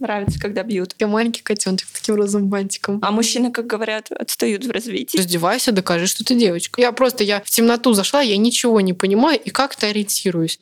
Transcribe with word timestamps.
Нравится, 0.00 0.40
когда 0.40 0.62
бьют. 0.62 0.96
Я 0.98 1.06
маленький 1.06 1.42
котенок 1.42 1.80
с 1.80 1.92
таким 1.92 2.14
розовым 2.14 2.48
бантиком. 2.48 3.00
А 3.02 3.10
мужчины, 3.10 3.52
как 3.52 3.66
говорят, 3.66 4.10
отстают 4.10 4.64
в 4.64 4.70
развитии. 4.70 5.18
Раздевайся, 5.18 5.72
докажи, 5.72 6.06
что 6.06 6.24
ты 6.24 6.34
девочка. 6.34 6.80
Я 6.80 6.90
просто, 6.92 7.22
я 7.22 7.42
в 7.42 7.50
темноту 7.50 7.92
зашла, 7.92 8.22
я 8.22 8.38
ничего 8.38 8.80
не 8.80 8.94
понимаю 8.94 9.38
и 9.38 9.50
как-то 9.50 9.86
ориентируюсь. 9.86 10.58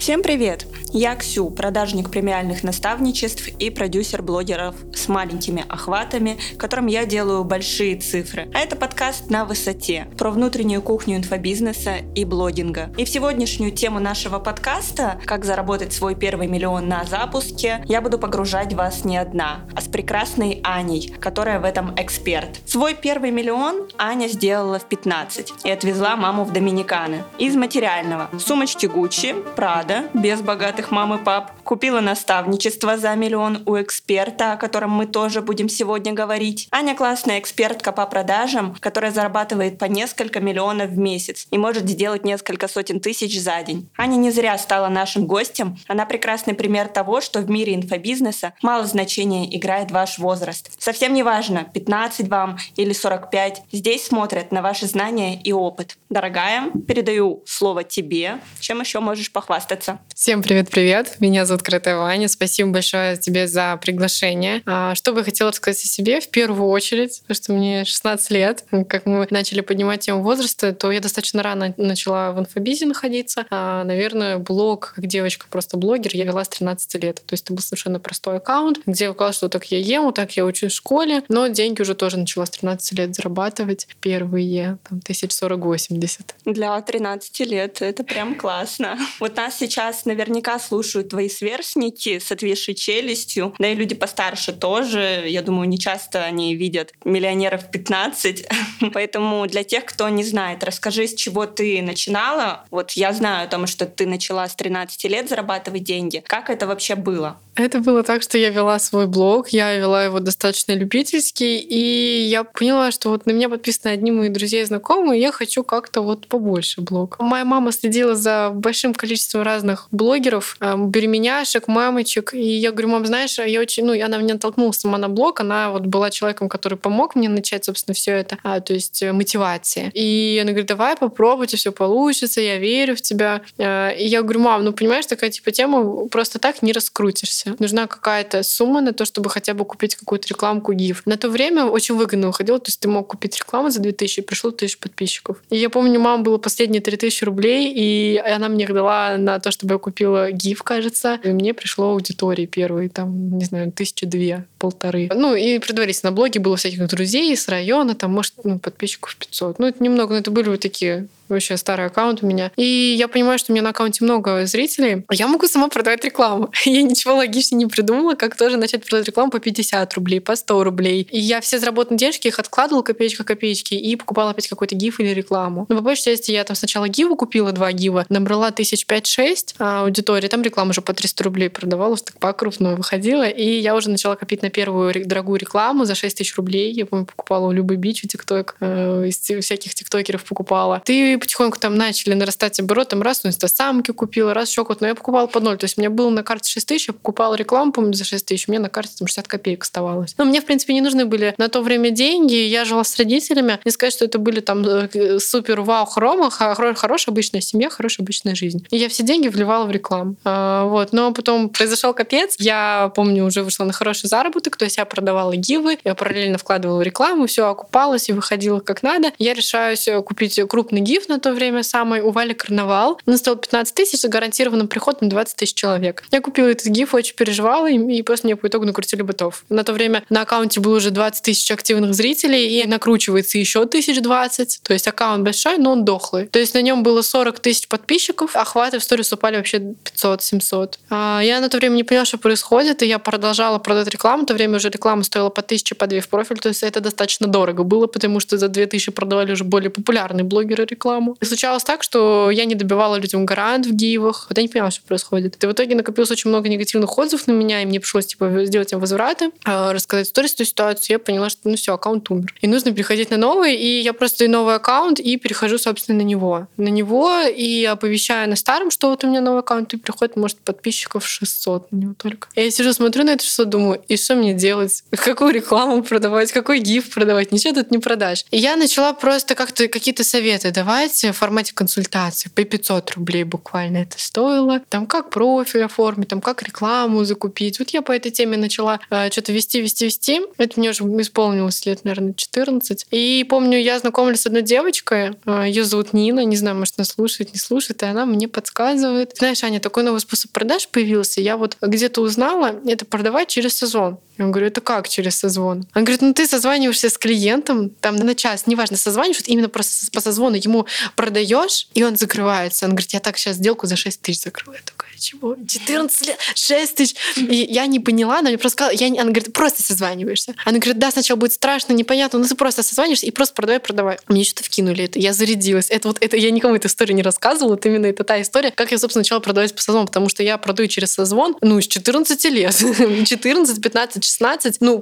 Всем 0.00 0.22
привет! 0.22 0.66
Я 0.92 1.14
Ксю, 1.14 1.50
продажник 1.50 2.10
премиальных 2.10 2.64
наставничеств 2.64 3.46
и 3.46 3.70
продюсер 3.70 4.22
блогеров 4.22 4.74
с 4.92 5.06
маленькими 5.08 5.64
охватами, 5.68 6.38
которым 6.56 6.86
я 6.86 7.04
делаю 7.04 7.44
большие 7.44 7.96
цифры. 7.96 8.50
А 8.54 8.58
это 8.58 8.76
подкаст 8.76 9.30
«На 9.30 9.44
высоте» 9.44 10.08
про 10.18 10.30
внутреннюю 10.30 10.82
кухню 10.82 11.18
инфобизнеса 11.18 11.98
и 12.16 12.24
блогинга. 12.24 12.90
И 12.96 13.04
в 13.04 13.08
сегодняшнюю 13.10 13.72
тему 13.72 14.00
нашего 14.00 14.38
подкаста 14.40 15.20
«Как 15.26 15.44
заработать 15.44 15.92
свой 15.92 16.16
первый 16.16 16.48
миллион 16.48 16.88
на 16.88 17.04
запуске» 17.04 17.84
я 17.84 18.00
буду 18.00 18.18
погружать 18.18 18.72
вас 18.72 19.04
не 19.04 19.18
одна, 19.18 19.66
а 19.76 19.82
с 19.82 19.84
прекрасной 19.84 20.60
Аней, 20.64 21.14
которая 21.20 21.60
в 21.60 21.64
этом 21.64 21.94
эксперт. 21.96 22.60
Свой 22.64 22.94
первый 22.94 23.30
миллион 23.30 23.88
Аня 23.98 24.28
сделала 24.28 24.78
в 24.78 24.86
15 24.86 25.52
и 25.62 25.70
отвезла 25.70 26.16
маму 26.16 26.44
в 26.44 26.52
Доминиканы. 26.52 27.22
Из 27.38 27.54
материального. 27.54 28.30
Сумочки 28.40 28.86
Гуччи, 28.86 29.34
Прада, 29.54 29.89
без 30.14 30.40
богатых 30.40 30.90
богатых 30.90 30.90
мам 30.90 31.14
и 31.14 31.24
пап, 31.24 31.52
купила 31.70 32.00
наставничество 32.00 32.96
за 32.96 33.14
миллион 33.14 33.62
у 33.64 33.80
эксперта, 33.80 34.54
о 34.54 34.56
котором 34.56 34.90
мы 34.90 35.06
тоже 35.06 35.40
будем 35.40 35.68
сегодня 35.68 36.12
говорить. 36.12 36.66
Аня 36.72 36.96
классная 36.96 37.38
экспертка 37.38 37.92
по 37.92 38.06
продажам, 38.06 38.74
которая 38.80 39.12
зарабатывает 39.12 39.78
по 39.78 39.84
несколько 39.84 40.40
миллионов 40.40 40.90
в 40.90 40.98
месяц 40.98 41.46
и 41.52 41.58
может 41.58 41.88
сделать 41.88 42.24
несколько 42.24 42.66
сотен 42.66 42.98
тысяч 42.98 43.40
за 43.40 43.62
день. 43.62 43.88
Аня 43.96 44.16
не 44.16 44.32
зря 44.32 44.58
стала 44.58 44.88
нашим 44.88 45.26
гостем. 45.28 45.78
Она 45.86 46.06
прекрасный 46.06 46.54
пример 46.54 46.88
того, 46.88 47.20
что 47.20 47.38
в 47.38 47.48
мире 47.48 47.76
инфобизнеса 47.76 48.52
мало 48.62 48.84
значения 48.84 49.56
играет 49.56 49.92
ваш 49.92 50.18
возраст. 50.18 50.72
Совсем 50.76 51.14
не 51.14 51.22
важно, 51.22 51.66
15 51.72 52.26
вам 52.26 52.58
или 52.74 52.92
45. 52.92 53.62
Здесь 53.70 54.06
смотрят 54.06 54.50
на 54.50 54.60
ваши 54.60 54.86
знания 54.86 55.40
и 55.40 55.52
опыт. 55.52 55.98
Дорогая, 56.08 56.72
передаю 56.88 57.44
слово 57.46 57.84
тебе. 57.84 58.40
Чем 58.58 58.80
еще 58.80 58.98
можешь 58.98 59.30
похвастаться? 59.30 60.00
Всем 60.16 60.42
привет, 60.42 60.68
привет. 60.68 61.14
Меня 61.20 61.46
зовут 61.46 61.59
Кратая 61.62 61.96
Ваня. 61.96 62.28
Спасибо 62.28 62.70
большое 62.70 63.16
тебе 63.16 63.46
за 63.46 63.78
приглашение. 63.80 64.62
А, 64.66 64.94
что 64.94 65.12
бы 65.12 65.18
я 65.18 65.24
хотела 65.24 65.50
рассказать 65.50 65.84
о 65.84 65.88
себе 65.88 66.20
в 66.20 66.28
первую 66.28 66.68
очередь, 66.68 67.20
потому 67.22 67.34
что 67.34 67.52
мне 67.52 67.84
16 67.84 68.30
лет. 68.30 68.64
Как 68.88 69.06
мы 69.06 69.26
начали 69.30 69.60
поднимать 69.60 70.00
тему 70.00 70.22
возраста, 70.22 70.72
то 70.72 70.90
я 70.90 71.00
достаточно 71.00 71.42
рано 71.42 71.74
начала 71.76 72.32
в 72.32 72.40
инфобизе 72.40 72.86
находиться. 72.86 73.46
А, 73.50 73.84
наверное, 73.84 74.38
блог, 74.38 74.92
как 74.96 75.06
девочка, 75.06 75.46
просто 75.50 75.76
блогер, 75.76 76.10
я 76.14 76.24
вела 76.24 76.44
с 76.44 76.48
13 76.48 77.02
лет. 77.02 77.16
То 77.26 77.34
есть 77.34 77.44
это 77.44 77.52
был 77.52 77.62
совершенно 77.62 78.00
простой 78.00 78.36
аккаунт, 78.36 78.80
где 78.86 79.04
я 79.04 79.10
указала, 79.10 79.32
что 79.32 79.48
так 79.48 79.66
я 79.66 79.78
ем, 79.78 80.04
вот 80.04 80.14
так 80.14 80.32
я 80.32 80.44
учусь 80.44 80.72
в 80.72 80.76
школе. 80.76 81.22
Но 81.28 81.46
деньги 81.48 81.82
уже 81.82 81.94
тоже 81.94 82.16
начала 82.16 82.46
с 82.46 82.50
13 82.50 82.98
лет 82.98 83.14
зарабатывать. 83.14 83.86
Первые, 84.00 84.78
там, 84.88 84.98
1040-80. 84.98 86.20
Для 86.44 86.80
13 86.80 87.40
лет 87.40 87.82
это 87.82 88.04
прям 88.04 88.34
классно. 88.34 88.98
Вот 89.18 89.36
нас 89.36 89.58
сейчас 89.58 90.04
наверняка 90.04 90.58
слушают 90.58 91.10
твои 91.10 91.28
сверстники 91.28 91.49
с 91.58 92.32
отвисшей 92.32 92.74
челюстью, 92.74 93.54
да 93.58 93.68
и 93.68 93.74
люди 93.74 93.94
постарше 93.94 94.52
тоже. 94.52 95.24
Я 95.26 95.42
думаю, 95.42 95.68
не 95.68 95.78
часто 95.78 96.24
они 96.24 96.54
видят 96.54 96.92
миллионеров 97.04 97.70
15. 97.70 98.46
Поэтому 98.92 99.46
для 99.46 99.64
тех, 99.64 99.84
кто 99.84 100.08
не 100.08 100.24
знает, 100.24 100.64
расскажи, 100.64 101.06
с 101.06 101.14
чего 101.14 101.46
ты 101.46 101.82
начинала. 101.82 102.64
Вот 102.70 102.92
я 102.92 103.12
знаю 103.12 103.44
о 103.44 103.48
том, 103.48 103.66
что 103.66 103.86
ты 103.86 104.06
начала 104.06 104.48
с 104.48 104.54
13 104.54 105.04
лет 105.04 105.28
зарабатывать 105.28 105.84
деньги. 105.84 106.22
Как 106.26 106.50
это 106.50 106.66
вообще 106.66 106.94
было? 106.94 107.38
Это 107.56 107.80
было 107.80 108.02
так, 108.02 108.22
что 108.22 108.38
я 108.38 108.50
вела 108.50 108.78
свой 108.78 109.06
блог, 109.06 109.48
я 109.50 109.76
вела 109.76 110.04
его 110.04 110.20
достаточно 110.20 110.72
любительский, 110.72 111.58
и 111.58 112.22
я 112.22 112.44
поняла, 112.44 112.90
что 112.90 113.10
вот 113.10 113.26
на 113.26 113.32
меня 113.32 113.48
подписаны 113.48 113.92
одни 113.92 114.10
мои 114.10 114.28
друзья 114.28 114.62
и 114.62 114.64
знакомые, 114.64 115.18
и 115.18 115.22
я 115.22 115.32
хочу 115.32 115.62
как-то 115.62 116.00
вот 116.00 116.26
побольше 116.26 116.80
блог. 116.80 117.16
Моя 117.18 117.44
мама 117.44 117.72
следила 117.72 118.14
за 118.14 118.50
большим 118.54 118.94
количеством 118.94 119.42
разных 119.42 119.88
блогеров, 119.90 120.56
эм, 120.60 120.90
беременяшек, 121.30 121.68
мамочек, 121.68 122.34
и 122.34 122.58
я 122.58 122.70
говорю, 122.72 122.88
мам, 122.88 123.06
знаешь, 123.06 123.38
я 123.38 123.60
очень, 123.60 123.84
ну, 123.84 124.04
она 124.04 124.18
меня 124.18 124.38
толкнула 124.38 124.72
сама 124.72 124.98
на 124.98 125.08
блог, 125.08 125.40
она 125.40 125.70
вот 125.70 125.86
была 125.86 126.10
человеком, 126.10 126.48
который 126.48 126.78
помог 126.78 127.14
мне 127.14 127.28
начать, 127.28 127.64
собственно, 127.64 127.94
все 127.94 128.12
это, 128.12 128.38
а, 128.42 128.60
то 128.60 128.74
есть 128.74 129.02
э, 129.02 129.12
мотивация. 129.12 129.90
И 129.94 130.38
она 130.42 130.50
говорит, 130.52 130.68
давай 130.68 130.96
попробуйте, 130.96 131.56
все 131.56 131.72
получится, 131.72 132.40
я 132.40 132.58
верю 132.58 132.96
в 132.96 133.02
тебя. 133.02 133.42
Э, 133.58 133.94
и 133.96 134.06
я 134.06 134.22
говорю, 134.22 134.40
мам, 134.40 134.64
ну, 134.64 134.72
понимаешь, 134.72 135.06
такая 135.06 135.30
типа 135.30 135.50
тема, 135.50 136.08
просто 136.08 136.38
так 136.38 136.62
не 136.62 136.72
раскрутишься. 136.72 137.54
Нужна 137.58 137.86
какая-то 137.86 138.42
сумма 138.42 138.80
на 138.80 138.92
то, 138.92 139.04
чтобы 139.04 139.30
хотя 139.30 139.54
бы 139.54 139.64
купить 139.64 139.94
какую-то 139.94 140.28
рекламку 140.28 140.72
GIF. 140.72 141.02
На 141.04 141.16
то 141.16 141.28
время 141.28 141.64
очень 141.64 141.94
выгодно 141.94 142.28
выходило, 142.28 142.58
то 142.58 142.68
есть 142.68 142.80
ты 142.80 142.88
мог 142.88 143.06
купить 143.06 143.36
рекламу 143.36 143.70
за 143.70 143.80
2000, 143.80 144.20
и 144.20 144.22
пришло 144.22 144.50
1000 144.50 144.78
подписчиков. 144.78 145.36
И 145.50 145.56
я 145.56 145.70
помню, 145.70 146.00
мама 146.00 146.22
было 146.22 146.38
последние 146.38 146.80
3000 146.80 147.24
рублей, 147.24 147.72
и 147.74 148.16
она 148.18 148.48
мне 148.48 148.64
их 148.64 148.74
дала 148.74 149.16
на 149.16 149.38
то, 149.38 149.50
чтобы 149.50 149.74
я 149.74 149.78
купила 149.78 150.30
GIF, 150.30 150.62
кажется. 150.64 151.19
И 151.22 151.28
мне 151.28 151.54
пришло 151.54 151.90
аудитории 151.90 152.46
первые, 152.46 152.88
там, 152.88 153.36
не 153.38 153.44
знаю, 153.44 153.72
тысячи 153.72 154.06
две, 154.06 154.46
полторы. 154.60 155.10
Ну, 155.12 155.34
и 155.34 155.58
предварительно 155.58 156.10
на 156.10 156.16
блоге 156.16 156.38
было 156.38 156.56
всяких 156.56 156.86
друзей 156.86 157.34
с 157.36 157.48
района, 157.48 157.94
там, 157.94 158.12
может, 158.12 158.34
ну, 158.44 158.58
подписчиков 158.58 159.16
500. 159.16 159.58
Ну, 159.58 159.66
это 159.66 159.82
немного, 159.82 160.12
но 160.12 160.20
это 160.20 160.30
были 160.30 160.50
вот 160.50 160.60
такие 160.60 161.08
вообще 161.30 161.56
старый 161.56 161.86
аккаунт 161.86 162.22
у 162.22 162.26
меня. 162.26 162.50
И 162.56 162.96
я 162.98 163.08
понимаю, 163.08 163.38
что 163.38 163.52
у 163.52 163.54
меня 163.54 163.62
на 163.62 163.70
аккаунте 163.70 164.04
много 164.04 164.44
зрителей. 164.46 165.04
Я 165.10 165.28
могу 165.28 165.46
сама 165.46 165.68
продавать 165.68 166.04
рекламу. 166.04 166.50
Я 166.64 166.82
ничего 166.82 167.14
логично 167.14 167.56
не 167.56 167.66
придумала, 167.66 168.14
как 168.14 168.36
тоже 168.36 168.56
начать 168.56 168.82
продавать 168.82 169.06
рекламу 169.06 169.30
по 169.30 169.38
50 169.38 169.94
рублей, 169.94 170.20
по 170.20 170.36
100 170.36 170.64
рублей. 170.64 171.06
И 171.10 171.18
я 171.18 171.40
все 171.40 171.58
заработанные 171.58 171.98
денежки 171.98 172.28
их 172.28 172.38
откладывала 172.38 172.82
копеечка 172.82 173.24
копеечки 173.24 173.74
и 173.74 173.96
покупала 173.96 174.30
опять 174.30 174.48
какой-то 174.48 174.74
гиф 174.74 175.00
или 175.00 175.10
рекламу. 175.10 175.66
Но 175.68 175.76
по 175.76 175.82
большей 175.82 176.04
части 176.04 176.32
я 176.32 176.44
там 176.44 176.56
сначала 176.56 176.88
гиву 176.88 177.16
купила, 177.16 177.52
два 177.52 177.72
гива, 177.72 178.06
набрала 178.08 178.50
тысяч 178.50 178.86
пять-шесть 178.86 179.54
а 179.58 179.82
аудитории, 179.82 180.28
там 180.28 180.42
реклама 180.42 180.70
уже 180.70 180.80
по 180.80 180.92
300 180.92 181.24
рублей 181.24 181.50
продавалась, 181.50 182.02
так 182.02 182.18
по-крупному 182.18 182.76
выходила. 182.76 183.28
И 183.28 183.60
я 183.60 183.74
уже 183.74 183.90
начала 183.90 184.16
копить 184.16 184.42
на 184.42 184.49
первую 184.50 185.06
дорогую 185.06 185.38
рекламу 185.38 185.84
за 185.84 185.94
6 185.94 186.18
тысяч 186.18 186.36
рублей. 186.36 186.72
Я, 186.72 186.86
помню, 186.86 187.06
покупала 187.06 187.48
у 187.48 187.52
Любы 187.52 187.76
Бич, 187.76 188.02
ТикТок, 188.02 188.56
э, 188.60 189.06
из 189.08 189.18
всяких 189.18 189.74
тиктокеров 189.74 190.24
покупала. 190.24 190.82
Ты 190.84 191.18
потихоньку 191.18 191.58
там 191.58 191.76
начали 191.76 192.14
нарастать 192.14 192.60
обороты, 192.60 192.90
там 192.90 193.02
раз, 193.02 193.24
ну, 193.24 193.30
инстасамки 193.30 193.92
купила, 193.92 194.34
раз 194.34 194.50
еще 194.50 194.66
но 194.80 194.86
я 194.86 194.94
покупала 194.94 195.26
по 195.26 195.40
ноль. 195.40 195.56
То 195.56 195.64
есть 195.64 195.78
у 195.78 195.80
меня 195.80 195.90
было 195.90 196.10
на 196.10 196.22
карте 196.22 196.50
6 196.50 196.66
тысяч, 196.66 196.88
я 196.88 196.94
покупала 196.94 197.34
рекламу, 197.34 197.72
помню, 197.72 197.94
за 197.94 198.04
6 198.04 198.26
тысяч, 198.26 198.48
у 198.48 198.52
меня 198.52 198.60
на 198.60 198.68
карте 198.68 198.92
там 198.98 199.08
60 199.08 199.26
копеек 199.28 199.62
оставалось. 199.62 200.14
Но 200.18 200.24
мне, 200.24 200.40
в 200.40 200.44
принципе, 200.44 200.74
не 200.74 200.80
нужны 200.80 201.04
были 201.04 201.34
на 201.38 201.48
то 201.48 201.62
время 201.62 201.90
деньги, 201.90 202.34
я 202.34 202.64
жила 202.64 202.84
с 202.84 202.96
родителями. 202.96 203.58
Не 203.64 203.70
сказать, 203.70 203.92
что 203.92 204.04
это 204.04 204.18
были 204.18 204.40
там 204.40 204.64
э, 204.64 205.18
супер 205.18 205.60
вау 205.60 205.86
хрома, 205.86 206.30
хорошая 206.30 207.12
обычная 207.12 207.40
семья, 207.40 207.70
хорошая 207.70 208.04
обычная 208.04 208.34
жизнь. 208.34 208.66
И 208.70 208.76
я 208.76 208.88
все 208.88 209.02
деньги 209.02 209.28
вливала 209.28 209.64
в 209.64 209.70
рекламу. 209.70 210.16
Вот. 210.24 210.92
Но 210.92 211.12
потом 211.12 211.48
произошел 211.48 211.94
капец. 211.94 212.36
Я 212.38 212.92
помню, 212.94 213.24
уже 213.24 213.42
вышла 213.42 213.64
на 213.64 213.72
хороший 213.72 214.08
заработок, 214.08 214.39
то 214.40 214.64
есть 214.64 214.76
я 214.76 214.84
продавала 214.84 215.36
гивы, 215.36 215.78
я 215.84 215.94
параллельно 215.94 216.38
вкладывала 216.38 216.82
рекламу, 216.82 217.26
все 217.26 217.46
окупалось 217.46 218.08
и 218.08 218.12
выходило 218.12 218.60
как 218.60 218.82
надо. 218.82 219.12
Я 219.18 219.34
решаюсь 219.34 219.86
э, 219.88 220.00
купить 220.02 220.40
крупный 220.48 220.80
гиф 220.80 221.08
на 221.08 221.18
то 221.18 221.32
время, 221.32 221.62
самой 221.62 222.00
у 222.00 222.10
Вали 222.10 222.34
карнавал. 222.34 223.00
Он 223.06 223.16
стоил 223.16 223.36
15 223.36 223.74
тысяч 223.74 224.00
с 224.00 224.08
гарантированным 224.08 224.68
приходом 224.68 225.08
20 225.08 225.36
тысяч 225.36 225.54
человек. 225.54 226.04
Я 226.10 226.20
купила 226.20 226.48
этот 226.48 226.66
гиф, 226.66 226.94
очень 226.94 227.14
переживала, 227.14 227.70
и, 227.70 228.02
просто 228.02 228.26
мне 228.26 228.36
по 228.36 228.46
итогу 228.46 228.64
накрутили 228.64 229.02
бытов. 229.02 229.44
На 229.48 229.64
то 229.64 229.72
время 229.72 230.04
на 230.08 230.22
аккаунте 230.22 230.60
было 230.60 230.76
уже 230.76 230.90
20 230.90 231.22
тысяч 231.22 231.50
активных 231.50 231.94
зрителей, 231.94 232.60
и 232.60 232.66
накручивается 232.66 233.38
еще 233.38 233.66
тысяч 233.66 234.00
20. 234.00 234.60
То 234.62 234.72
есть 234.72 234.86
аккаунт 234.88 235.24
большой, 235.24 235.58
но 235.58 235.72
он 235.72 235.84
дохлый. 235.84 236.26
То 236.26 236.38
есть 236.38 236.54
на 236.54 236.62
нем 236.62 236.82
было 236.82 237.02
40 237.02 237.40
тысяч 237.40 237.68
подписчиков, 237.68 238.36
охваты 238.36 238.78
в 238.78 238.82
сторис 238.82 239.12
упали 239.12 239.36
вообще 239.36 239.58
500-700. 239.58 240.74
А 240.90 241.20
я 241.22 241.40
на 241.40 241.48
то 241.48 241.58
время 241.58 241.74
не 241.74 241.84
поняла, 241.84 242.04
что 242.04 242.18
происходит, 242.18 242.82
и 242.82 242.86
я 242.86 242.98
продолжала 242.98 243.58
продать 243.58 243.88
рекламу. 243.88 244.26
То 244.30 244.34
время 244.34 244.58
уже 244.58 244.68
реклама 244.68 245.02
стоила 245.02 245.28
по 245.28 245.42
тысяче, 245.42 245.74
по 245.74 245.88
две 245.88 246.00
в 246.00 246.08
профиль. 246.08 246.38
То 246.38 246.50
есть 246.50 246.62
это 246.62 246.78
достаточно 246.78 247.26
дорого 247.26 247.64
было, 247.64 247.88
потому 247.88 248.20
что 248.20 248.38
за 248.38 248.46
2000 248.46 248.92
продавали 248.92 249.32
уже 249.32 249.42
более 249.42 249.70
популярные 249.70 250.22
блогеры 250.22 250.66
рекламу. 250.66 251.16
И 251.20 251.24
случалось 251.24 251.64
так, 251.64 251.82
что 251.82 252.30
я 252.30 252.44
не 252.44 252.54
добивала 252.54 252.94
людям 252.94 253.26
гарант 253.26 253.66
в 253.66 253.72
гивах. 253.72 254.26
Вот 254.28 254.38
я 254.38 254.42
не 254.42 254.48
понимала, 254.48 254.70
что 254.70 254.84
происходит. 254.84 255.42
И 255.42 255.46
в 255.48 255.50
итоге 255.50 255.74
накопилось 255.74 256.12
очень 256.12 256.30
много 256.30 256.48
негативных 256.48 256.96
отзывов 256.96 257.26
на 257.26 257.32
меня, 257.32 257.60
и 257.60 257.66
мне 257.66 257.80
пришлось 257.80 258.06
типа 258.06 258.44
сделать 258.44 258.70
им 258.70 258.78
возвраты, 258.78 259.32
а, 259.44 259.72
рассказать 259.72 260.06
историю 260.06 260.30
эту 260.32 260.44
ситуацию. 260.44 260.94
Я 260.94 260.98
поняла, 261.00 261.28
что 261.28 261.48
ну 261.48 261.56
все, 261.56 261.74
аккаунт 261.74 262.08
умер. 262.08 262.32
И 262.40 262.46
нужно 262.46 262.70
переходить 262.70 263.10
на 263.10 263.16
новый, 263.16 263.56
и 263.56 263.80
я 263.80 263.92
просто 263.92 264.28
новый 264.28 264.54
аккаунт 264.54 265.00
и 265.00 265.16
перехожу, 265.16 265.58
собственно, 265.58 265.98
на 265.98 266.02
него. 266.02 266.46
На 266.56 266.68
него 266.68 267.22
и 267.22 267.64
оповещаю 267.64 268.30
на 268.30 268.36
старом, 268.36 268.70
что 268.70 268.90
вот 268.90 269.02
у 269.02 269.08
меня 269.08 269.22
новый 269.22 269.40
аккаунт, 269.40 269.74
и 269.74 269.76
приходит, 269.76 270.14
может, 270.14 270.38
подписчиков 270.38 271.04
600 271.04 271.72
на 271.72 271.76
него 271.76 271.94
только. 271.98 272.28
И 272.36 272.42
я 272.42 272.50
сижу, 272.52 272.72
смотрю 272.72 273.02
на 273.02 273.10
это 273.10 273.24
600, 273.24 273.48
думаю, 273.48 273.82
и 273.88 273.96
что 273.96 274.19
мне 274.20 274.34
делать, 274.34 274.84
какую 274.90 275.32
рекламу 275.32 275.82
продавать, 275.82 276.32
какой 276.32 276.60
гиф 276.60 276.90
продавать, 276.90 277.32
ничего 277.32 277.54
тут 277.54 277.70
не 277.70 277.78
продашь. 277.78 278.24
И 278.30 278.38
я 278.38 278.56
начала 278.56 278.92
просто 278.92 279.34
как-то 279.34 279.68
какие-то 279.68 280.04
советы 280.04 280.50
давать 280.50 281.02
в 281.02 281.12
формате 281.12 281.52
консультации. 281.54 282.30
По 282.34 282.44
500 282.44 282.92
рублей 282.92 283.24
буквально 283.24 283.78
это 283.78 283.98
стоило. 283.98 284.60
Там 284.68 284.86
как 284.86 285.10
профиль 285.10 285.64
оформить, 285.64 286.08
там 286.08 286.20
как 286.20 286.42
рекламу 286.42 287.04
закупить. 287.04 287.58
Вот 287.58 287.70
я 287.70 287.82
по 287.82 287.92
этой 287.92 288.10
теме 288.10 288.36
начала 288.36 288.80
э, 288.90 289.10
что-то 289.10 289.32
вести, 289.32 289.60
вести, 289.60 289.86
вести. 289.86 290.20
Это 290.38 290.58
мне 290.58 290.70
уже 290.70 290.84
исполнилось 290.84 291.64
лет, 291.66 291.84
наверное, 291.84 292.14
14. 292.14 292.86
И 292.90 293.26
помню, 293.28 293.58
я 293.58 293.78
знакомилась 293.78 294.22
с 294.22 294.26
одной 294.26 294.42
девочкой, 294.42 295.12
э, 295.26 295.44
ее 295.46 295.64
зовут 295.64 295.92
Нина, 295.92 296.24
не 296.24 296.36
знаю, 296.36 296.56
может, 296.56 296.74
она 296.76 296.84
слушает, 296.84 297.32
не 297.32 297.38
слушает, 297.38 297.82
и 297.82 297.86
она 297.86 298.06
мне 298.06 298.28
подсказывает. 298.28 299.12
Знаешь, 299.16 299.42
Аня, 299.44 299.60
такой 299.60 299.82
новый 299.82 300.00
способ 300.00 300.30
продаж 300.30 300.68
появился. 300.68 301.20
Я 301.20 301.36
вот 301.36 301.56
где-то 301.60 302.00
узнала, 302.00 302.54
это 302.66 302.84
продавать 302.84 303.28
через 303.28 303.56
сезон. 303.56 303.98
Я 304.18 304.26
говорю, 304.26 304.48
это 304.48 304.60
как 304.60 304.88
через 304.88 305.16
созвон? 305.16 305.66
Он 305.74 305.84
говорит, 305.84 306.02
ну 306.02 306.12
ты 306.12 306.26
созваниваешься 306.26 306.90
с 306.90 306.98
клиентом, 306.98 307.70
там 307.70 307.96
на 307.96 308.14
час, 308.14 308.46
неважно, 308.46 308.76
созваниваешься, 308.76 309.24
именно 309.26 309.48
просто 309.48 309.90
по 309.92 310.00
созвону 310.00 310.36
ему 310.36 310.66
продаешь, 310.94 311.68
и 311.74 311.82
он 311.82 311.96
закрывается. 311.96 312.66
Он 312.66 312.72
говорит, 312.72 312.92
я 312.92 313.00
так 313.00 313.16
сейчас 313.16 313.36
сделку 313.36 313.66
за 313.66 313.76
6 313.76 314.00
тысяч 314.00 314.22
закрою. 314.22 314.58
Я 314.58 314.64
такая, 314.64 314.90
чего? 314.98 315.36
14 315.46 316.06
лет, 316.06 316.18
6 316.34 316.74
тысяч. 316.74 316.96
И 317.16 317.46
я 317.50 317.66
не 317.66 317.80
поняла, 317.80 318.18
она 318.18 318.28
мне 318.28 318.38
просто 318.38 318.56
сказала, 318.56 318.74
я, 318.74 318.88
она 318.88 319.10
говорит, 319.10 319.32
просто 319.32 319.62
созваниваешься. 319.62 320.34
Она 320.44 320.58
говорит, 320.58 320.78
да, 320.78 320.90
сначала 320.90 321.18
будет 321.18 321.32
страшно, 321.32 321.72
непонятно, 321.72 322.18
но 322.18 322.26
ты 322.26 322.34
просто 322.34 322.62
созваниваешься 322.62 323.06
и 323.06 323.10
просто 323.10 323.34
продавай, 323.34 323.60
продавай. 323.60 323.98
Мне 324.08 324.24
что-то 324.24 324.44
вкинули 324.44 324.84
это, 324.84 324.98
я 324.98 325.12
зарядилась. 325.12 325.70
Это 325.70 325.88
вот 325.88 325.98
это 326.00 326.16
я 326.16 326.30
никому 326.30 326.54
эту 326.56 326.68
историю 326.68 326.94
не 326.94 327.02
рассказывала, 327.02 327.52
вот 327.52 327.64
именно 327.66 327.86
это 327.86 328.04
та 328.04 328.20
история, 328.20 328.50
как 328.50 328.70
я, 328.70 328.78
собственно, 328.78 329.00
начала 329.00 329.20
продавать 329.20 329.54
по 329.54 329.62
созвону, 329.62 329.86
потому 329.86 330.08
что 330.08 330.22
я 330.22 330.36
продаю 330.38 330.68
через 330.68 330.92
созвон, 330.92 331.36
ну, 331.40 331.60
с 331.60 331.66
14 331.66 332.24
лет. 332.24 332.54
14, 333.06 333.60
15, 334.00 334.50
16. 334.50 334.60
Ну, 334.60 334.80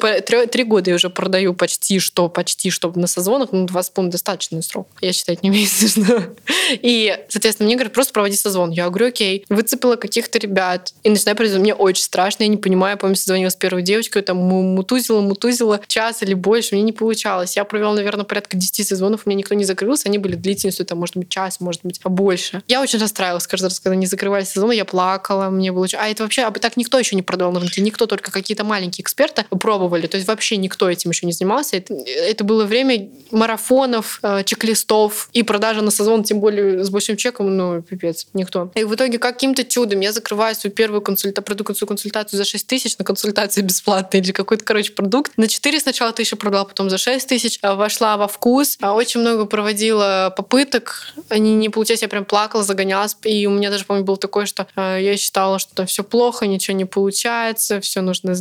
три 0.50 0.64
года 0.64 0.90
я 0.90 0.96
уже 0.96 1.10
продаю 1.10 1.54
почти 1.54 1.98
что, 1.98 2.28
почти 2.28 2.70
что 2.70 2.92
на 2.94 3.06
созвонах. 3.06 3.50
Ну, 3.52 3.66
два 3.66 3.82
с 3.82 3.90
половиной 3.90 4.12
достаточный 4.12 4.62
срок. 4.62 4.88
Я 5.00 5.12
считаю, 5.12 5.38
не 5.42 5.50
месяц, 5.50 5.98
И, 6.82 7.16
соответственно, 7.28 7.66
мне 7.66 7.76
говорят, 7.76 7.92
просто 7.92 8.12
проводи 8.12 8.36
созвон. 8.36 8.70
Я 8.70 8.88
говорю, 8.88 9.08
окей. 9.08 9.44
Выцепила 9.48 9.96
каких-то 9.96 10.38
ребят. 10.38 10.92
И 11.02 11.10
начинаю 11.10 11.36
производить. 11.36 11.62
Мне 11.62 11.74
очень 11.74 12.02
страшно, 12.02 12.44
я 12.44 12.48
не 12.48 12.56
понимаю. 12.56 12.92
Я 12.92 12.96
помню, 12.96 13.16
созвонила 13.16 13.50
с 13.50 13.56
первой 13.56 13.82
девочкой, 13.82 14.22
там 14.22 14.36
мутузила, 14.38 15.20
мутузила 15.20 15.80
час 15.86 16.22
или 16.22 16.34
больше. 16.34 16.74
Мне 16.74 16.82
не 16.82 16.92
получалось. 16.92 17.56
Я 17.56 17.64
провела, 17.64 17.94
наверное, 17.94 18.24
порядка 18.24 18.56
10 18.56 18.86
созвонов. 18.86 19.22
У 19.24 19.30
меня 19.30 19.38
никто 19.38 19.54
не 19.54 19.64
закрылся. 19.64 20.08
Они 20.08 20.18
были 20.18 20.36
длительностью, 20.36 20.86
там, 20.86 20.98
может 20.98 21.16
быть, 21.16 21.28
час, 21.28 21.60
может 21.60 21.80
быть, 21.82 22.00
больше. 22.04 22.62
Я 22.68 22.80
очень 22.80 22.98
расстраивалась 22.98 23.46
каждый 23.46 23.66
раз, 23.66 23.80
когда 23.80 23.96
не 23.96 24.06
закрывались 24.06 24.50
сезоны. 24.50 24.72
Я 24.72 24.84
плакала, 24.84 25.50
мне 25.50 25.72
было... 25.72 25.86
А 25.98 26.08
это 26.08 26.22
вообще... 26.22 26.42
А 26.42 26.50
так 26.50 26.76
никто 26.76 26.98
еще 26.98 27.16
не 27.16 27.22
продавал 27.22 27.52
на 27.52 27.60
рынке. 27.60 27.80
Никто, 27.80 28.06
только 28.06 28.30
какие-то 28.30 28.64
маленькие 28.64 29.04
эксперты 29.08 29.44
пробовали. 29.58 30.06
То 30.06 30.16
есть 30.16 30.28
вообще 30.28 30.58
никто 30.58 30.88
этим 30.88 31.10
еще 31.10 31.24
не 31.24 31.32
занимался. 31.32 31.76
Это, 31.76 31.94
это 31.94 32.44
было 32.44 32.64
время 32.64 33.08
марафонов, 33.30 34.20
э, 34.22 34.44
чек-листов 34.44 35.30
и 35.32 35.42
продажи 35.42 35.80
на 35.80 35.90
сезон, 35.90 36.24
тем 36.24 36.40
более 36.40 36.84
с 36.84 36.90
большим 36.90 37.16
чеком, 37.16 37.56
ну, 37.56 37.80
пипец, 37.80 38.26
никто. 38.34 38.70
И 38.74 38.84
в 38.84 38.94
итоге 38.94 39.18
каким-то 39.18 39.64
чудом 39.64 40.00
я 40.00 40.12
закрываю 40.12 40.54
свою 40.54 40.74
первую 40.74 41.00
консультацию, 41.00 41.44
продукцию 41.44 41.88
консультацию 41.88 42.36
за 42.36 42.44
6 42.44 42.66
тысяч 42.66 42.98
на 42.98 43.04
консультации 43.04 43.62
бесплатной 43.62 44.20
или 44.20 44.32
какой-то, 44.32 44.64
короче, 44.64 44.92
продукт. 44.92 45.32
На 45.36 45.48
4 45.48 45.80
сначала 45.80 46.12
тысячи 46.12 46.36
продала, 46.36 46.64
потом 46.64 46.90
за 46.90 46.98
6 46.98 47.26
тысяч. 47.26 47.58
А 47.62 47.74
вошла 47.74 48.16
во 48.16 48.28
вкус. 48.28 48.76
А 48.80 48.94
очень 48.94 49.20
много 49.20 49.46
проводила 49.46 50.32
попыток. 50.36 51.14
Они 51.30 51.54
не 51.54 51.70
получались, 51.70 52.02
я 52.02 52.08
прям 52.08 52.24
плакала, 52.24 52.62
загонялась. 52.62 53.16
И 53.24 53.46
у 53.46 53.50
меня 53.50 53.70
даже, 53.70 53.84
помню, 53.84 54.04
было 54.04 54.18
такое, 54.18 54.44
что 54.44 54.66
э, 54.76 54.98
я 55.00 55.16
считала, 55.16 55.58
что 55.58 55.74
там 55.74 55.86
все 55.86 56.04
плохо, 56.04 56.46
ничего 56.46 56.76
не 56.76 56.84
получается, 56.84 57.80
все 57.80 58.02
нужно 58.02 58.34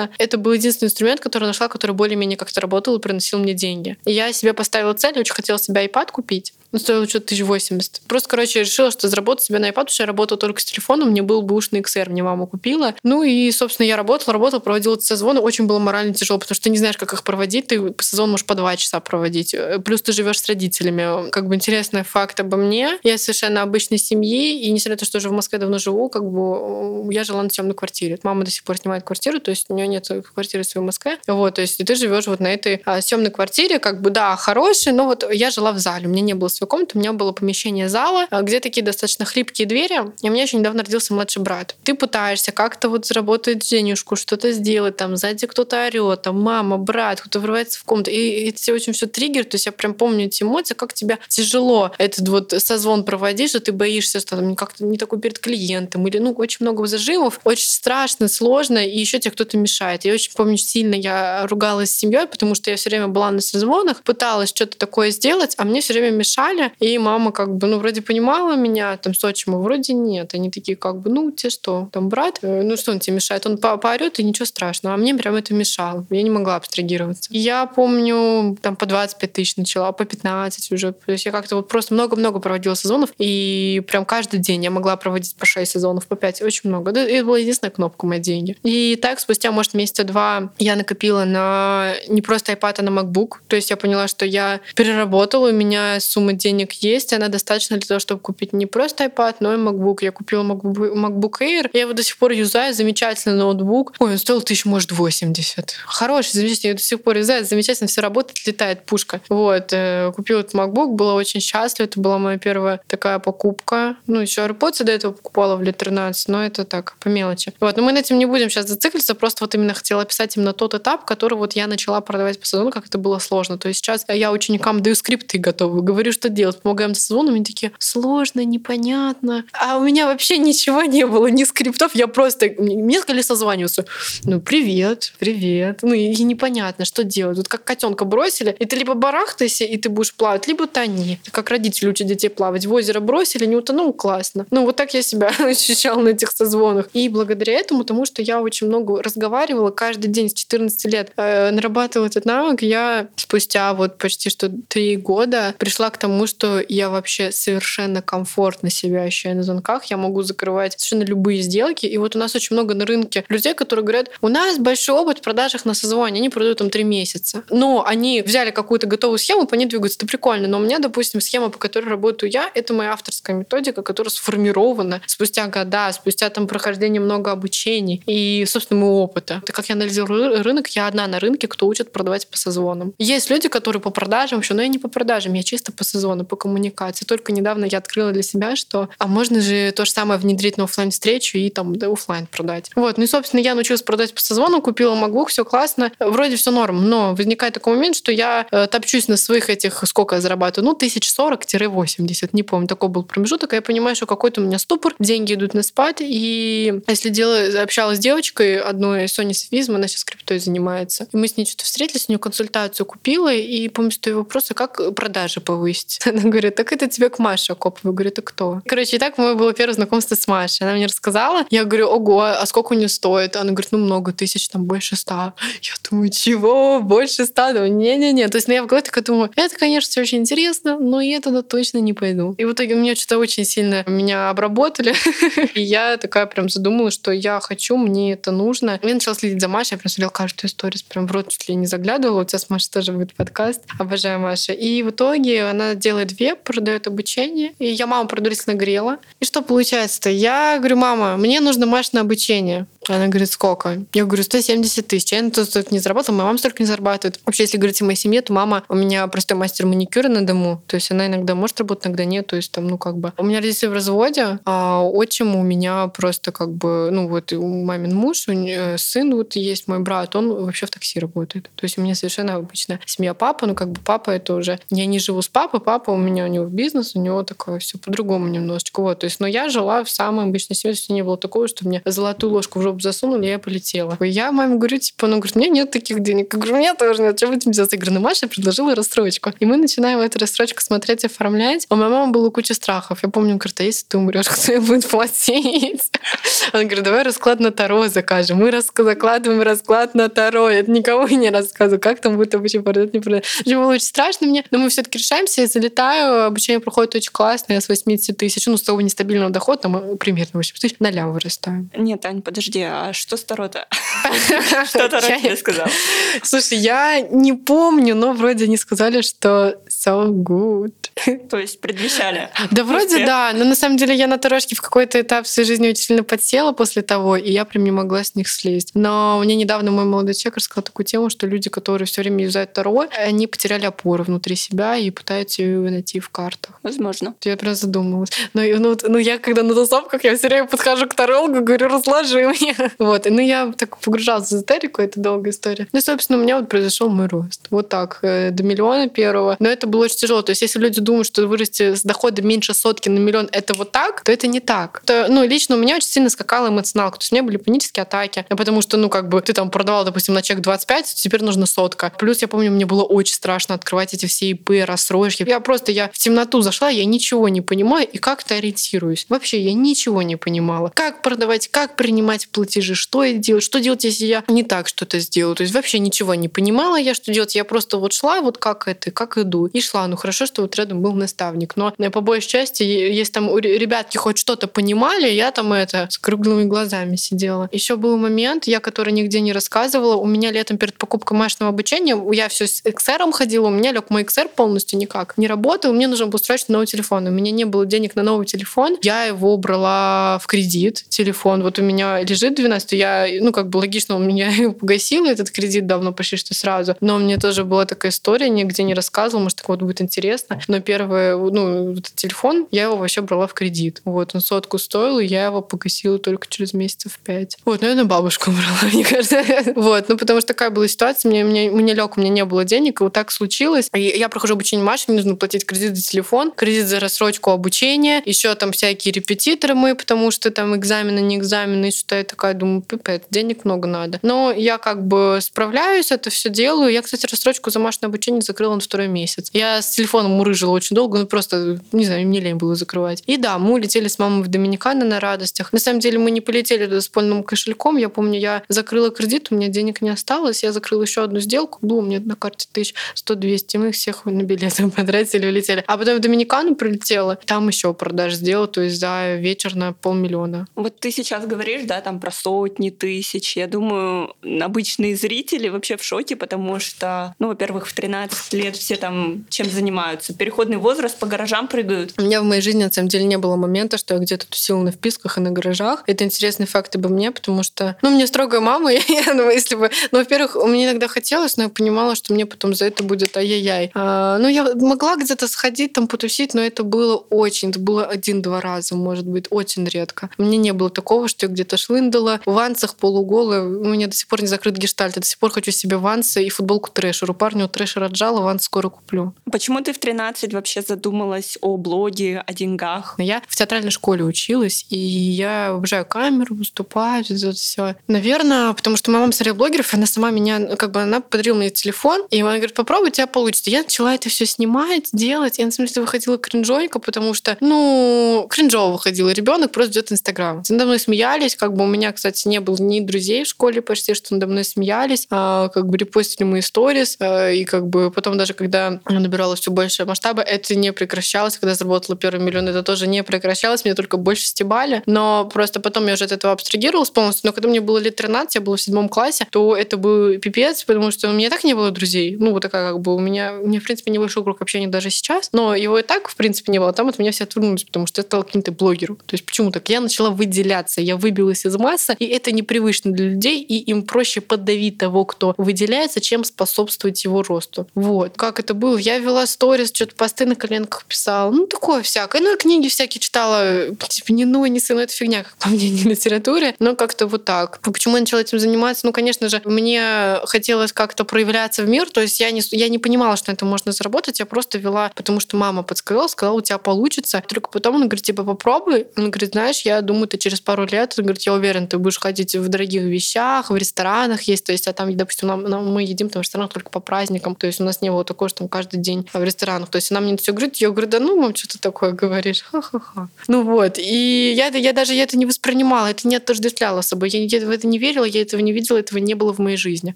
сдаться. 0.00 0.14
Это 0.18 0.38
был 0.38 0.52
единственный 0.52 0.88
инструмент, 0.88 1.20
который 1.20 1.44
нашла, 1.44 1.68
который 1.68 1.92
более-менее 1.92 2.36
как-то 2.36 2.60
работал 2.60 2.96
и 2.96 3.00
приносил 3.00 3.38
мне 3.38 3.54
деньги. 3.54 3.96
И 4.04 4.12
я 4.12 4.32
себе 4.32 4.52
поставила 4.54 4.94
цель, 4.94 5.18
очень 5.18 5.34
хотела 5.34 5.58
себе 5.58 5.86
iPad 5.86 6.10
купить 6.12 6.52
ну, 6.72 6.78
стоило 6.78 7.08
что-то 7.08 7.26
1080. 7.26 8.02
Просто, 8.06 8.28
короче, 8.28 8.60
я 8.60 8.64
решила, 8.64 8.90
что 8.90 9.08
заработать 9.08 9.44
себе 9.44 9.58
на 9.58 9.66
iPad, 9.66 9.72
потому 9.72 9.88
что 9.88 10.02
я 10.02 10.06
работала 10.06 10.38
только 10.38 10.60
с 10.60 10.64
телефоном, 10.64 11.10
мне 11.10 11.22
был 11.22 11.42
бэушный 11.42 11.80
XR, 11.80 12.10
мне 12.10 12.22
мама 12.22 12.46
купила. 12.46 12.94
Ну 13.02 13.22
и, 13.22 13.50
собственно, 13.50 13.86
я 13.86 13.96
работала, 13.96 14.32
работала, 14.32 14.60
проводила 14.60 14.96
эти 14.96 15.04
созвоны. 15.04 15.40
Очень 15.40 15.66
было 15.66 15.78
морально 15.78 16.14
тяжело, 16.14 16.38
потому 16.38 16.54
что 16.54 16.64
ты 16.64 16.70
не 16.70 16.78
знаешь, 16.78 16.96
как 16.96 17.12
их 17.12 17.22
проводить. 17.24 17.68
Ты 17.68 17.94
сезон 18.00 18.30
можешь 18.30 18.46
по 18.46 18.54
два 18.54 18.76
часа 18.76 19.00
проводить. 19.00 19.54
Плюс 19.84 20.02
ты 20.02 20.12
живешь 20.12 20.40
с 20.40 20.46
родителями. 20.46 21.30
Как 21.30 21.48
бы 21.48 21.54
интересный 21.54 22.02
факт 22.02 22.40
обо 22.40 22.56
мне. 22.56 22.98
Я 23.02 23.18
совершенно 23.18 23.62
обычной 23.62 23.98
семьи, 23.98 24.60
и 24.60 24.70
несмотря 24.70 24.94
на 24.94 24.98
то, 24.98 25.04
что 25.04 25.18
уже 25.18 25.28
в 25.28 25.32
Москве 25.32 25.58
давно 25.58 25.78
живу, 25.78 26.08
как 26.08 26.24
бы 26.24 27.12
я 27.12 27.24
жила 27.24 27.42
на 27.42 27.50
съемной 27.50 27.74
квартире. 27.74 28.18
Мама 28.22 28.44
до 28.44 28.50
сих 28.50 28.64
пор 28.64 28.76
снимает 28.76 29.04
квартиру, 29.04 29.40
то 29.40 29.50
есть 29.50 29.66
у 29.68 29.74
нее 29.74 29.86
нет 29.86 30.08
квартиры 30.34 30.64
своей 30.64 30.82
в 30.82 30.86
Москве. 30.86 31.18
Вот, 31.26 31.54
то 31.54 31.60
есть 31.60 31.84
ты 31.84 31.94
живешь 31.94 32.26
вот 32.26 32.40
на 32.40 32.52
этой 32.52 32.82
а, 32.84 33.00
съемной 33.00 33.30
квартире, 33.30 33.78
как 33.78 34.00
бы, 34.00 34.10
да, 34.10 34.36
хорошей, 34.36 34.92
но 34.92 35.06
вот 35.06 35.24
я 35.32 35.50
жила 35.50 35.72
в 35.72 35.78
зале, 35.78 36.06
у 36.06 36.10
меня 36.10 36.22
не 36.22 36.34
было 36.34 36.48
своей 36.60 36.68
комнаты, 36.68 36.92
у 36.96 37.00
меня 37.00 37.12
было 37.12 37.32
помещение 37.32 37.88
зала, 37.88 38.26
а, 38.30 38.42
где 38.42 38.60
такие 38.60 38.82
достаточно 38.82 39.24
хлипкие 39.24 39.66
двери, 39.66 40.00
и 40.22 40.28
у 40.28 40.32
меня 40.32 40.42
еще 40.42 40.56
недавно 40.56 40.82
родился 40.82 41.14
младший 41.14 41.42
брат. 41.42 41.74
Ты 41.84 41.94
пытаешься 41.94 42.52
как-то 42.52 42.88
вот 42.88 43.06
заработать 43.06 43.58
денежку, 43.58 44.16
что-то 44.16 44.52
сделать, 44.52 44.96
там 44.96 45.16
сзади 45.16 45.46
кто-то 45.46 45.86
орет, 45.86 46.22
там 46.22 46.40
мама, 46.40 46.76
брат, 46.76 47.20
кто-то 47.20 47.40
врывается 47.40 47.78
в 47.78 47.84
комнату, 47.84 48.10
и 48.10 48.50
это 48.50 48.72
очень 48.72 48.92
все 48.92 49.06
триггер, 49.06 49.44
то 49.44 49.54
есть 49.54 49.66
я 49.66 49.72
прям 49.72 49.94
помню 49.94 50.26
эти 50.26 50.42
эмоции, 50.42 50.74
как 50.74 50.92
тебе 50.92 51.18
тяжело 51.28 51.92
этот 51.98 52.28
вот 52.28 52.52
созвон 52.58 53.04
проводить, 53.04 53.50
что 53.50 53.60
ты 53.60 53.72
боишься, 53.72 54.20
что 54.20 54.36
там 54.36 54.54
как-то 54.56 54.84
не 54.84 54.98
такой 54.98 55.20
перед 55.20 55.38
клиентом, 55.38 56.06
или 56.06 56.18
ну 56.18 56.32
очень 56.32 56.58
много 56.60 56.86
зажимов, 56.86 57.40
очень 57.44 57.68
страшно, 57.68 58.28
сложно, 58.28 58.78
и 58.78 58.98
еще 58.98 59.18
тебе 59.18 59.32
кто-то 59.32 59.56
мешает. 59.56 60.04
Я 60.04 60.12
очень 60.12 60.32
помню, 60.32 60.56
сильно 60.56 60.94
я 60.94 61.46
ругалась 61.46 61.90
с 61.90 61.96
семьей, 61.96 62.26
потому 62.26 62.54
что 62.54 62.70
я 62.70 62.76
все 62.76 62.90
время 62.90 63.08
была 63.08 63.30
на 63.30 63.40
созвонах, 63.40 64.02
пыталась 64.02 64.50
что-то 64.50 64.76
такое 64.76 65.10
сделать, 65.10 65.54
а 65.56 65.64
мне 65.64 65.80
все 65.80 65.92
время 65.92 66.10
мешали, 66.10 66.49
и 66.78 66.98
мама 66.98 67.32
как 67.32 67.56
бы, 67.56 67.66
ну, 67.66 67.78
вроде 67.78 68.02
понимала 68.02 68.56
меня, 68.56 68.96
там, 68.96 69.14
с 69.14 69.24
отчимом, 69.24 69.62
вроде 69.62 69.92
нет. 69.92 70.34
Они 70.34 70.50
такие 70.50 70.76
как 70.76 71.00
бы, 71.00 71.10
ну, 71.10 71.30
тебе 71.30 71.50
что, 71.50 71.88
там, 71.92 72.08
брат, 72.08 72.38
э, 72.42 72.62
ну, 72.62 72.76
что 72.76 72.92
он 72.92 73.00
тебе 73.00 73.16
мешает? 73.16 73.46
Он 73.46 73.58
по 73.58 73.76
поорет, 73.76 74.18
и 74.18 74.22
ничего 74.24 74.46
страшного. 74.46 74.94
А 74.94 74.98
мне 74.98 75.14
прям 75.14 75.34
это 75.34 75.54
мешало. 75.54 76.06
Я 76.10 76.22
не 76.22 76.30
могла 76.30 76.56
абстрагироваться. 76.56 77.30
я 77.32 77.66
помню, 77.66 78.56
там, 78.60 78.76
по 78.76 78.86
25 78.86 79.32
тысяч 79.32 79.56
начала, 79.56 79.92
по 79.92 80.04
15 80.04 80.72
уже. 80.72 80.92
То 80.92 81.12
есть 81.12 81.26
я 81.26 81.32
как-то 81.32 81.56
вот 81.56 81.68
просто 81.68 81.94
много-много 81.94 82.40
проводила 82.40 82.76
сезонов, 82.76 83.10
и 83.18 83.82
прям 83.86 84.04
каждый 84.04 84.40
день 84.40 84.64
я 84.64 84.70
могла 84.70 84.96
проводить 84.96 85.34
по 85.36 85.46
6 85.46 85.70
сезонов, 85.70 86.06
по 86.06 86.16
5, 86.16 86.42
очень 86.42 86.70
много. 86.70 86.90
Это 86.90 87.24
была 87.24 87.38
единственная 87.38 87.70
кнопка 87.70 88.06
мои 88.06 88.20
деньги. 88.20 88.56
И 88.62 88.98
так 89.00 89.20
спустя, 89.20 89.52
может, 89.52 89.74
месяца 89.74 90.04
два 90.04 90.52
я 90.58 90.76
накопила 90.76 91.24
на 91.24 91.94
не 92.08 92.22
просто 92.22 92.52
iPad, 92.52 92.74
а 92.78 92.82
на 92.82 93.00
MacBook. 93.00 93.36
То 93.48 93.56
есть 93.56 93.70
я 93.70 93.76
поняла, 93.76 94.08
что 94.08 94.26
я 94.26 94.60
переработала, 94.74 95.48
у 95.48 95.52
меня 95.52 96.00
сумма 96.00 96.32
денег 96.40 96.72
есть, 96.72 97.12
она 97.12 97.28
достаточно 97.28 97.76
для 97.76 97.86
того, 97.86 98.00
чтобы 98.00 98.20
купить 98.20 98.52
не 98.52 98.66
просто 98.66 99.04
iPad, 99.04 99.36
но 99.40 99.54
и 99.54 99.56
MacBook. 99.56 99.98
Я 100.00 100.12
купила 100.12 100.42
MacBook 100.42 101.40
Air, 101.40 101.70
я 101.72 101.82
его 101.82 101.92
до 101.92 102.02
сих 102.02 102.16
пор 102.16 102.32
юзаю, 102.32 102.74
замечательный 102.74 103.36
ноутбук. 103.36 103.94
Ой, 103.98 104.12
он 104.12 104.18
стоил 104.18 104.42
тысяч, 104.42 104.64
может, 104.64 104.92
80. 104.92 105.76
Хороший, 105.86 106.32
замечательный, 106.32 106.70
я 106.70 106.74
до 106.74 106.82
сих 106.82 107.02
пор 107.02 107.18
юзаю, 107.18 107.44
замечательно 107.44 107.88
все 107.88 108.00
работает, 108.00 108.46
летает 108.46 108.84
пушка. 108.84 109.20
Вот, 109.28 109.72
э, 109.72 110.12
купила 110.14 110.40
этот 110.40 110.54
MacBook, 110.54 110.94
была 110.94 111.14
очень 111.14 111.40
счастлива, 111.40 111.86
это 111.86 112.00
была 112.00 112.18
моя 112.18 112.38
первая 112.38 112.80
такая 112.86 113.18
покупка. 113.18 113.96
Ну, 114.06 114.20
еще 114.20 114.42
AirPods 114.42 114.84
до 114.84 114.92
этого 114.92 115.12
покупала 115.12 115.56
в 115.56 115.62
лет 115.62 115.76
13, 115.76 116.28
но 116.28 116.44
это 116.44 116.64
так, 116.64 116.96
по 116.98 117.08
мелочи. 117.08 117.52
Вот, 117.60 117.76
но 117.76 117.82
мы 117.82 117.92
на 117.92 117.98
этим 117.98 118.18
не 118.18 118.26
будем 118.26 118.50
сейчас 118.50 118.66
зацикливаться, 118.66 119.14
просто 119.14 119.44
вот 119.44 119.54
именно 119.54 119.74
хотела 119.74 120.02
описать 120.02 120.36
именно 120.36 120.52
тот 120.52 120.74
этап, 120.74 121.04
который 121.04 121.34
вот 121.34 121.52
я 121.52 121.66
начала 121.66 122.00
продавать 122.00 122.40
по 122.40 122.46
сезону, 122.46 122.70
как 122.70 122.86
это 122.86 122.98
было 122.98 123.18
сложно. 123.18 123.58
То 123.58 123.68
есть 123.68 123.80
сейчас 123.84 124.04
я 124.08 124.32
ученикам 124.32 124.82
даю 124.82 124.94
скрипты 124.94 125.38
готовы, 125.38 125.82
говорю, 125.82 126.12
что 126.12 126.28
делать, 126.30 126.60
помогаем 126.60 126.94
сезону, 126.94 127.32
они 127.32 127.44
такие, 127.44 127.72
сложно, 127.78 128.44
непонятно. 128.44 129.44
А 129.52 129.78
у 129.78 129.84
меня 129.84 130.06
вообще 130.06 130.38
ничего 130.38 130.82
не 130.82 131.06
было, 131.06 131.26
ни 131.28 131.44
скриптов, 131.44 131.94
я 131.94 132.06
просто, 132.06 132.50
мне 132.58 133.00
сказали 133.00 133.22
созваниваться. 133.22 133.84
Ну, 134.24 134.40
привет, 134.40 135.12
привет. 135.18 135.80
Ну, 135.82 135.94
и, 135.94 136.22
непонятно, 136.24 136.84
что 136.84 137.04
делать. 137.04 137.36
Вот 137.36 137.48
как 137.48 137.64
котенка 137.64 138.04
бросили, 138.04 138.54
и 138.58 138.64
ты 138.64 138.76
либо 138.76 138.94
барахтайся, 138.94 139.64
и 139.64 139.76
ты 139.76 139.88
будешь 139.88 140.14
плавать, 140.14 140.46
либо 140.46 140.66
тони. 140.66 141.20
Как 141.30 141.50
родители 141.50 141.88
учат 141.88 142.06
детей 142.06 142.28
плавать. 142.28 142.66
В 142.66 142.72
озеро 142.72 143.00
бросили, 143.00 143.46
не 143.46 143.56
утонул, 143.56 143.92
классно. 143.92 144.46
Ну, 144.50 144.64
вот 144.64 144.76
так 144.76 144.94
я 144.94 145.02
себя 145.02 145.28
ощущала 145.38 146.00
на 146.00 146.10
этих 146.10 146.30
созвонах. 146.30 146.88
И 146.92 147.08
благодаря 147.08 147.54
этому, 147.54 147.84
тому, 147.84 148.06
что 148.06 148.22
я 148.22 148.40
очень 148.40 148.66
много 148.66 149.02
разговаривала 149.02 149.70
каждый 149.70 150.08
день 150.08 150.28
с 150.28 150.34
14 150.34 150.84
лет, 150.86 151.12
э, 151.16 151.50
нарабатывала 151.50 152.06
этот 152.06 152.24
навык, 152.24 152.62
я 152.62 153.08
спустя 153.16 153.74
вот 153.74 153.98
почти 153.98 154.30
что 154.30 154.50
три 154.68 154.96
года 154.96 155.54
пришла 155.58 155.90
к 155.90 155.98
тому, 155.98 156.19
потому 156.20 156.36
что 156.36 156.62
я 156.68 156.90
вообще 156.90 157.32
совершенно 157.32 158.02
комфортно 158.02 158.68
себя 158.68 159.04
ощущаю 159.04 159.36
на 159.36 159.42
звонках. 159.42 159.86
Я 159.86 159.96
могу 159.96 160.22
закрывать 160.22 160.78
совершенно 160.78 161.04
любые 161.04 161.40
сделки. 161.40 161.86
И 161.86 161.96
вот 161.96 162.14
у 162.14 162.18
нас 162.18 162.34
очень 162.34 162.54
много 162.54 162.74
на 162.74 162.84
рынке 162.84 163.24
людей, 163.30 163.54
которые 163.54 163.84
говорят, 163.84 164.10
у 164.20 164.28
нас 164.28 164.58
большой 164.58 164.96
опыт 164.96 165.20
в 165.20 165.22
продажах 165.22 165.64
на 165.64 165.72
созвоне, 165.72 166.18
они 166.18 166.28
продают 166.28 166.58
там 166.58 166.68
три 166.68 166.84
месяца. 166.84 167.42
Но 167.48 167.86
они 167.86 168.20
взяли 168.20 168.50
какую-то 168.50 168.86
готовую 168.86 169.18
схему, 169.18 169.46
по 169.46 169.54
ней 169.54 169.64
двигаются. 169.64 169.96
Это 169.96 170.06
прикольно. 170.06 170.46
Но 170.46 170.58
у 170.58 170.60
меня, 170.60 170.78
допустим, 170.78 171.22
схема, 171.22 171.48
по 171.48 171.58
которой 171.58 171.88
работаю 171.88 172.30
я, 172.30 172.50
это 172.54 172.74
моя 172.74 172.92
авторская 172.92 173.34
методика, 173.34 173.80
которая 173.80 174.10
сформирована 174.10 175.00
спустя 175.06 175.46
года, 175.46 175.90
спустя 175.92 176.28
там 176.28 176.46
прохождение 176.46 177.00
много 177.00 177.32
обучений 177.32 178.02
и, 178.04 178.44
собственно, 178.46 178.80
моего 178.80 179.04
опыта. 179.04 179.40
Так 179.46 179.56
как 179.56 179.70
я 179.70 179.74
анализирую 179.74 180.42
рынок, 180.42 180.68
я 180.68 180.86
одна 180.86 181.06
на 181.06 181.18
рынке, 181.18 181.48
кто 181.48 181.66
учит 181.66 181.92
продавать 181.92 182.28
по 182.28 182.36
созвонам. 182.36 182.92
Есть 182.98 183.30
люди, 183.30 183.48
которые 183.48 183.80
по 183.80 183.88
продажам 183.88 184.40
вообще, 184.40 184.52
но 184.52 184.60
я 184.60 184.68
не 184.68 184.78
по 184.78 184.88
продажам, 184.88 185.32
я 185.32 185.42
чисто 185.42 185.72
по 185.72 185.82
сезону, 186.00 186.24
по 186.24 186.36
коммуникации. 186.36 187.04
Только 187.04 187.32
недавно 187.32 187.66
я 187.66 187.78
открыла 187.78 188.12
для 188.12 188.22
себя, 188.22 188.56
что 188.56 188.88
а 188.98 189.06
можно 189.06 189.40
же 189.40 189.70
то 189.72 189.84
же 189.84 189.90
самое 189.90 190.18
внедрить 190.18 190.56
на 190.56 190.64
офлайн 190.64 190.90
встречу 190.90 191.36
и 191.38 191.50
там 191.50 191.76
да, 191.76 191.88
офлайн 191.88 192.26
продать. 192.26 192.70
Вот. 192.74 192.96
Ну 192.96 193.04
и, 193.04 193.06
собственно, 193.06 193.40
я 193.40 193.54
научилась 193.54 193.82
продать 193.82 194.14
по 194.14 194.20
сезону, 194.20 194.62
купила 194.62 194.94
MacBook, 194.94 195.28
все 195.28 195.44
классно, 195.44 195.92
вроде 195.98 196.36
все 196.36 196.50
норм, 196.50 196.88
но 196.88 197.14
возникает 197.14 197.54
такой 197.54 197.74
момент, 197.74 197.96
что 197.96 198.12
я 198.12 198.46
э, 198.50 198.66
топчусь 198.66 199.08
на 199.08 199.16
своих 199.16 199.50
этих, 199.50 199.82
сколько 199.86 200.14
я 200.14 200.20
зарабатываю, 200.20 200.70
ну, 200.70 200.78
1040-80, 200.78 202.30
не 202.32 202.42
помню, 202.42 202.66
такой 202.66 202.88
был 202.88 203.02
промежуток, 203.02 203.52
и 203.52 203.56
я 203.56 203.62
понимаю, 203.62 203.94
что 203.94 204.06
какой-то 204.06 204.40
у 204.40 204.44
меня 204.44 204.58
ступор, 204.58 204.94
деньги 204.98 205.34
идут 205.34 205.54
на 205.54 205.62
спад, 205.62 205.98
и 206.00 206.80
если 206.86 207.10
дело, 207.10 207.62
общалась 207.62 207.98
с 207.98 208.00
девочкой 208.00 208.58
одной, 208.58 209.08
Сони 209.08 209.32
Софизм, 209.32 209.74
она 209.74 209.88
сейчас 209.88 210.04
криптой 210.04 210.38
занимается, 210.38 211.06
и 211.12 211.16
мы 211.16 211.28
с 211.28 211.36
ней 211.36 211.44
что-то 211.44 211.64
встретились, 211.64 212.06
у 212.08 212.12
нее 212.12 212.18
консультацию 212.18 212.86
купила, 212.86 213.32
и 213.32 213.68
помню, 213.68 213.90
что 213.90 214.10
ее 214.10 214.16
вопрос, 214.16 214.50
а 214.50 214.54
как 214.54 214.94
продажи 214.94 215.40
повысить? 215.40 215.89
Она 216.04 216.22
говорит, 216.22 216.54
так 216.54 216.72
это 216.72 216.88
тебе 216.88 217.08
к 217.08 217.18
Маше 217.18 217.52
Акоповой. 217.52 217.90
Я 217.90 217.92
говорю, 217.92 218.10
это 218.10 218.22
кто? 218.22 218.62
Короче, 218.66 218.96
и 218.96 218.98
так 218.98 219.18
мое 219.18 219.34
было 219.34 219.52
первое 219.52 219.74
знакомство 219.74 220.14
с 220.14 220.26
Машей. 220.26 220.66
Она 220.66 220.76
мне 220.76 220.86
рассказала. 220.86 221.44
Я 221.50 221.64
говорю, 221.64 221.88
ого, 221.88 222.22
а 222.22 222.46
сколько 222.46 222.72
у 222.72 222.76
нее 222.76 222.88
стоит? 222.88 223.36
Она 223.36 223.52
говорит, 223.52 223.72
ну 223.72 223.78
много 223.78 224.12
тысяч, 224.12 224.48
там 224.48 224.64
больше 224.64 224.96
ста. 224.96 225.34
Я 225.62 225.72
думаю, 225.90 226.10
чего? 226.10 226.80
Больше 226.80 227.26
ста? 227.26 227.52
Думаю, 227.52 227.72
не-не-не. 227.72 228.28
То 228.28 228.36
есть 228.36 228.48
ну, 228.48 228.54
я 228.54 228.62
в 228.62 228.66
голове 228.66 228.84
такая 228.84 229.04
думаю, 229.04 229.30
это, 229.36 229.56
конечно, 229.56 230.00
очень 230.00 230.18
интересно, 230.18 230.78
но 230.78 231.00
я 231.00 231.20
туда 231.20 231.42
точно 231.42 231.78
не 231.78 231.92
пойду. 231.92 232.34
И 232.38 232.44
в 232.44 232.52
итоге 232.52 232.74
мне 232.74 232.94
что-то 232.94 233.18
очень 233.18 233.44
сильно 233.44 233.84
меня 233.86 234.30
обработали. 234.30 234.94
И 235.54 235.62
я 235.62 235.96
такая 235.96 236.26
прям 236.26 236.48
задумала, 236.48 236.90
что 236.90 237.12
я 237.12 237.40
хочу, 237.40 237.76
мне 237.76 238.12
это 238.12 238.30
нужно. 238.30 238.78
Я 238.82 238.94
начала 238.94 239.14
следить 239.14 239.40
за 239.40 239.48
Машей, 239.48 239.76
я 239.76 239.78
прям 239.78 239.90
смотрела 239.90 240.10
каждую 240.10 240.48
историю, 240.48 240.80
прям 240.88 241.06
в 241.06 241.12
рот 241.12 241.28
чуть 241.28 241.48
ли 241.48 241.54
не 241.54 241.66
заглядывала. 241.66 242.22
У 242.22 242.24
тебя 242.24 242.38
с 242.38 242.50
Машей 242.50 242.70
тоже 242.72 242.92
будет 242.92 243.14
подкаст. 243.14 243.62
Обожаю 243.78 244.20
Маша. 244.20 244.52
И 244.52 244.82
в 244.82 244.90
итоге 244.90 245.44
она 245.44 245.74
делает 245.80 246.12
веб, 246.20 246.42
продает 246.42 246.86
обучение. 246.86 247.52
И 247.58 247.66
я 247.66 247.86
маму 247.86 248.08
предварительно 248.08 248.54
грела. 248.54 248.98
И 249.18 249.24
что 249.24 249.42
получается-то? 249.42 250.10
Я 250.10 250.56
говорю, 250.58 250.76
мама, 250.76 251.16
мне 251.16 251.40
нужно 251.40 251.66
Маш 251.66 251.90
обучение. 251.92 252.66
Она 252.88 253.08
говорит, 253.08 253.30
сколько? 253.30 253.84
Я 253.92 254.04
говорю, 254.04 254.22
170 254.22 254.86
тысяч. 254.86 255.12
Я 255.12 255.22
на 255.22 255.30
то 255.30 255.44
столько 255.44 255.72
не 255.72 255.78
заработала, 255.78 256.16
моя 256.16 256.26
мама 256.26 256.38
столько 256.38 256.62
не 256.62 256.66
зарабатывает. 256.66 257.20
Вообще, 257.26 257.44
если 257.44 257.58
говорить 257.58 257.80
о 257.82 257.84
моей 257.84 257.96
семье, 257.96 258.22
то 258.22 258.32
мама 258.32 258.64
у 258.68 258.74
меня 258.74 259.06
простой 259.06 259.36
мастер 259.36 259.66
маникюра 259.66 260.08
на 260.08 260.26
дому. 260.26 260.62
То 260.66 260.76
есть 260.76 260.90
она 260.90 261.06
иногда 261.06 261.34
может 261.34 261.58
работать, 261.60 261.86
иногда 261.86 262.04
нет. 262.04 262.26
То 262.28 262.36
есть 262.36 262.52
там, 262.52 262.66
ну, 262.66 262.78
как 262.78 262.96
бы... 262.96 263.12
У 263.18 263.24
меня 263.24 263.40
родители 263.40 263.68
в 263.68 263.74
разводе, 263.74 264.38
а 264.44 264.82
отчим 264.82 265.36
у 265.36 265.42
меня 265.42 265.88
просто 265.88 266.32
как 266.32 266.52
бы... 266.52 266.88
Ну, 266.90 267.08
вот 267.08 267.32
у 267.32 267.46
мамин 267.46 267.94
муж, 267.94 268.28
у 268.28 268.32
нее 268.32 268.78
сын 268.78 269.14
вот 269.14 269.36
есть, 269.36 269.68
мой 269.68 269.80
брат, 269.80 270.16
он 270.16 270.44
вообще 270.44 270.66
в 270.66 270.70
такси 270.70 270.98
работает. 270.98 271.50
То 271.56 271.64
есть 271.64 271.76
у 271.76 271.82
меня 271.82 271.94
совершенно 271.94 272.36
обычная 272.36 272.80
семья 272.86 273.14
папа, 273.14 273.46
ну, 273.46 273.54
как 273.54 273.70
бы 273.70 273.80
папа 273.84 274.10
это 274.10 274.34
уже... 274.34 274.58
Я 274.70 274.86
не 274.86 274.98
живу 274.98 275.20
с 275.20 275.28
папой, 275.28 275.60
папа 275.60 275.90
у 275.90 275.96
меня, 275.96 276.24
у 276.24 276.28
него 276.28 276.46
бизнес, 276.46 276.96
у 276.96 277.00
него 277.00 277.22
такое 277.24 277.58
все 277.58 277.78
по-другому 277.78 278.28
немножечко. 278.28 278.80
Вот, 278.80 279.00
то 279.00 279.04
есть, 279.04 279.20
но 279.20 279.26
я 279.26 279.48
жила 279.48 279.84
в 279.84 279.90
самой 279.90 280.26
обычной 280.26 280.56
семье, 280.56 280.74
то 280.74 280.78
есть 280.78 280.90
не 280.90 281.02
было 281.02 281.16
такого, 281.16 281.46
что 281.46 281.66
мне 281.66 281.82
золотую 281.84 282.32
ложку 282.32 282.58
в 282.58 282.62
жопу 282.70 282.80
засунули, 282.80 283.26
я 283.26 283.38
полетела. 283.38 283.96
Я 284.00 284.32
маме 284.32 284.56
говорю, 284.56 284.78
типа, 284.78 285.06
ну, 285.06 285.16
говорит, 285.16 285.36
у 285.36 285.38
меня 285.38 285.50
нет 285.50 285.70
таких 285.70 286.00
денег. 286.00 286.32
Я 286.32 286.38
говорю, 286.38 286.54
у 286.54 286.58
меня 286.58 286.74
тоже 286.74 287.02
нет, 287.02 287.18
что 287.18 287.28
будем 287.28 287.52
делать? 287.52 287.72
Я 287.72 287.78
говорю, 287.78 287.94
ну, 287.94 288.00
Маша 288.00 288.28
предложила 288.28 288.74
рассрочку. 288.74 289.32
И 289.38 289.44
мы 289.44 289.56
начинаем 289.56 290.00
эту 290.00 290.18
рассрочку 290.18 290.60
смотреть, 290.62 291.04
оформлять. 291.04 291.66
У 291.70 291.76
моей 291.76 291.90
мамы 291.90 292.12
было 292.12 292.30
куча 292.30 292.54
страхов. 292.54 293.00
Я 293.02 293.08
помню, 293.08 293.36
говорит, 293.36 293.60
а 293.60 293.64
если 293.64 293.86
ты 293.86 293.98
умрешь, 293.98 294.28
кто 294.28 294.52
ее 294.52 294.60
будет 294.60 294.86
платить? 294.88 295.90
Она 296.52 296.64
говорит, 296.64 296.84
давай 296.84 297.02
расклад 297.02 297.40
на 297.40 297.50
Таро 297.50 297.88
закажем. 297.88 298.38
Мы 298.38 298.50
рас 298.50 298.70
закладываем 298.76 299.42
расклад 299.42 299.94
на 299.94 300.08
Таро. 300.08 300.48
Это 300.48 300.70
никому 300.70 301.06
не 301.08 301.30
рассказываю, 301.30 301.80
как 301.80 302.00
там 302.00 302.16
будет 302.16 302.34
обучение 302.34 302.64
продать, 302.64 302.92
не 302.92 303.00
продать. 303.00 303.24
Было 303.46 303.72
очень 303.72 303.86
страшно 303.86 304.26
мне, 304.26 304.44
но 304.50 304.58
мы 304.58 304.68
все-таки 304.68 304.98
решаемся, 304.98 305.42
я 305.42 305.46
залетаю, 305.46 306.26
обучение 306.26 306.60
проходит 306.60 306.94
очень 306.94 307.12
классно, 307.12 307.52
я 307.52 307.60
с 307.60 307.68
80 307.68 308.16
тысяч, 308.16 308.46
ну, 308.46 308.56
с 308.56 308.62
того 308.62 308.80
нестабильного 308.80 309.30
дохода, 309.30 309.68
мы 309.68 309.96
примерно 309.96 310.30
80 310.34 310.60
тысяч, 310.60 310.76
на 310.78 311.08
вырастаем. 311.08 311.70
Нет, 311.76 312.04
Ань, 312.04 312.22
подожди, 312.22 312.59
а 312.62 312.92
что 312.92 313.16
с 313.16 313.24
Таро-то? 313.24 313.66
Что 314.66 314.88
Таро 314.88 315.18
тебе 315.18 315.36
сказал? 315.36 315.66
Слушай, 316.22 316.58
я 316.58 317.00
не 317.00 317.32
помню, 317.32 317.94
но 317.94 318.12
вроде 318.12 318.44
они 318.44 318.56
сказали, 318.56 319.02
что 319.02 319.60
so 319.80 320.10
good. 320.10 320.72
То 321.28 321.38
есть 321.38 321.60
предвещали? 321.60 322.28
Да 322.50 322.64
вроде 322.64 323.06
да, 323.06 323.32
но 323.34 323.44
на 323.44 323.54
самом 323.54 323.76
деле 323.76 323.94
я 323.94 324.06
на 324.06 324.18
Тарошке 324.18 324.54
в 324.54 324.60
какой-то 324.60 325.00
этап 325.00 325.26
своей 325.26 325.46
жизни 325.46 325.68
очень 325.68 325.84
сильно 325.84 326.04
подсела 326.04 326.52
после 326.52 326.82
того, 326.82 327.16
и 327.16 327.32
я 327.32 327.44
прям 327.44 327.64
не 327.64 327.70
могла 327.70 328.04
с 328.04 328.14
них 328.14 328.28
слезть. 328.28 328.72
Но 328.74 329.20
мне 329.22 329.36
недавно 329.36 329.70
мой 329.70 329.84
молодой 329.84 330.14
человек 330.14 330.38
рассказал 330.38 330.62
такую 330.62 330.86
тему, 330.86 331.10
что 331.10 331.26
люди, 331.26 331.48
которые 331.48 331.86
все 331.86 332.02
время 332.02 332.24
юзают 332.24 332.52
Таро, 332.52 332.86
они 332.96 333.26
потеряли 333.26 333.66
опору 333.66 334.04
внутри 334.04 334.36
себя 334.36 334.76
и 334.76 334.90
пытаются 334.90 335.42
ее 335.42 335.58
найти 335.70 336.00
в 336.00 336.10
картах. 336.10 336.58
Возможно. 336.62 337.14
Я 337.24 337.36
прям 337.36 337.54
задумалась. 337.54 338.10
Но 338.34 338.42
ну, 338.42 338.76
ну, 338.82 338.98
я 338.98 339.18
когда 339.18 339.42
на 339.42 339.54
тусовках, 339.54 340.04
я 340.04 340.16
все 340.16 340.28
время 340.28 340.46
подхожу 340.46 340.86
к 340.86 340.94
тарологу, 340.94 341.40
говорю, 341.40 341.68
разложи 341.68 342.28
мне. 342.28 342.56
Вот. 342.78 343.06
Ну, 343.08 343.20
я 343.20 343.52
так 343.56 343.78
погружалась 343.78 344.28
в 344.28 344.32
эзотерику, 344.32 344.82
это 344.82 345.00
долгая 345.00 345.32
история. 345.32 345.68
Ну, 345.72 345.80
собственно, 345.80 346.18
у 346.18 346.22
меня 346.22 346.38
вот 346.38 346.48
произошел 346.48 346.88
мой 346.88 347.06
рост. 347.06 347.46
Вот 347.50 347.68
так, 347.68 347.98
э, 348.02 348.30
до 348.30 348.42
миллиона 348.42 348.88
первого. 348.88 349.36
Но 349.38 349.48
это 349.48 349.66
было 349.70 349.84
очень 349.84 349.96
тяжело. 349.96 350.22
То 350.22 350.30
есть, 350.30 350.42
если 350.42 350.58
люди 350.58 350.80
думают, 350.80 351.06
что 351.06 351.26
вырасти 351.26 351.74
с 351.74 351.82
дохода 351.82 352.22
меньше 352.22 352.54
сотки 352.54 352.88
на 352.88 352.98
миллион 352.98 353.28
это 353.32 353.54
вот 353.54 353.72
так, 353.72 354.02
то 354.02 354.12
это 354.12 354.26
не 354.26 354.40
так. 354.40 354.82
То, 354.84 355.06
ну, 355.08 355.24
лично 355.26 355.56
у 355.56 355.58
меня 355.58 355.76
очень 355.76 355.88
сильно 355.88 356.10
скакала 356.10 356.48
эмоционалка. 356.48 356.98
То 356.98 357.02
есть, 357.02 357.12
у 357.12 357.14
меня 357.14 357.22
были 357.22 357.36
панические 357.36 357.82
атаки. 357.82 358.26
Потому 358.28 358.62
что, 358.62 358.76
ну, 358.76 358.88
как 358.88 359.08
бы, 359.08 359.20
ты 359.20 359.32
там 359.32 359.50
продавал, 359.50 359.84
допустим, 359.84 360.14
на 360.14 360.22
чек 360.22 360.40
25, 360.40 360.94
теперь 360.94 361.22
нужно 361.22 361.46
сотка. 361.46 361.92
Плюс, 361.98 362.22
я 362.22 362.28
помню, 362.28 362.50
мне 362.50 362.66
было 362.66 362.82
очень 362.82 363.14
страшно 363.14 363.54
открывать 363.54 363.94
эти 363.94 364.06
все 364.06 364.30
ИП, 364.30 364.50
рассрочки. 364.64 365.24
Я 365.26 365.40
просто, 365.40 365.72
я 365.72 365.88
в 365.92 365.98
темноту 365.98 366.40
зашла, 366.40 366.68
я 366.68 366.84
ничего 366.84 367.28
не 367.28 367.40
понимаю 367.40 367.86
и 367.90 367.98
как-то 367.98 368.34
ориентируюсь. 368.34 369.06
Вообще, 369.08 369.40
я 369.40 369.52
ничего 369.52 370.02
не 370.02 370.16
понимала. 370.16 370.72
Как 370.74 371.02
продавать, 371.02 371.48
как 371.48 371.76
принимать 371.76 372.28
платежи, 372.28 372.74
что 372.74 373.04
я 373.04 373.14
делать, 373.14 373.44
что 373.44 373.60
делать, 373.60 373.84
если 373.84 374.06
я 374.06 374.24
не 374.28 374.42
так 374.42 374.68
что-то 374.68 374.98
сделаю. 374.98 375.36
То 375.36 375.42
есть 375.42 375.54
вообще 375.54 375.78
ничего 375.78 376.14
не 376.14 376.28
понимала 376.28 376.76
я, 376.76 376.94
что 376.94 377.12
делать. 377.12 377.34
Я 377.34 377.44
просто 377.44 377.78
вот 377.78 377.92
шла, 377.92 378.20
вот 378.20 378.38
как 378.38 378.68
это, 378.68 378.90
как 378.90 379.18
иду. 379.18 379.46
И 379.46 379.59
шла. 379.60 379.86
Ну 379.86 379.96
хорошо, 379.96 380.26
что 380.26 380.42
вот 380.42 380.56
рядом 380.56 380.82
был 380.82 380.92
наставник. 380.92 381.56
Но 381.56 381.72
по 381.90 382.00
большей 382.00 382.28
части, 382.28 382.62
если 382.62 383.12
там 383.12 383.28
у 383.28 383.38
ребятки 383.38 383.96
хоть 383.96 384.18
что-то 384.18 384.46
понимали, 384.48 385.08
я 385.08 385.30
там 385.32 385.52
это 385.52 385.88
с 385.90 385.98
круглыми 385.98 386.44
глазами 386.44 386.96
сидела. 386.96 387.48
Еще 387.52 387.76
был 387.76 387.96
момент, 387.96 388.46
я 388.46 388.60
который 388.60 388.92
нигде 388.92 389.20
не 389.20 389.32
рассказывала, 389.32 389.96
у 389.96 390.06
меня 390.06 390.30
летом 390.30 390.58
перед 390.58 390.74
покупкой 390.74 391.16
машинного 391.16 391.52
обучения, 391.52 391.98
я 392.12 392.28
все 392.28 392.46
с 392.46 392.62
XR 392.64 393.10
ходила, 393.12 393.46
у 393.46 393.50
меня 393.50 393.72
лег 393.72 393.90
мой 393.90 394.02
XR 394.02 394.28
полностью 394.28 394.78
никак 394.78 395.14
не 395.16 395.26
работал, 395.26 395.72
мне 395.72 395.86
нужно 395.86 396.06
было 396.06 396.18
срочно 396.18 396.52
новый 396.52 396.66
телефон. 396.66 397.06
У 397.06 397.10
меня 397.10 397.30
не 397.30 397.44
было 397.44 397.66
денег 397.66 397.94
на 397.94 398.02
новый 398.02 398.26
телефон, 398.26 398.76
я 398.82 399.04
его 399.04 399.36
брала 399.36 400.18
в 400.18 400.26
кредит, 400.26 400.84
телефон. 400.88 401.42
Вот 401.42 401.58
у 401.58 401.62
меня 401.62 402.02
лежит 402.02 402.34
12, 402.34 402.72
я, 402.72 403.06
ну, 403.20 403.32
как 403.32 403.48
бы 403.48 403.58
логично, 403.58 403.96
у 403.96 403.98
меня 403.98 404.30
погасила 404.60 405.08
этот 405.08 405.30
кредит 405.30 405.66
давно, 405.66 405.92
почти 405.92 406.16
что 406.16 406.34
сразу. 406.34 406.76
Но 406.80 406.98
мне 406.98 407.18
тоже 407.18 407.44
была 407.44 407.66
такая 407.66 407.92
история, 407.92 408.28
нигде 408.28 408.62
не 408.62 408.74
рассказывала, 408.74 409.24
может, 409.24 409.38
так 409.38 409.48
вот 409.50 409.62
будет 409.62 409.80
интересно. 409.80 410.40
Но 410.48 410.60
первый, 410.60 411.16
ну, 411.16 411.74
вот 411.74 411.90
телефон, 411.94 412.46
я 412.50 412.64
его 412.64 412.76
вообще 412.76 413.00
брала 413.00 413.26
в 413.26 413.34
кредит. 413.34 413.82
Вот, 413.84 414.14
он 414.14 414.20
сотку 414.20 414.58
стоил, 414.58 414.98
и 414.98 415.06
я 415.06 415.26
его 415.26 415.42
погасила 415.42 415.98
только 415.98 416.26
через 416.28 416.54
месяцев 416.54 416.98
пять. 417.04 417.36
Вот, 417.44 417.60
наверное, 417.60 417.84
бабушку 417.84 418.30
брала, 418.30 418.72
мне 418.72 418.84
кажется. 418.84 419.22
Вот, 419.56 419.88
ну, 419.88 419.96
потому 419.96 420.20
что 420.20 420.28
такая 420.28 420.50
была 420.50 420.68
ситуация, 420.68 421.10
мне, 421.10 421.24
мне, 421.24 421.50
мне 421.50 421.74
лег, 421.74 421.96
у 421.96 422.00
меня 422.00 422.10
не 422.10 422.24
было 422.24 422.44
денег, 422.44 422.80
и 422.80 422.84
вот 422.84 422.92
так 422.92 423.10
случилось. 423.10 423.68
И 423.74 423.80
я 423.80 424.08
прохожу 424.08 424.34
обучение 424.34 424.64
Маши, 424.64 424.84
мне 424.88 424.96
нужно 424.96 425.16
платить 425.16 425.44
кредит 425.44 425.76
за 425.76 425.82
телефон, 425.82 426.32
кредит 426.32 426.66
за 426.66 426.80
рассрочку 426.80 427.30
обучения, 427.30 428.02
еще 428.04 428.34
там 428.34 428.52
всякие 428.52 428.92
репетиторы 428.92 429.54
мы, 429.54 429.74
потому 429.74 430.10
что 430.10 430.30
там 430.30 430.56
экзамены, 430.56 431.00
не 431.00 431.16
экзамены, 431.16 431.68
и 431.68 431.72
что 431.72 431.96
я 431.96 432.04
такая 432.04 432.34
думаю, 432.34 432.62
пипец, 432.62 433.02
денег 433.10 433.44
много 433.44 433.66
надо. 433.66 433.98
Но 434.02 434.32
я 434.32 434.58
как 434.58 434.86
бы 434.86 435.18
справляюсь, 435.20 435.90
это 435.90 436.10
все 436.10 436.30
делаю. 436.30 436.72
Я, 436.72 436.82
кстати, 436.82 437.06
рассрочку 437.06 437.50
за 437.50 437.58
машинное 437.58 437.88
обучение 437.88 438.22
закрыла 438.22 438.54
на 438.54 438.60
второй 438.60 438.88
месяц. 438.88 439.30
Я 439.32 439.39
Я 439.40 439.62
с 439.62 439.70
телефоном 439.70 440.12
мурыжила 440.12 440.50
очень 440.50 440.76
долго, 440.76 440.98
ну 440.98 441.06
просто, 441.06 441.58
не 441.72 441.86
знаю, 441.86 442.06
мне 442.06 442.20
лень 442.20 442.36
было 442.36 442.54
закрывать. 442.54 443.02
И 443.06 443.16
да, 443.16 443.38
мы 443.38 443.54
улетели 443.54 443.88
с 443.88 443.98
мамой 443.98 444.22
в 444.22 444.28
Доминиканы 444.28 444.84
на 444.84 445.00
радостях. 445.00 445.50
На 445.54 445.58
самом 445.58 445.80
деле 445.80 445.98
мы 445.98 446.10
не 446.10 446.20
полетели 446.20 446.78
с 446.78 446.88
польным 446.88 447.22
кошельком. 447.22 447.78
Я 447.78 447.88
помню, 447.88 448.20
я 448.20 448.42
закрыла 448.48 448.90
кредит, 448.90 449.28
у 449.30 449.34
меня 449.34 449.48
денег 449.48 449.80
не 449.80 449.88
осталось. 449.88 450.42
Я 450.42 450.52
закрыла 450.52 450.82
еще 450.82 451.02
одну 451.02 451.20
сделку. 451.20 451.58
Было 451.62 451.78
у 451.78 451.82
меня 451.82 452.00
на 452.00 452.16
карте 452.16 452.48
тысяч 452.52 452.74
сто 452.92 453.14
двести. 453.14 453.56
Мы 453.56 453.70
их 453.70 453.76
всех 453.76 454.04
на 454.04 454.24
билеты 454.24 454.68
потратили, 454.76 455.26
улетели. 455.26 455.64
А 455.66 455.78
потом 455.78 455.96
в 455.96 456.00
Доминикану 456.00 456.54
прилетела. 456.54 457.16
Там 457.24 457.48
еще 457.48 457.72
продаж 457.72 458.12
сделала, 458.12 458.46
то 458.46 458.60
есть 458.60 458.78
за 458.78 459.14
вечер 459.14 459.56
на 459.56 459.72
полмиллиона. 459.72 460.48
Вот 460.54 460.78
ты 460.80 460.90
сейчас 460.90 461.24
говоришь, 461.24 461.62
да, 461.64 461.80
там 461.80 461.98
про 461.98 462.10
сотни 462.10 462.68
тысяч. 462.68 463.38
Я 463.38 463.46
думаю, 463.46 464.14
обычные 464.42 464.96
зрители 464.96 465.48
вообще 465.48 465.78
в 465.78 465.82
шоке, 465.82 466.14
потому 466.14 466.60
что, 466.60 467.14
ну, 467.18 467.28
во-первых, 467.28 467.66
в 467.66 467.72
13 467.72 468.34
лет 468.34 468.56
все 468.56 468.76
там 468.76 469.24
чем 469.30 469.48
занимаются? 469.48 470.12
Переходный 470.12 470.56
возраст, 470.56 470.98
по 470.98 471.06
гаражам 471.06 471.48
прыгают. 471.48 471.94
У 471.98 472.02
меня 472.02 472.20
в 472.20 472.24
моей 472.24 472.42
жизни, 472.42 472.64
на 472.64 472.70
самом 472.70 472.88
деле, 472.88 473.04
не 473.04 473.18
было 473.18 473.36
момента, 473.36 473.78
что 473.78 473.94
я 473.94 474.00
где-то 474.00 474.26
тусила 474.26 474.60
на 474.60 474.72
вписках 474.72 475.18
и 475.18 475.20
на 475.20 475.30
гаражах. 475.30 475.82
Это 475.86 476.04
интересный 476.04 476.46
факт 476.46 476.74
обо 476.76 476.88
мне, 476.88 477.10
потому 477.12 477.42
что, 477.42 477.76
ну, 477.82 477.90
мне 477.90 478.06
строгая 478.06 478.40
мама, 478.40 478.72
я, 478.72 479.14
ну, 479.14 479.30
если 479.30 479.54
бы... 479.54 479.70
Ну, 479.92 479.98
во-первых, 479.98 480.36
мне 480.36 480.66
иногда 480.66 480.88
хотелось, 480.88 481.36
но 481.36 481.44
я 481.44 481.48
понимала, 481.48 481.94
что 481.94 482.12
мне 482.12 482.26
потом 482.26 482.54
за 482.54 482.66
это 482.66 482.82
будет 482.82 483.16
ай-яй-яй. 483.16 483.70
А, 483.74 484.18
ну, 484.18 484.28
я 484.28 484.54
могла 484.54 484.96
где-то 484.96 485.28
сходить, 485.28 485.72
там, 485.72 485.86
потусить, 485.86 486.34
но 486.34 486.40
это 486.40 486.64
было 486.64 486.96
очень, 486.96 487.50
это 487.50 487.60
было 487.60 487.86
один-два 487.86 488.40
раза, 488.40 488.74
может 488.74 489.06
быть, 489.06 489.26
очень 489.30 489.64
редко. 489.64 490.10
Мне 490.18 490.36
не 490.36 490.52
было 490.52 490.70
такого, 490.70 491.08
что 491.08 491.26
я 491.26 491.32
где-то 491.32 491.56
шлындала 491.56 492.20
в 492.26 492.32
ванцах 492.32 492.74
полуголая. 492.76 493.42
У 493.42 493.64
меня 493.64 493.86
до 493.86 493.94
сих 493.94 494.08
пор 494.08 494.22
не 494.22 494.26
закрыт 494.26 494.56
гештальт. 494.56 494.96
Я 494.96 495.00
до 495.00 495.06
сих 495.06 495.18
пор 495.18 495.30
хочу 495.30 495.50
себе 495.50 495.76
вансы 495.76 496.24
и 496.24 496.30
футболку 496.30 496.70
трэшеру. 496.70 497.14
Парню 497.14 497.48
трэшер 497.48 497.84
отжала, 497.84 498.20
ванс 498.20 498.44
скоро 498.44 498.68
куплю. 498.68 499.14
Почему 499.30 499.60
ты 499.60 499.72
в 499.72 499.78
13 499.78 500.32
вообще 500.34 500.62
задумалась 500.62 501.38
о 501.40 501.56
блоге, 501.56 502.22
о 502.26 502.32
деньгах? 502.32 502.94
Я 502.98 503.22
в 503.28 503.36
театральной 503.36 503.70
школе 503.70 504.04
училась, 504.04 504.66
и 504.70 504.78
я 504.78 505.48
обожаю 505.48 505.86
камеру, 505.86 506.34
выступать, 506.34 507.10
это 507.10 507.32
все. 507.32 507.76
Наверное, 507.86 508.52
потому 508.52 508.76
что 508.76 508.90
моя 508.90 509.02
мама 509.02 509.12
смотрела 509.12 509.36
блогеров, 509.36 509.74
она 509.74 509.86
сама 509.86 510.10
меня, 510.10 510.38
ну, 510.38 510.56
как 510.56 510.72
бы 510.72 510.80
она 510.82 511.00
подарила 511.00 511.36
мне 511.36 511.50
телефон, 511.50 512.06
и 512.10 512.20
она 512.20 512.36
говорит, 512.36 512.54
попробуй, 512.54 512.88
у 512.88 512.92
тебя 512.92 513.06
получится. 513.06 513.50
Я 513.50 513.62
начала 513.62 513.94
это 513.94 514.08
все 514.08 514.26
снимать, 514.26 514.90
делать, 514.92 515.38
и 515.38 515.44
на 515.44 515.50
самом 515.50 515.68
деле 515.68 515.82
выходила 515.82 516.18
кринжонько, 516.18 516.78
потому 516.78 517.14
что, 517.14 517.36
ну, 517.40 518.26
кринжово 518.28 518.72
выходила. 518.72 519.10
Ребенок 519.10 519.52
просто 519.52 519.72
ждет 519.72 519.92
Инстаграм. 519.92 520.42
Надо 520.48 520.66
мной 520.66 520.78
смеялись, 520.78 521.36
как 521.36 521.54
бы 521.54 521.64
у 521.64 521.66
меня, 521.66 521.92
кстати, 521.92 522.28
не 522.28 522.40
было 522.40 522.56
ни 522.56 522.80
друзей 522.80 523.24
в 523.24 523.28
школе 523.28 523.62
почти, 523.62 523.94
что 523.94 524.14
надо 524.14 524.26
мной 524.26 524.44
смеялись, 524.44 525.06
а, 525.10 525.48
как 525.48 525.66
бы 525.66 525.76
репостили 525.78 526.24
мои 526.24 526.40
сторис, 526.40 526.96
а, 527.00 527.30
и 527.30 527.44
как 527.44 527.68
бы 527.68 527.90
потом 527.90 528.18
даже 528.18 528.34
когда 528.34 528.80
набирала 529.00 529.36
все 529.36 529.50
больше 529.50 529.84
масштаба, 529.84 530.22
это 530.22 530.54
не 530.54 530.72
прекращалось, 530.72 531.38
когда 531.38 531.54
заработала 531.54 531.96
первый 531.96 532.22
миллион, 532.22 532.48
это 532.48 532.62
тоже 532.62 532.86
не 532.86 533.02
прекращалось, 533.02 533.64
меня 533.64 533.74
только 533.74 533.96
больше 533.96 534.26
стебали, 534.26 534.82
но 534.86 535.28
просто 535.32 535.60
потом 535.60 535.86
я 535.86 535.94
уже 535.94 536.04
от 536.04 536.12
этого 536.12 536.32
абстрагировалась 536.32 536.90
полностью, 536.90 537.28
но 537.28 537.32
когда 537.32 537.48
мне 537.48 537.60
было 537.60 537.78
лет 537.78 537.96
13, 537.96 538.34
я 538.34 538.40
была 538.40 538.56
в 538.56 538.60
седьмом 538.60 538.88
классе, 538.88 539.26
то 539.30 539.56
это 539.56 539.76
был 539.76 540.18
пипец, 540.18 540.64
потому 540.64 540.90
что 540.90 541.08
у 541.08 541.12
меня 541.12 541.30
так 541.30 541.44
не 541.44 541.54
было 541.54 541.70
друзей, 541.70 542.16
ну 542.16 542.32
вот 542.32 542.42
такая 542.42 542.72
как 542.72 542.80
бы 542.80 542.94
у 542.94 542.98
меня, 542.98 543.34
у 543.40 543.46
меня 543.46 543.60
в 543.60 543.64
принципе 543.64 543.90
небольшой 543.90 544.22
круг 544.22 544.40
общения 544.42 544.68
даже 544.68 544.90
сейчас, 544.90 545.30
но 545.32 545.54
его 545.54 545.78
и 545.78 545.82
так 545.82 546.08
в 546.08 546.16
принципе 546.16 546.52
не 546.52 546.58
было, 546.58 546.72
там 546.72 546.88
от 546.88 546.98
меня 546.98 547.12
все 547.12 547.24
отвернулись, 547.24 547.64
потому 547.64 547.86
что 547.86 548.00
я 548.00 548.04
стала 548.04 548.22
каким-то 548.22 548.52
блогером, 548.52 548.96
то 548.96 549.14
есть 549.14 549.24
почему 549.24 549.50
так? 549.50 549.68
Я 549.68 549.80
начала 549.80 550.10
выделяться, 550.10 550.80
я 550.80 550.96
выбилась 550.96 551.44
из 551.44 551.56
массы, 551.56 551.94
и 551.98 552.06
это 552.06 552.32
непривычно 552.32 552.92
для 552.92 553.06
людей, 553.06 553.42
и 553.42 553.58
им 553.58 553.82
проще 553.82 554.20
подавить 554.20 554.78
того, 554.78 555.04
кто 555.04 555.34
выделяется, 555.36 556.00
чем 556.00 556.24
способствовать 556.24 557.04
его 557.04 557.22
росту. 557.22 557.66
Вот. 557.74 558.16
Как 558.16 558.40
это 558.40 558.54
было? 558.54 558.76
Я 558.76 558.89
вела 558.98 559.26
сторис, 559.26 559.68
что-то 559.68 559.94
посты 559.94 560.26
на 560.26 560.34
коленках 560.34 560.84
писала. 560.84 561.30
Ну, 561.30 561.46
такое 561.46 561.82
всякое. 561.82 562.20
Ну, 562.20 562.34
и 562.34 562.38
книги 562.38 562.68
всякие 562.68 563.00
читала. 563.00 563.66
Типа, 563.88 564.12
не 564.12 564.24
ну, 564.24 564.44
не 564.46 564.60
сын, 564.60 564.78
это 564.78 564.92
фигня, 564.92 565.24
как 565.24 565.36
по 565.36 565.48
мне, 565.48 565.68
не 565.70 565.82
литературе. 565.82 566.54
Но 566.58 566.76
как-то 566.76 567.06
вот 567.06 567.24
так. 567.24 567.60
Почему 567.60 567.96
я 567.96 568.00
начала 568.00 568.20
этим 568.20 568.38
заниматься? 568.38 568.86
Ну, 568.86 568.92
конечно 568.92 569.28
же, 569.28 569.40
мне 569.44 570.16
хотелось 570.24 570.72
как-то 570.72 571.04
проявляться 571.04 571.62
в 571.62 571.68
мир. 571.68 571.88
То 571.90 572.00
есть 572.00 572.20
я 572.20 572.30
не, 572.30 572.42
я 572.50 572.68
не 572.68 572.78
понимала, 572.78 573.16
что 573.16 573.32
это 573.32 573.44
можно 573.44 573.72
заработать. 573.72 574.18
Я 574.18 574.26
просто 574.26 574.58
вела, 574.58 574.90
потому 574.94 575.20
что 575.20 575.36
мама 575.36 575.62
подсказала, 575.62 576.08
сказала, 576.08 576.36
у 576.36 576.40
тебя 576.40 576.58
получится. 576.58 577.22
Только 577.26 577.50
потом 577.50 577.76
он 577.76 577.82
говорит, 577.82 578.04
типа, 578.04 578.24
попробуй. 578.24 578.86
Он 578.96 579.10
говорит, 579.10 579.32
знаешь, 579.32 579.60
я 579.62 579.80
думаю, 579.80 580.08
ты 580.08 580.18
через 580.18 580.40
пару 580.40 580.66
лет, 580.66 580.94
он 580.98 581.04
говорит, 581.04 581.22
я 581.22 581.32
уверен, 581.32 581.66
ты 581.66 581.78
будешь 581.78 581.98
ходить 581.98 582.34
в 582.34 582.48
дорогих 582.48 582.82
вещах, 582.82 583.50
в 583.50 583.56
ресторанах 583.56 584.22
есть. 584.22 584.44
То 584.44 584.52
есть, 584.52 584.66
а 584.68 584.72
там, 584.72 584.96
допустим, 584.96 585.28
нам, 585.28 585.42
нам, 585.44 585.72
мы 585.72 585.82
едим 585.82 586.08
там 586.08 586.22
в 586.22 586.24
ресторанах 586.24 586.52
только 586.52 586.70
по 586.70 586.80
праздникам. 586.80 587.34
То 587.34 587.46
есть 587.46 587.60
у 587.60 587.64
нас 587.64 587.80
не 587.80 587.90
было 587.90 588.04
такого, 588.04 588.28
что 588.28 588.38
там 588.38 588.48
каждый 588.48 588.79
день 588.80 589.08
в 589.12 589.22
ресторанах. 589.22 589.70
То 589.70 589.76
есть 589.76 589.90
она 589.90 590.00
мне 590.00 590.16
все 590.16 590.32
говорит, 590.32 590.56
я 590.56 590.70
говорю, 590.70 590.88
да 590.88 591.00
ну, 591.00 591.20
мам, 591.20 591.34
что 591.34 591.48
ты 591.48 591.58
такое 591.58 591.92
говоришь? 591.92 592.42
Ха-ха-ха. 592.50 593.08
Ну 593.28 593.44
вот. 593.44 593.78
И 593.78 594.34
я, 594.36 594.48
я 594.48 594.72
даже 594.72 594.94
я 594.94 595.04
это 595.04 595.16
не 595.16 595.26
воспринимала, 595.26 595.88
это 595.88 596.06
не 596.08 596.16
отождествляла 596.16 596.80
собой. 596.80 597.10
Я, 597.10 597.24
я 597.24 597.46
в 597.46 597.50
это 597.50 597.66
не 597.66 597.78
верила, 597.78 598.04
я 598.04 598.22
этого 598.22 598.40
не 598.40 598.52
видела, 598.52 598.78
этого 598.78 598.98
не 598.98 599.14
было 599.14 599.32
в 599.32 599.38
моей 599.38 599.56
жизни. 599.56 599.94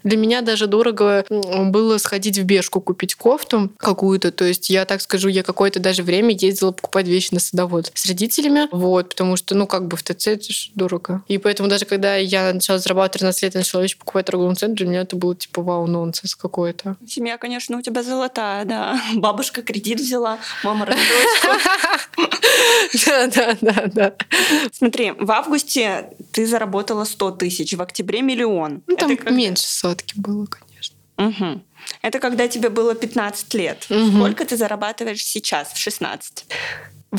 Для 0.03 0.17
меня 0.17 0.41
даже 0.41 0.67
дорого 0.67 1.25
было 1.29 1.97
сходить 1.97 2.37
в 2.37 2.43
Бешку, 2.43 2.81
купить 2.81 3.15
кофту 3.15 3.69
какую-то. 3.77 4.31
То 4.31 4.45
есть 4.45 4.69
я 4.69 4.85
так 4.85 5.01
скажу, 5.01 5.29
я 5.29 5.43
какое-то 5.43 5.79
даже 5.79 6.03
время 6.03 6.35
ездила 6.35 6.71
покупать 6.71 7.07
вещи 7.07 7.33
на 7.33 7.39
садовод 7.39 7.91
с 7.93 8.05
родителями. 8.05 8.67
Вот, 8.71 9.09
потому 9.09 9.35
что, 9.35 9.55
ну, 9.55 9.67
как 9.67 9.87
бы 9.87 9.97
в 9.97 10.03
ТЦ 10.03 10.27
это 10.27 10.51
же 10.51 10.69
дорого. 10.75 11.23
И 11.27 11.37
поэтому 11.37 11.69
даже 11.69 11.85
когда 11.85 12.15
я 12.15 12.53
начала 12.53 12.77
зарабатывать 12.79 13.19
13 13.19 13.43
лет, 13.43 13.53
начала 13.55 13.81
вещи 13.81 13.97
покупать 13.97 14.25
в 14.25 14.31
торговом 14.31 14.55
центре, 14.55 14.85
для 14.85 14.87
меня 14.87 15.01
это 15.01 15.15
было 15.15 15.35
типа 15.35 15.61
вау, 15.61 15.87
нонсенс 15.87 16.35
какой-то. 16.35 16.95
Семья, 17.07 17.37
конечно, 17.37 17.77
у 17.77 17.81
тебя 17.81 18.03
золотая, 18.03 18.65
да. 18.65 18.74
Бабушка 19.15 19.61
кредит 19.61 19.99
взяла, 19.99 20.39
мама 20.63 20.85
рассрочку. 20.85 21.47
Да, 23.05 23.27
да, 23.27 23.57
да, 23.61 23.83
да. 23.87 24.13
Смотри, 24.71 25.11
в 25.11 25.29
августе 25.31 26.09
ты 26.31 26.45
заработала 26.45 27.03
100 27.03 27.31
тысяч, 27.31 27.73
в 27.73 27.81
октябре 27.81 28.21
миллион. 28.21 28.81
Ну, 28.87 28.95
там 28.95 29.17
меньше 29.31 29.67
сотки 29.67 30.13
было, 30.17 30.45
конечно. 30.45 30.95
Угу. 31.17 31.61
Это 32.01 32.19
когда 32.19 32.47
тебе 32.47 32.69
было 32.69 32.95
15 32.95 33.53
лет. 33.53 33.85
Угу. 33.89 34.17
Сколько 34.17 34.45
ты 34.45 34.57
зарабатываешь 34.57 35.23
сейчас, 35.23 35.73
в 35.73 35.77
16? 35.77 36.45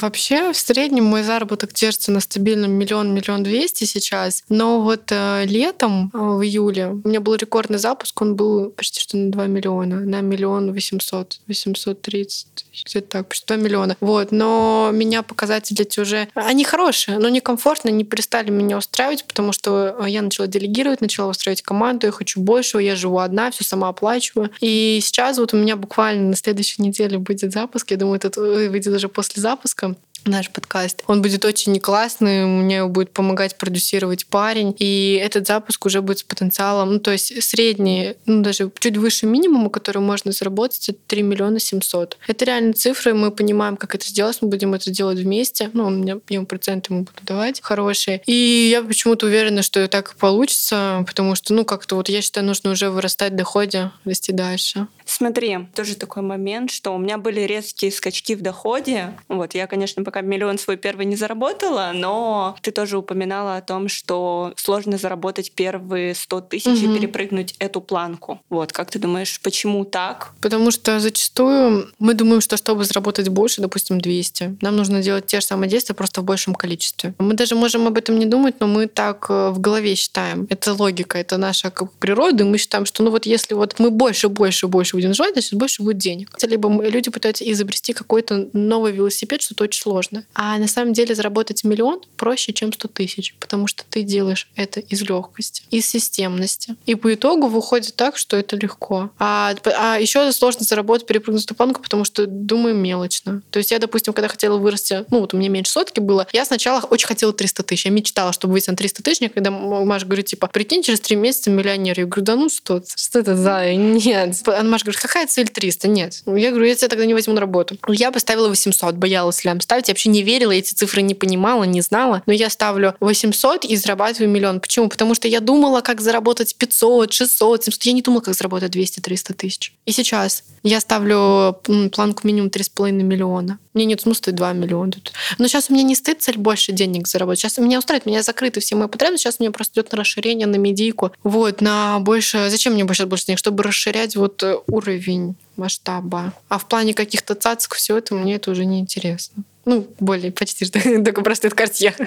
Вообще, 0.01 0.53
в 0.53 0.57
среднем 0.57 1.05
мой 1.05 1.23
заработок 1.23 1.73
держится 1.73 2.13
на 2.13 2.21
стабильном 2.21 2.73
миллион-миллион 2.73 3.43
двести 3.43 3.85
сейчас. 3.85 4.45
Но 4.51 4.83
вот 4.83 5.05
э, 5.11 5.45
летом, 5.47 6.11
э, 6.13 6.19
в 6.19 6.43
июле, 6.43 6.89
у 6.89 7.09
меня 7.09 7.21
был 7.21 7.35
рекордный 7.35 7.79
запуск, 7.79 8.21
он 8.21 8.37
был 8.37 8.71
почти 8.71 9.01
что 9.01 9.17
на 9.17 9.31
2 9.31 9.47
миллиона, 9.47 10.01
на 10.01 10.21
миллион 10.21 10.73
восемьсот, 10.73 11.41
восемьсот 11.47 12.03
тридцать, 12.03 12.67
где-то 12.85 13.09
так, 13.09 13.29
почти 13.29 13.47
2 13.47 13.57
миллиона. 13.57 13.97
Вот, 14.01 14.33
но 14.33 14.91
меня 14.93 15.23
показатели 15.23 15.81
эти 15.81 15.99
уже... 16.01 16.29
Они 16.35 16.65
хорошие, 16.65 17.19
но 17.19 17.29
некомфортно, 17.29 17.89
не 17.89 18.05
перестали 18.05 18.51
меня 18.51 18.77
устраивать, 18.77 19.25
потому 19.25 19.53
что 19.53 19.97
э, 19.99 20.11
я 20.11 20.21
начала 20.21 20.47
делегировать, 20.47 21.01
начала 21.01 21.31
устраивать 21.31 21.63
команду, 21.63 22.07
я 22.07 22.13
хочу 22.13 22.41
большего, 22.41 22.81
я 22.81 22.97
живу 22.97 23.19
одна, 23.19 23.51
все 23.51 23.65
сама 23.65 23.89
оплачиваю. 23.89 24.51
И 24.61 24.99
сейчас 25.03 25.39
вот 25.39 25.55
у 25.55 25.57
меня 25.57 25.77
буквально 25.77 26.31
на 26.31 26.37
следующей 26.37 26.83
неделе 26.83 27.17
будет 27.17 27.53
запуск, 27.53 27.91
я 27.91 27.97
думаю, 27.97 28.21
это 28.23 28.39
выйдет 28.39 28.95
уже 28.95 29.09
после 29.09 29.41
запуска, 29.41 29.86
наш 30.27 30.51
подкаст. 30.51 31.03
Он 31.07 31.23
будет 31.23 31.45
очень 31.45 31.79
классный, 31.81 32.45
мне 32.47 32.85
будет 32.87 33.13
помогать 33.13 33.57
продюсировать 33.57 34.27
парень, 34.27 34.75
и 34.79 35.21
этот 35.23 35.47
запуск 35.47 35.87
уже 35.87 36.03
будет 36.03 36.19
с 36.19 36.23
потенциалом, 36.23 36.95
ну, 36.95 36.99
то 36.99 37.13
есть 37.13 37.43
средний, 37.43 38.15
ну, 38.27 38.43
даже 38.43 38.71
чуть 38.79 38.97
выше 38.97 39.27
минимума, 39.27 39.71
который 39.71 39.99
можно 39.99 40.33
заработать, 40.33 40.89
это 40.89 40.99
3 41.07 41.23
миллиона 41.23 41.61
700. 41.61 42.19
Это 42.27 42.45
реальные 42.45 42.75
цифры, 42.75 43.15
мы 43.15 43.31
понимаем, 43.31 43.77
как 43.77 43.95
это 43.95 44.07
сделать, 44.07 44.39
мы 44.41 44.49
будем 44.49 44.75
это 44.75 44.91
делать 44.91 45.19
вместе, 45.19 45.71
ну, 45.73 45.87
у 45.87 45.91
меня 45.91 46.19
ему 46.29 46.47
проценты 46.47 46.93
ему 46.93 47.03
буду 47.05 47.19
давать 47.23 47.61
хорошие. 47.63 48.23
И 48.27 48.69
я 48.73 48.83
почему-то 48.83 49.27
уверена, 49.27 49.63
что 49.63 49.87
так 49.89 50.13
и 50.13 50.17
получится, 50.17 51.05
потому 51.07 51.35
что, 51.35 51.55
ну, 51.55 51.65
как-то 51.65 51.97
вот 51.97 52.09
я 52.09 52.23
считаю, 52.23 52.47
нужно 52.47 52.71
уже 52.71 52.91
вырастать 52.91 53.33
в 53.33 53.37
доходе, 53.37 53.91
расти 54.05 54.33
дальше. 54.33 54.89
Смотри, 55.05 55.59
тоже 55.75 55.95
такой 55.95 56.23
момент, 56.23 56.71
что 56.71 56.91
у 56.93 56.99
меня 56.99 57.17
были 57.17 57.41
резкие 57.43 57.93
скачки 57.93 58.35
в 58.35 58.43
доходе. 58.43 59.13
Вот, 59.29 59.55
я, 59.55 59.67
конечно, 59.67 60.03
пока 60.03 60.16
миллион 60.21 60.59
свой 60.59 60.77
первый 60.77 61.07
не 61.07 61.17
заработала, 61.17 61.93
но 61.95 62.57
ты 62.63 62.71
тоже 62.71 62.99
упоминала 62.99 63.57
о 63.57 63.63
том, 63.63 63.89
что 63.89 64.53
сложно 64.57 64.99
заработать 64.99 65.53
первые 65.53 66.15
100 66.15 66.41
тысяч 66.43 66.83
угу. 66.83 66.95
и 66.95 66.99
перепрыгнуть 66.99 67.55
эту 67.59 67.81
планку. 67.81 68.41
Вот, 68.49 68.73
как 68.73 68.91
ты 68.91 68.99
думаешь, 68.99 69.41
почему 69.43 69.85
так? 69.85 70.33
Потому 70.41 70.71
что 70.71 71.01
зачастую 71.01 71.91
мы 71.99 72.15
думаем, 72.15 72.41
что 72.41 72.57
чтобы 72.57 72.85
заработать 72.85 73.29
больше, 73.29 73.61
допустим, 73.61 74.01
200, 74.01 74.59
нам 74.61 74.77
нужно 74.77 75.03
делать 75.03 75.27
те 75.27 75.41
же 75.41 75.47
самые 75.47 75.71
действия, 75.71 75.95
просто 75.95 76.21
в 76.21 76.25
большем 76.25 76.55
количестве. 76.55 77.15
Мы 77.19 77.35
даже 77.35 77.55
можем 77.55 77.87
об 77.87 77.97
этом 77.99 78.19
не 78.19 78.27
думать, 78.27 78.57
но 78.61 78.67
мы 78.67 78.87
так 78.87 79.27
э, 79.29 79.51
в 79.51 79.61
голове 79.61 79.95
считаем. 79.95 80.47
Это 80.51 80.73
логика, 80.73 81.19
это 81.19 81.37
наша 81.37 81.71
как 81.71 81.93
природа, 81.93 82.45
и 82.45 82.47
мы 82.47 82.59
считаем, 82.59 82.87
что 82.87 83.03
ну 83.03 83.11
вот 83.11 83.27
если 83.27 83.55
вот 83.55 83.79
мы 83.79 83.91
больше, 83.91 84.29
больше, 84.29 84.67
больше 84.67 84.97
будем 84.97 85.15
жевать, 85.15 85.33
значит 85.35 85.55
больше 85.55 85.83
будет 85.83 85.99
денег. 85.99 86.31
Либо 86.43 86.69
люди 86.89 87.11
пытаются 87.11 87.51
изобрести 87.51 87.93
какой-то 87.93 88.49
новый 88.53 88.93
велосипед, 88.93 89.43
что-то 89.43 89.65
очень 89.65 89.83
сложно 89.83 90.06
сложно. 90.07 90.27
А 90.35 90.59
на 90.59 90.69
самом 90.69 90.93
деле 90.93 91.15
заработать 91.15 91.65
миллион 91.65 92.01
проще, 92.17 92.53
чем 92.53 92.73
100 92.73 92.89
тысяч, 92.89 93.35
потому 93.39 93.67
что 93.67 93.85
ты 93.89 94.03
делаешь 94.03 94.49
это 94.57 94.81
из 94.81 95.03
легкости, 95.03 95.63
из 95.71 95.87
системности. 95.87 96.77
И 96.87 96.95
по 96.95 97.13
итогу 97.15 97.49
выходит 97.49 97.95
так, 97.97 98.17
что 98.17 98.37
это 98.37 98.57
легко. 98.57 99.11
А, 99.19 99.55
а 99.77 99.99
еще 99.99 100.31
сложно 100.33 100.65
заработать, 100.65 101.07
перепрыгнуть 101.07 101.49
на 101.49 101.55
планку, 101.55 101.83
потому 101.83 102.05
что 102.05 102.27
думаю 102.27 102.75
мелочно. 102.75 103.43
То 103.51 103.59
есть 103.59 103.71
я, 103.71 103.79
допустим, 103.79 104.13
когда 104.13 104.29
хотела 104.29 104.59
вырасти, 104.59 105.05
ну 105.11 105.21
вот 105.21 105.35
у 105.35 105.37
меня 105.37 105.49
меньше 105.49 105.73
сотки 105.73 106.01
было, 106.01 106.27
я 106.33 106.45
сначала 106.45 106.81
очень 106.81 107.07
хотела 107.07 107.33
300 107.33 107.63
тысяч. 107.63 107.85
Я 107.87 107.91
мечтала, 107.91 108.33
чтобы 108.33 108.53
выйти 108.53 108.71
на 108.71 108.77
300 108.77 109.03
тысяч. 109.03 109.31
Когда 109.33 109.51
Маша 109.51 110.07
говорит, 110.07 110.27
типа, 110.27 110.47
прикинь, 110.49 110.83
через 110.83 111.01
три 111.01 111.17
месяца 111.17 111.51
миллионер. 111.51 111.99
Я 111.99 112.07
говорю, 112.07 112.23
да 112.23 112.37
ну 112.37 112.49
что, 112.49 112.83
что 112.95 113.19
это 113.19 113.37
за... 113.37 113.75
Нет. 113.75 114.37
А 114.47 114.63
Маша 114.63 114.85
говорит, 114.85 115.01
какая 115.01 115.27
цель 115.27 115.49
300? 115.49 115.89
Нет. 115.89 116.23
Я 116.27 116.51
говорю, 116.51 116.67
я 116.67 116.75
тебя 116.75 116.89
тогда 116.89 117.07
не 117.07 117.15
возьму 117.15 117.35
на 117.35 117.41
работу. 117.41 117.77
Я 117.89 118.11
поставила 118.11 118.49
800, 118.49 118.95
боялась 118.95 119.45
лям 119.45 119.61
ставить. 119.61 119.86
Я 119.89 119.93
вообще 119.93 120.09
не 120.09 120.23
верила, 120.23 120.53
эти 120.53 120.75
цифры 120.75 121.03
не 121.03 121.15
понимала, 121.15 121.65
не 121.65 121.81
знала. 121.81 122.23
Но 122.27 122.33
я 122.33 122.51
ставлю 122.51 122.95
800 123.01 123.65
и 123.65 123.77
зарабатываю 123.77 124.31
миллион. 124.31 124.61
Почему? 124.61 124.89
Потому 124.89 125.15
что 125.15 125.29
я 125.29 125.41
думала, 125.41 125.81
как 125.81 126.01
заработать 126.01 126.57
500, 126.57 127.13
600, 127.13 127.65
700. 127.65 127.83
Я 127.85 127.93
не 127.93 128.03
думала, 128.03 128.21
как 128.21 128.35
заработать 128.35 128.75
200-300 128.75 129.35
тысяч. 129.35 129.73
И 129.85 129.93
сейчас 129.93 130.45
я 130.63 130.81
ставлю 130.81 131.59
планку 131.93 132.27
минимум 132.27 132.49
3,5 132.49 132.93
миллиона. 132.93 133.59
Мне 133.75 133.85
нет 133.85 134.01
смысла 134.01 134.33
2 134.33 134.53
миллиона. 134.55 134.93
Но 135.39 135.47
сейчас 135.49 135.71
у 135.71 135.75
меня 135.75 135.83
не 135.83 135.95
стоит 135.95 136.23
цель 136.23 136.39
больше 136.39 136.73
денег 136.73 137.07
заработать. 137.07 137.41
Сейчас 137.41 137.59
у 137.59 137.63
меня 137.63 137.79
устраивает, 137.79 138.07
меня 138.07 138.23
закрыты 138.23 138.61
все 138.61 138.75
мои 138.75 138.89
потребности. 138.89 139.25
Сейчас 139.25 139.39
мне 139.39 139.51
просто 139.51 139.81
идет 139.81 139.93
на 139.93 139.99
расширение, 139.99 140.47
на 140.47 140.57
медийку. 140.57 141.13
Вот, 141.23 141.61
на 141.61 141.99
больше... 142.01 142.49
Зачем 142.51 142.73
мне 142.73 142.85
больше 142.85 143.07
больше 143.07 143.27
денег? 143.27 143.39
Чтобы 143.39 143.63
расширять 143.63 144.17
вот 144.17 144.43
э, 144.43 144.57
уровень 144.67 145.37
масштаба. 145.57 146.33
А 146.49 146.59
в 146.59 146.67
плане 146.67 146.95
каких-то 146.95 147.35
цацк 147.35 147.75
все 147.75 147.99
это 147.99 148.15
мне 148.15 148.37
это 148.37 148.51
уже 148.51 148.65
не 148.65 148.81
интересно. 148.81 149.45
Ну, 149.67 149.87
более 149.99 150.31
почти 150.31 150.65
что 150.65 150.81
только 151.05 151.23
простой 151.23 151.51
карте. 151.51 151.95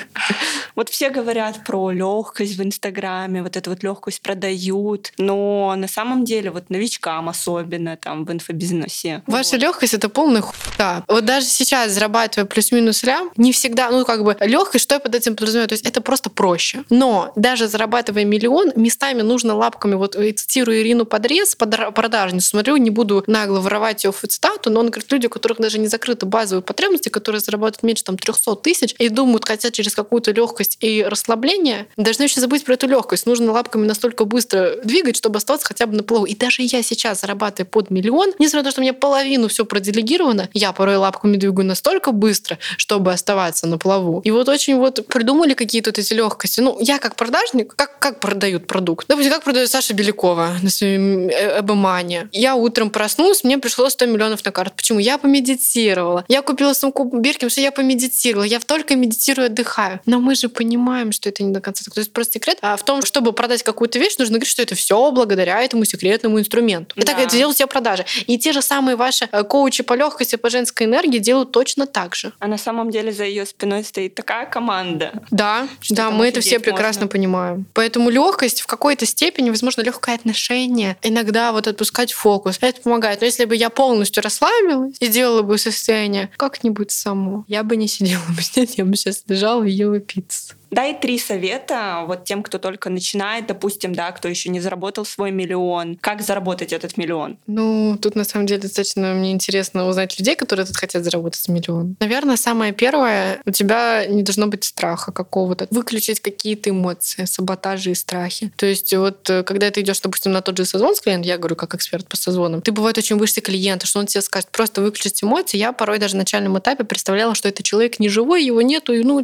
Вот 0.75 0.87
все 0.89 1.09
говорят 1.09 1.65
про 1.65 1.91
легкость 1.91 2.55
в 2.55 2.63
Инстаграме, 2.63 3.43
вот 3.43 3.57
эту 3.57 3.71
вот 3.71 3.83
легкость 3.83 4.21
продают, 4.21 5.11
но 5.17 5.75
на 5.75 5.89
самом 5.89 6.23
деле 6.23 6.51
вот 6.51 6.69
новичкам 6.69 7.27
особенно 7.27 7.97
там 7.97 8.23
в 8.23 8.31
инфобизнесе. 8.31 9.23
Ваша 9.27 9.51
вот. 9.51 9.61
легкость 9.61 9.93
это 9.93 10.07
полная 10.07 10.41
хуйня. 10.41 11.03
Вот 11.09 11.25
даже 11.25 11.47
сейчас 11.47 11.91
зарабатывая 11.91 12.45
плюс-минус 12.45 13.03
лям, 13.03 13.31
не 13.35 13.51
всегда, 13.51 13.91
ну 13.91 14.05
как 14.05 14.23
бы 14.23 14.37
легкость, 14.39 14.85
что 14.85 14.95
я 14.95 14.99
под 14.99 15.15
этим 15.15 15.35
подразумеваю, 15.35 15.67
то 15.67 15.73
есть 15.73 15.85
это 15.85 15.99
просто 15.99 16.29
проще. 16.29 16.83
Но 16.89 17.33
даже 17.35 17.67
зарабатывая 17.67 18.23
миллион, 18.23 18.71
местами 18.77 19.21
нужно 19.21 19.55
лапками, 19.55 19.95
вот 19.95 20.13
цитирую 20.13 20.79
Ирину 20.79 21.05
Подрез, 21.05 21.57
продажницу, 21.57 22.47
смотрю, 22.47 22.77
не 22.77 22.89
буду 22.89 23.23
нагло 23.27 23.59
воровать 23.59 24.05
ее 24.05 24.13
цитату, 24.29 24.69
но 24.69 24.79
он 24.79 24.87
говорит, 24.87 25.11
люди, 25.11 25.25
у 25.25 25.29
которых 25.29 25.59
даже 25.59 25.79
не 25.79 25.87
закрыты 25.87 26.25
базовые 26.25 26.63
потребности, 26.63 27.09
которые 27.09 27.41
зарабатывают 27.49 27.83
меньше 27.83 28.03
там 28.03 28.17
300 28.17 28.55
тысяч 28.57 28.95
и 28.99 29.09
думают, 29.09 29.45
хотят 29.45 29.73
через 29.73 29.95
какую-то 29.95 30.31
легкость 30.31 30.77
и 30.81 31.03
расслабление, 31.03 31.87
должны 31.97 32.23
еще 32.23 32.39
забыть 32.39 32.63
про 32.63 32.73
эту 32.73 32.87
легкость. 32.87 33.25
Нужно 33.25 33.51
лапками 33.51 33.85
настолько 33.85 34.25
быстро 34.25 34.75
двигать, 34.83 35.15
чтобы 35.15 35.37
оставаться 35.37 35.67
хотя 35.67 35.87
бы 35.87 35.95
на 35.95 36.03
плаву. 36.03 36.25
И 36.25 36.35
даже 36.35 36.61
я 36.61 36.83
сейчас, 36.83 37.21
зарабатывая 37.21 37.69
под 37.69 37.89
миллион, 37.89 38.33
несмотря 38.39 38.59
на 38.59 38.63
то, 38.65 38.71
что 38.71 38.81
у 38.81 38.83
меня 38.83 38.93
половину 38.93 39.47
все 39.47 39.65
проделегировано, 39.65 40.49
я 40.53 40.71
порой 40.71 40.97
лапками 40.97 41.37
двигаю 41.37 41.65
настолько 41.65 42.11
быстро, 42.11 42.59
чтобы 42.77 43.11
оставаться 43.11 43.67
на 43.67 43.77
плаву. 43.77 44.21
И 44.23 44.31
вот 44.31 44.47
очень 44.47 44.75
вот 44.75 45.05
придумали 45.07 45.53
какие-то 45.53 45.89
вот 45.89 45.97
эти 45.97 46.13
легкости. 46.13 46.61
Ну, 46.61 46.77
я 46.79 46.99
как 46.99 47.15
продажник, 47.15 47.75
как, 47.75 47.99
как 47.99 48.19
продают 48.19 48.67
продукт? 48.67 49.07
Допустим, 49.07 49.31
как 49.31 49.43
продает 49.43 49.69
Саша 49.69 49.93
Белякова 49.93 50.57
на 50.61 50.69
своем 50.69 51.29
Эбомане. 51.29 52.29
Я 52.31 52.55
утром 52.55 52.89
проснулась, 52.89 53.43
мне 53.43 53.57
пришло 53.57 53.89
100 53.89 54.05
миллионов 54.05 54.45
на 54.45 54.51
карту. 54.51 54.75
Почему? 54.75 54.99
Я 54.99 55.17
помедитировала. 55.17 56.25
Я 56.27 56.41
купила 56.41 56.73
сумку 56.73 57.05
Бирки, 57.39 57.45
потому 57.45 57.49
что 57.51 57.61
я 57.61 57.71
помедитировала. 57.71 58.43
Я 58.43 58.59
только 58.59 58.95
медитирую, 58.95 59.47
отдыхаю. 59.47 59.99
Но 60.05 60.19
мы 60.19 60.35
же 60.35 60.49
понимаем, 60.49 61.11
что 61.11 61.29
это 61.29 61.43
не 61.43 61.53
до 61.53 61.61
конца 61.61 61.83
так. 61.83 61.93
То 61.93 62.01
есть 62.01 62.11
просто 62.11 62.33
секрет 62.33 62.57
а 62.61 62.75
в 62.75 62.83
том, 62.83 63.05
чтобы 63.05 63.33
продать 63.33 63.63
какую-то 63.63 63.99
вещь, 63.99 64.17
нужно 64.17 64.33
говорить, 64.33 64.49
что 64.49 64.61
это 64.61 64.75
все 64.75 65.11
благодаря 65.11 65.61
этому 65.61 65.85
секретному 65.85 66.39
инструменту. 66.39 66.95
Да. 66.95 67.01
И 67.01 67.05
так 67.05 67.19
это 67.19 67.35
делают 67.35 67.55
все 67.55 67.67
продажи. 67.67 68.05
И 68.27 68.37
те 68.37 68.51
же 68.51 68.61
самые 68.61 68.95
ваши 68.95 69.29
э, 69.31 69.43
коучи 69.43 69.83
по 69.83 69.93
легкости, 69.93 70.35
по 70.35 70.49
женской 70.49 70.85
энергии 70.85 71.19
делают 71.19 71.51
точно 71.51 71.87
так 71.87 72.15
же. 72.15 72.33
А 72.39 72.47
на 72.47 72.57
самом 72.57 72.91
деле 72.91 73.11
за 73.11 73.23
ее 73.23 73.45
спиной 73.45 73.83
стоит 73.83 74.15
такая 74.15 74.45
команда. 74.45 75.11
Да, 75.31 75.67
да, 75.89 76.11
мы 76.11 76.27
это 76.27 76.41
все 76.41 76.59
прекрасно 76.59 77.05
можно. 77.05 77.07
понимаем. 77.07 77.65
Поэтому 77.73 78.09
легкость 78.09 78.61
в 78.61 78.67
какой-то 78.67 79.05
степени, 79.05 79.49
возможно, 79.49 79.81
легкое 79.81 80.15
отношение, 80.15 80.97
иногда 81.01 81.51
вот 81.51 81.67
отпускать 81.67 82.11
фокус, 82.11 82.57
это 82.61 82.81
помогает. 82.81 83.21
Но 83.21 83.25
если 83.25 83.45
бы 83.45 83.55
я 83.55 83.69
полностью 83.69 84.23
расслабилась 84.23 84.95
и 84.99 85.07
делала 85.07 85.41
бы 85.41 85.57
состояние 85.57 86.29
как-нибудь 86.37 86.91
само, 86.91 87.28
я 87.47 87.63
бы 87.63 87.75
не 87.75 87.87
сидела 87.87 88.23
бы 88.29 88.41
здесь, 88.41 88.75
я 88.77 88.85
бы 88.85 88.95
сейчас 88.95 89.23
лежала 89.27 89.63
и 89.63 89.71
ела 89.71 89.99
пиццу. 89.99 90.55
Дай 90.71 90.99
три 90.99 91.17
совета 91.17 92.03
вот 92.07 92.25
тем, 92.25 92.43
кто 92.43 92.57
только 92.59 92.89
начинает, 92.89 93.47
допустим, 93.47 93.93
да, 93.93 94.11
кто 94.11 94.27
еще 94.27 94.49
не 94.49 94.59
заработал 94.59 95.05
свой 95.05 95.31
миллион. 95.31 95.97
Как 96.01 96.21
заработать 96.21 96.73
этот 96.73 96.97
миллион? 96.97 97.37
Ну, 97.47 97.97
тут 98.01 98.15
на 98.15 98.23
самом 98.23 98.45
деле 98.45 98.61
достаточно 98.61 99.13
мне 99.13 99.31
интересно 99.31 99.87
узнать 99.87 100.17
людей, 100.19 100.35
которые 100.35 100.65
тут 100.65 100.77
хотят 100.77 101.03
заработать 101.03 101.47
миллион. 101.47 101.95
Наверное, 101.99 102.37
самое 102.37 102.73
первое, 102.73 103.41
у 103.45 103.51
тебя 103.51 104.05
не 104.05 104.23
должно 104.23 104.47
быть 104.47 104.63
страха 104.63 105.11
какого-то. 105.11 105.67
Выключить 105.71 106.19
какие-то 106.19 106.69
эмоции, 106.69 107.25
саботажи 107.25 107.91
и 107.91 107.95
страхи. 107.95 108.51
То 108.55 108.65
есть 108.65 108.93
вот 108.93 109.29
э, 109.29 109.43
когда 109.43 109.71
ты 109.71 109.81
идешь, 109.81 109.99
допустим, 109.99 110.31
на 110.31 110.41
тот 110.41 110.57
же 110.57 110.65
созвон 110.65 110.95
с 110.95 111.01
клиентом, 111.01 111.27
я 111.27 111.37
говорю 111.37 111.55
как 111.55 111.75
эксперт 111.75 112.07
по 112.07 112.17
созвонам, 112.17 112.61
ты 112.61 112.71
бывает 112.71 112.97
очень 112.97 113.17
боишься 113.17 113.41
клиента, 113.41 113.87
что 113.87 113.99
он 113.99 114.05
тебе 114.05 114.21
скажет, 114.21 114.49
просто 114.51 114.81
выключить 114.81 115.23
эмоции. 115.23 115.57
Я 115.57 115.71
порой 115.71 115.99
даже 115.99 116.15
на 116.15 116.19
начальном 116.19 116.57
этапе 116.59 116.83
представляла, 116.83 117.33
что 117.33 117.49
это 117.49 117.63
человек 117.63 117.99
не 117.99 118.09
живой, 118.09 118.43
его 118.43 118.61
нету, 118.61 118.93
и 118.93 119.03
ну, 119.03 119.19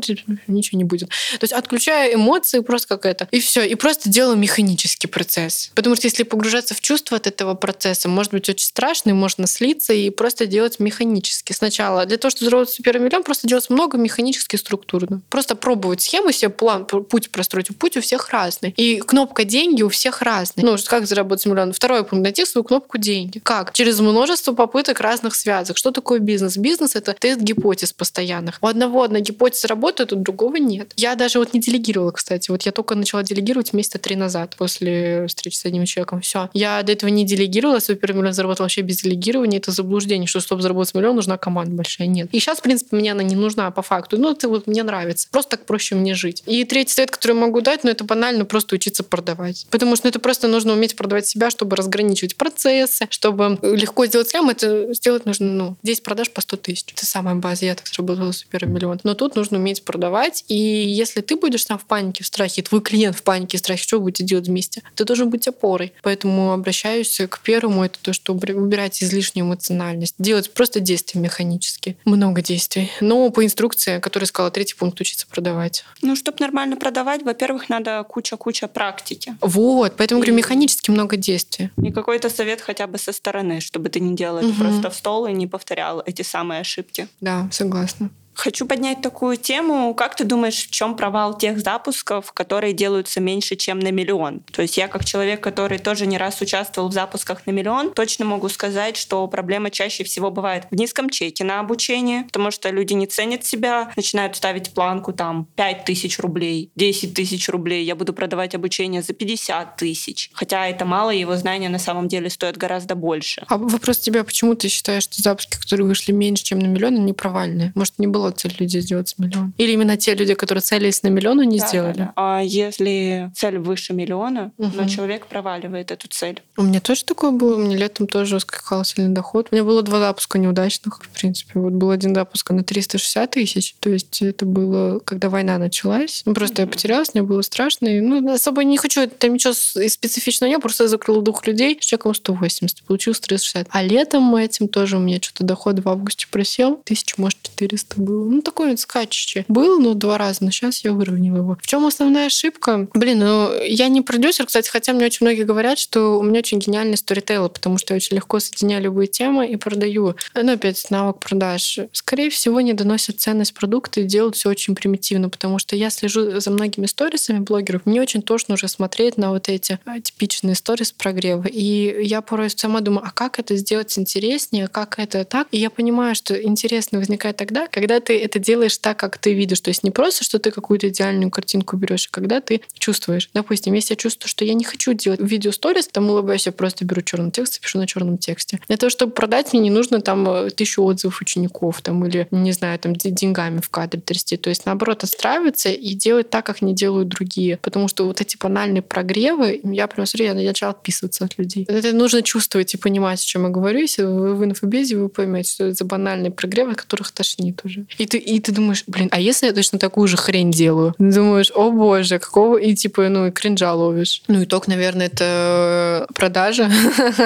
ничего 0.48 0.78
не 0.78 0.84
будет. 0.84 1.10
То 1.40 1.44
есть 1.44 1.54
отключаю 1.54 2.16
эмоции 2.16 2.60
просто 2.60 2.88
как 2.88 3.06
это. 3.06 3.28
И 3.32 3.40
все. 3.40 3.64
И 3.64 3.76
просто 3.76 4.10
делаю 4.10 4.38
механический 4.38 5.08
процесс. 5.08 5.72
Потому 5.76 5.96
что 5.96 6.08
если 6.08 6.24
погружаться 6.24 6.74
в 6.74 6.82
чувство 6.82 7.18
от 7.18 7.28
этого 7.28 7.54
процесса, 7.54 8.10
может 8.10 8.32
быть 8.32 8.50
очень 8.50 8.66
страшно, 8.66 9.12
и 9.12 9.14
можно 9.14 9.48
слиться 9.48 9.94
и 9.94 10.10
просто 10.10 10.46
делать 10.46 10.80
механически. 10.80 11.54
Сначала 11.54 12.06
для 12.06 12.18
того, 12.18 12.30
чтобы 12.30 12.46
заработать 12.46 12.76
супер 12.76 13.00
миллион, 13.00 13.24
просто 13.24 13.48
делать 13.48 13.70
много 13.70 13.98
механически 13.98 14.56
структурно. 14.56 15.22
Просто 15.30 15.56
пробовать 15.56 16.02
схему 16.02 16.32
себе, 16.32 16.50
план, 16.50 16.86
путь 16.86 17.32
простроить. 17.32 17.76
Путь 17.78 17.98
у 17.98 18.02
всех 18.02 18.30
разный. 18.30 18.74
И 18.78 19.00
кнопка 19.00 19.44
деньги 19.44 19.82
у 19.82 19.90
всех 19.90 20.22
разная. 20.22 20.66
Ну, 20.66 20.78
как 20.86 21.08
заработать 21.08 21.46
миллион? 21.46 21.74
Второй 21.74 22.04
пункт. 22.04 22.24
Найти 22.24 22.46
свою 22.46 22.64
кнопку 22.64 22.98
деньги. 22.98 23.40
Как? 23.40 23.74
Через 23.74 24.00
множество 24.00 24.54
попыток 24.54 25.00
разных 25.00 25.36
связок. 25.36 25.78
Что 25.78 25.92
такое 25.92 26.20
бизнес? 26.20 26.58
Бизнес— 26.58 26.96
это 26.98 27.14
тест 27.14 27.42
гипотез 27.42 27.94
постоянных. 27.94 28.60
У 28.62 28.68
одного 28.68 29.04
одна 29.04 29.20
гипотеза 29.20 29.68
работает, 29.68 30.14
у 30.14 30.16
другого 30.16 30.58
нет. 30.58 30.94
Я 30.96 31.16
даже 31.16 31.25
вот 31.34 31.54
не 31.54 31.60
делегировала, 31.60 32.12
кстати. 32.12 32.52
Вот 32.52 32.64
я 32.64 32.72
только 32.72 32.96
начала 32.96 33.24
делегировать 33.24 33.74
месяца 33.74 33.98
три 33.98 34.16
назад 34.16 34.56
после 34.58 35.28
встречи 35.28 35.56
с 35.56 35.66
одним 35.66 35.86
человеком. 35.86 36.22
Все. 36.22 36.50
Я 36.54 36.82
до 36.84 36.92
этого 36.92 37.10
не 37.10 37.26
делегировала, 37.26 37.80
супермиллион 37.80 38.34
заработала 38.34 38.66
вообще 38.66 38.82
без 38.82 39.02
делегирования. 39.02 39.58
Это 39.58 39.72
заблуждение, 39.72 40.28
что 40.28 40.40
чтобы 40.40 40.62
заработать 40.62 40.94
миллион, 40.96 41.16
нужна 41.16 41.38
команда 41.38 41.76
большая. 41.76 42.08
Нет. 42.08 42.30
И 42.32 42.40
сейчас, 42.40 42.60
в 42.60 42.62
принципе, 42.62 42.96
мне 42.96 43.12
она 43.12 43.24
не 43.24 43.36
нужна 43.36 43.72
по 43.72 43.82
факту. 43.82 44.18
Ну, 44.18 44.32
это 44.32 44.48
вот 44.48 44.68
мне 44.68 44.84
нравится. 44.84 45.28
Просто 45.32 45.58
так 45.58 45.66
проще 45.66 45.96
мне 45.96 46.14
жить. 46.14 46.44
И 46.46 46.64
третий 46.66 46.94
совет, 46.94 47.12
который 47.12 47.34
могу 47.34 47.62
дать, 47.62 47.84
ну, 47.84 47.90
это 47.90 48.04
банально 48.04 48.46
просто 48.46 48.76
учиться 48.76 49.04
продавать. 49.04 49.68
Потому 49.70 49.96
что 49.96 50.06
ну, 50.06 50.10
это 50.10 50.20
просто 50.20 50.48
нужно 50.48 50.74
уметь 50.74 50.96
продавать 50.96 51.28
себя, 51.28 51.50
чтобы 51.50 51.76
разграничивать 51.76 52.36
процессы, 52.36 53.08
чтобы 53.10 53.58
легко 53.62 54.06
сделать 54.06 54.30
сам. 54.30 54.50
Это 54.50 54.94
сделать 54.94 55.26
нужно, 55.26 55.48
ну, 55.48 55.78
10 55.84 56.04
продаж 56.04 56.30
по 56.30 56.42
100 56.42 56.58
тысяч. 56.58 56.86
Это 56.94 57.06
самая 57.06 57.36
база. 57.36 57.66
Я 57.66 57.76
так 57.76 57.88
заработала 57.88 58.32
супермиллион. 58.32 59.00
Но 59.04 59.14
тут 59.14 59.36
нужно 59.36 59.58
уметь 59.58 59.84
продавать. 59.84 60.44
И 60.48 60.56
если 60.56 61.15
ты 61.22 61.36
будешь 61.36 61.66
сам 61.66 61.78
в 61.78 61.86
панике, 61.86 62.24
в 62.24 62.28
страхе, 62.28 62.62
твой 62.62 62.82
клиент 62.82 63.16
в 63.16 63.24
панике, 63.24 63.58
в 63.58 63.60
страхе, 63.60 63.84
что 63.84 63.98
вы 63.98 64.04
будете 64.04 64.24
делать 64.24 64.48
вместе? 64.48 64.82
Ты 64.96 65.06
должен 65.06 65.30
быть 65.30 65.48
опорой. 65.48 65.94
Поэтому 66.02 66.52
обращаюсь 66.52 67.20
к 67.30 67.40
первому, 67.40 67.84
это 67.84 68.00
то, 68.02 68.14
что 68.14 68.34
убирать 68.34 69.02
излишнюю 69.04 69.46
эмоциональность, 69.48 70.16
делать 70.18 70.54
просто 70.54 70.80
действия 70.80 71.22
механически. 71.22 71.98
Много 72.06 72.42
действий. 72.42 72.92
Но 73.02 73.30
по 73.30 73.44
инструкции, 73.44 74.00
которая 74.00 74.28
сказала, 74.28 74.52
третий 74.52 74.76
пункт 74.76 75.00
учиться 75.00 75.28
продавать. 75.28 75.84
Ну, 76.02 76.16
чтобы 76.16 76.38
нормально 76.40 76.78
продавать, 76.78 77.24
во-первых, 77.24 77.70
надо 77.70 78.04
куча-куча 78.04 78.68
практики. 78.68 79.36
Вот, 79.42 79.96
поэтому, 79.98 80.22
говорю, 80.22 80.36
механически 80.36 80.92
много 80.92 81.18
действий. 81.18 81.70
И 81.82 81.92
какой-то 81.92 82.30
совет 82.30 82.62
хотя 82.62 82.88
бы 82.88 82.98
со 82.98 83.12
стороны, 83.12 83.60
чтобы 83.62 83.90
ты 83.90 84.00
не 84.00 84.16
делал 84.16 84.38
угу. 84.38 84.48
это 84.48 84.60
просто 84.60 84.90
в 84.90 84.96
стол 84.96 85.28
и 85.28 85.34
не 85.34 85.48
повторял 85.48 86.02
эти 86.06 86.22
самые 86.22 86.62
ошибки. 86.62 87.08
Да, 87.22 87.48
согласна. 87.52 88.10
Хочу 88.36 88.66
поднять 88.66 89.02
такую 89.02 89.38
тему. 89.38 89.94
Как 89.96 90.16
ты 90.16 90.24
думаешь, 90.24 90.68
в 90.68 90.72
чем 90.72 90.96
провал 90.96 91.38
тех 91.38 91.60
запусков, 91.60 92.32
которые 92.34 92.74
делаются 92.74 93.22
меньше, 93.22 93.56
чем 93.56 93.80
на 93.80 93.92
миллион? 93.92 94.42
То 94.52 94.62
есть 94.62 94.78
я 94.78 94.88
как 94.88 95.06
человек, 95.06 95.42
который 95.42 95.80
тоже 95.80 96.06
не 96.06 96.18
раз 96.18 96.42
участвовал 96.42 96.90
в 96.90 96.94
запусках 96.94 97.48
на 97.48 97.52
миллион, 97.52 97.94
точно 97.94 98.26
могу 98.26 98.50
сказать, 98.50 98.98
что 98.98 99.26
проблема 99.28 99.72
чаще 99.72 100.04
всего 100.04 100.32
бывает 100.32 100.68
в 100.70 100.76
низком 100.76 101.10
чеке 101.10 101.44
на 101.44 101.60
обучение, 101.60 102.24
потому 102.26 102.52
что 102.52 102.70
люди 102.70 102.94
не 102.94 103.08
ценят 103.08 103.46
себя, 103.46 103.92
начинают 103.96 104.36
ставить 104.36 104.74
планку 104.74 105.14
там 105.14 105.48
5 105.56 105.86
тысяч 105.86 106.20
рублей, 106.20 106.72
10 106.76 107.14
тысяч 107.14 107.50
рублей, 107.50 107.86
я 107.86 107.96
буду 107.96 108.14
продавать 108.14 108.54
обучение 108.54 109.02
за 109.02 109.14
50 109.14 109.78
тысяч. 109.78 110.30
Хотя 110.34 110.68
это 110.68 110.86
мало, 110.86 111.12
его 111.12 111.36
знания 111.38 111.70
на 111.70 111.80
самом 111.80 112.08
деле 112.08 112.30
стоят 112.30 112.58
гораздо 112.58 112.96
больше. 112.96 113.44
А 113.48 113.58
вопрос 113.58 114.00
тебе, 114.00 114.24
почему 114.24 114.56
ты 114.56 114.68
считаешь, 114.68 115.04
что 115.04 115.22
запуски, 115.22 115.58
которые 115.60 115.88
вышли 115.88 116.12
меньше, 116.12 116.44
чем 116.44 116.60
на 116.60 116.68
миллион, 116.68 116.96
они 116.96 117.14
провальные? 117.14 117.72
Может, 117.76 118.00
не 118.00 118.08
было 118.08 118.25
была 118.26 118.32
цель 118.32 118.56
людей 118.60 118.82
сделать 118.82 119.14
миллион? 119.18 119.54
Или 119.58 119.72
именно 119.74 119.98
те 119.98 120.16
люди, 120.16 120.34
которые 120.34 120.62
целились 120.62 121.04
на 121.04 121.10
миллион, 121.10 121.42
не 121.42 121.60
Да, 121.60 121.68
сделали? 121.68 121.94
да, 121.94 122.04
да. 122.06 122.14
А 122.16 122.42
если 122.42 123.32
цель 123.36 123.58
выше 123.60 123.94
миллиона, 123.94 124.52
но 124.58 124.68
Мгм. 124.68 124.88
человек 124.88 125.28
проваливает 125.28 125.92
эту 125.92 126.08
цель. 126.08 126.42
У 126.58 126.64
меня 126.64 126.80
тоже 126.80 127.04
такое 127.04 127.32
было. 127.32 127.56
У 127.56 127.60
меня 127.60 127.78
летом 127.78 128.08
тоже 128.08 128.40
скакал 128.40 128.84
сильный 128.84 129.14
доход. 129.14 129.48
У 129.52 129.56
меня 129.56 129.64
было 129.64 129.82
два 129.84 130.00
запуска 130.00 130.40
неудачных, 130.40 131.02
в 131.04 131.10
принципе. 131.10 131.60
Вот 131.60 131.74
был 131.74 131.92
один 131.92 132.16
запуск 132.16 132.50
на 132.52 132.64
360 132.64 133.32
тысяч. 133.32 133.76
То 133.80 133.90
есть 133.90 134.22
это 134.22 134.46
было, 134.46 135.00
когда 135.00 135.30
война 135.30 135.58
началась. 135.58 136.24
Ну, 136.26 136.34
просто 136.34 136.62
я 136.62 136.66
Мгм. 136.66 136.74
потерялась, 136.74 137.14
мне 137.14 137.24
было 137.24 137.42
страшно. 137.42 137.88
И, 137.88 138.02
ну, 138.02 138.34
особо 138.34 138.64
не 138.64 138.78
хочу 138.78 139.08
там 139.08 139.34
ничего 139.34 139.54
специфичного 139.54 140.50
не 140.50 140.56
было. 140.56 140.62
Просто 140.62 140.86
я 140.86 140.88
закрыла 140.90 141.22
двух 141.22 141.46
людей 141.48 141.78
с 141.80 141.86
чеком 141.86 142.14
180. 142.16 142.84
Получилось 142.84 143.20
360. 143.20 143.68
А 143.70 143.84
летом 143.84 144.36
этим 144.36 144.68
тоже 144.68 144.98
у 144.98 145.00
меня 145.00 145.20
что-то 145.22 145.44
доход 145.44 145.80
в 145.80 145.90
августе 145.90 146.28
просел. 146.32 146.82
Тысяч, 146.86 147.18
может, 147.18 147.38
400 147.44 148.02
было. 148.02 148.15
Ну, 148.24 148.42
такой 148.42 148.78
скачущий. 148.78 149.46
Был, 149.48 149.80
но 149.80 149.94
два 149.94 150.18
раза. 150.18 150.44
Но 150.44 150.52
сейчас 150.52 150.84
я 150.84 150.94
выровняла 150.94 151.38
его. 151.38 151.58
В 151.62 151.68
чем 151.68 151.86
основная 151.86 152.28
ошибка? 152.28 152.88
Блин, 152.94 153.20
ну, 153.20 153.62
я 153.64 153.88
не 153.88 154.02
продюсер, 154.02 154.46
кстати, 154.46 154.70
хотя 154.70 154.94
мне 154.94 155.06
очень 155.06 155.26
многие 155.26 155.44
говорят, 155.44 155.80
что 155.80 156.20
у 156.20 156.24
меня 156.24 156.40
очень 156.40 156.60
гениальный 156.60 156.98
сторителлер, 156.98 157.50
потому 157.50 157.78
что 157.78 157.94
я 157.94 157.98
очень 157.98 158.16
легко 158.16 158.40
соединяю 158.40 158.84
любые 158.84 159.08
темы 159.08 159.48
и 159.48 159.56
продаю. 159.56 160.16
Ну, 160.34 160.52
опять, 160.52 160.86
навык 160.90 161.20
продаж. 161.20 161.80
Скорее 161.92 162.30
всего, 162.30 162.62
не 162.62 162.74
доносят 162.74 163.20
ценность 163.20 163.54
продукта 163.54 164.02
и 164.02 164.04
делают 164.04 164.36
все 164.36 164.50
очень 164.50 164.76
примитивно, 164.76 165.30
потому 165.30 165.60
что 165.60 165.76
я 165.76 165.90
слежу 165.90 166.40
за 166.40 166.52
многими 166.52 166.86
сторисами 166.86 167.40
блогеров. 167.40 167.86
Мне 167.86 168.02
очень 168.02 168.22
тошно 168.22 168.56
уже 168.56 168.68
смотреть 168.68 169.18
на 169.18 169.32
вот 169.32 169.50
эти 169.50 169.80
а, 169.86 170.00
типичные 170.00 170.56
сторис 170.56 170.92
прогрева. 170.92 171.48
И 171.48 172.04
я 172.06 172.22
порой 172.22 172.50
сама 172.50 172.82
думаю, 172.82 173.06
а 173.06 173.12
как 173.12 173.40
это 173.40 173.56
сделать 173.56 173.98
интереснее, 173.98 174.68
как 174.68 175.00
это 175.00 175.26
так? 175.26 175.48
И 175.52 175.58
я 175.58 175.70
понимаю, 175.70 176.16
что 176.16 176.42
интересно 176.42 177.00
возникает 177.00 177.38
тогда, 177.38 177.68
когда 177.68 178.00
ты 178.06 178.20
это 178.20 178.40
делаешь 178.40 178.78
так, 178.78 178.98
как 178.98 179.18
ты 179.18 179.34
видишь. 179.34 179.60
То 179.62 179.70
есть 179.70 179.84
не 179.84 179.92
просто, 179.92 180.24
что 180.24 180.40
ты 180.40 180.52
какую-то 180.52 180.90
идеальную 180.90 181.32
картинку 181.32 181.76
берешь, 181.78 182.08
а 182.12 182.16
когда 182.16 182.42
ты 182.42 182.62
чувствуешь. 182.78 183.30
Допустим, 183.34 183.74
если 183.74 183.94
я 183.94 183.98
чувствую, 183.98 184.30
что 184.30 184.46
я 184.46 184.54
не 184.54 184.64
хочу 184.64 184.94
делать 184.94 185.20
видео 185.22 185.52
сторис, 185.52 185.88
там 185.88 186.10
улыбаюсь, 186.10 186.46
я 186.46 186.52
просто 186.52 186.86
беру 186.86 187.02
черный 187.02 187.32
текст 187.32 187.58
и 187.58 187.62
пишу 187.62 187.80
на 187.80 187.88
черном 187.88 188.18
тексте. 188.18 188.60
Для 188.68 188.78
того, 188.78 188.90
чтобы 188.90 189.14
продать, 189.14 189.54
мне 189.54 189.64
не 189.64 189.70
нужно 189.70 190.02
там 190.02 190.28
э, 190.28 190.50
тысячу 190.50 190.84
отзывов 190.84 191.22
учеников 191.22 191.82
там, 191.82 192.06
или, 192.06 192.28
не 192.32 192.52
знаю, 192.52 192.78
там 192.80 192.96
де- 192.96 193.10
деньгами 193.10 193.60
в 193.60 193.70
кадре 193.70 194.02
трясти. 194.02 194.38
То 194.38 194.50
есть, 194.50 194.66
наоборот, 194.66 195.04
отстраиваться 195.04 195.70
и 195.70 195.94
делать 195.94 196.30
так, 196.30 196.46
как 196.46 196.62
не 196.62 196.74
делают 196.74 197.08
другие. 197.08 197.58
Потому 197.58 197.88
что 197.88 198.06
вот 198.06 198.22
эти 198.22 198.38
банальные 198.38 198.82
прогревы, 198.82 199.60
я 199.64 199.88
прям 199.88 200.06
смотрю, 200.06 200.28
я 200.28 200.34
начала 200.34 200.72
отписываться 200.72 201.26
от 201.26 201.38
людей. 201.38 201.66
Это 201.68 201.94
нужно 201.94 202.22
чувствовать 202.22 202.74
и 202.74 202.78
понимать, 202.78 203.22
о 203.22 203.26
чем 203.26 203.44
я 203.44 203.50
говорю. 203.50 203.80
Если 203.80 204.04
вы 204.04 204.36
в 204.36 204.44
инфобезе, 204.44 204.98
вы 204.98 205.10
поймете, 205.10 205.52
что 205.52 205.66
это 205.66 205.76
за 205.76 205.86
банальные 205.86 206.32
прогревы, 206.32 206.72
от 206.72 206.78
которых 206.78 207.12
тошнит 207.12 207.62
уже. 207.64 207.86
И 207.98 208.06
ты, 208.06 208.18
и 208.18 208.40
ты 208.40 208.52
думаешь, 208.52 208.84
блин, 208.88 209.10
а 209.12 209.20
если 209.20 209.48
я 209.48 209.54
точно 209.54 209.80
такую 209.80 210.08
же 210.08 210.18
хрень 210.18 210.52
делаю? 210.52 210.94
Думаешь, 211.00 211.52
о 211.56 211.72
боже, 211.72 212.20
какого... 212.20 212.58
И 212.58 212.76
типа, 212.76 213.10
ну, 213.10 213.28
и 213.28 213.32
кринжа 213.32 213.74
ловишь. 213.74 214.22
Ну, 214.28 214.44
итог, 214.44 214.68
наверное, 214.68 215.08
это 215.08 216.08
продажа. 216.14 216.70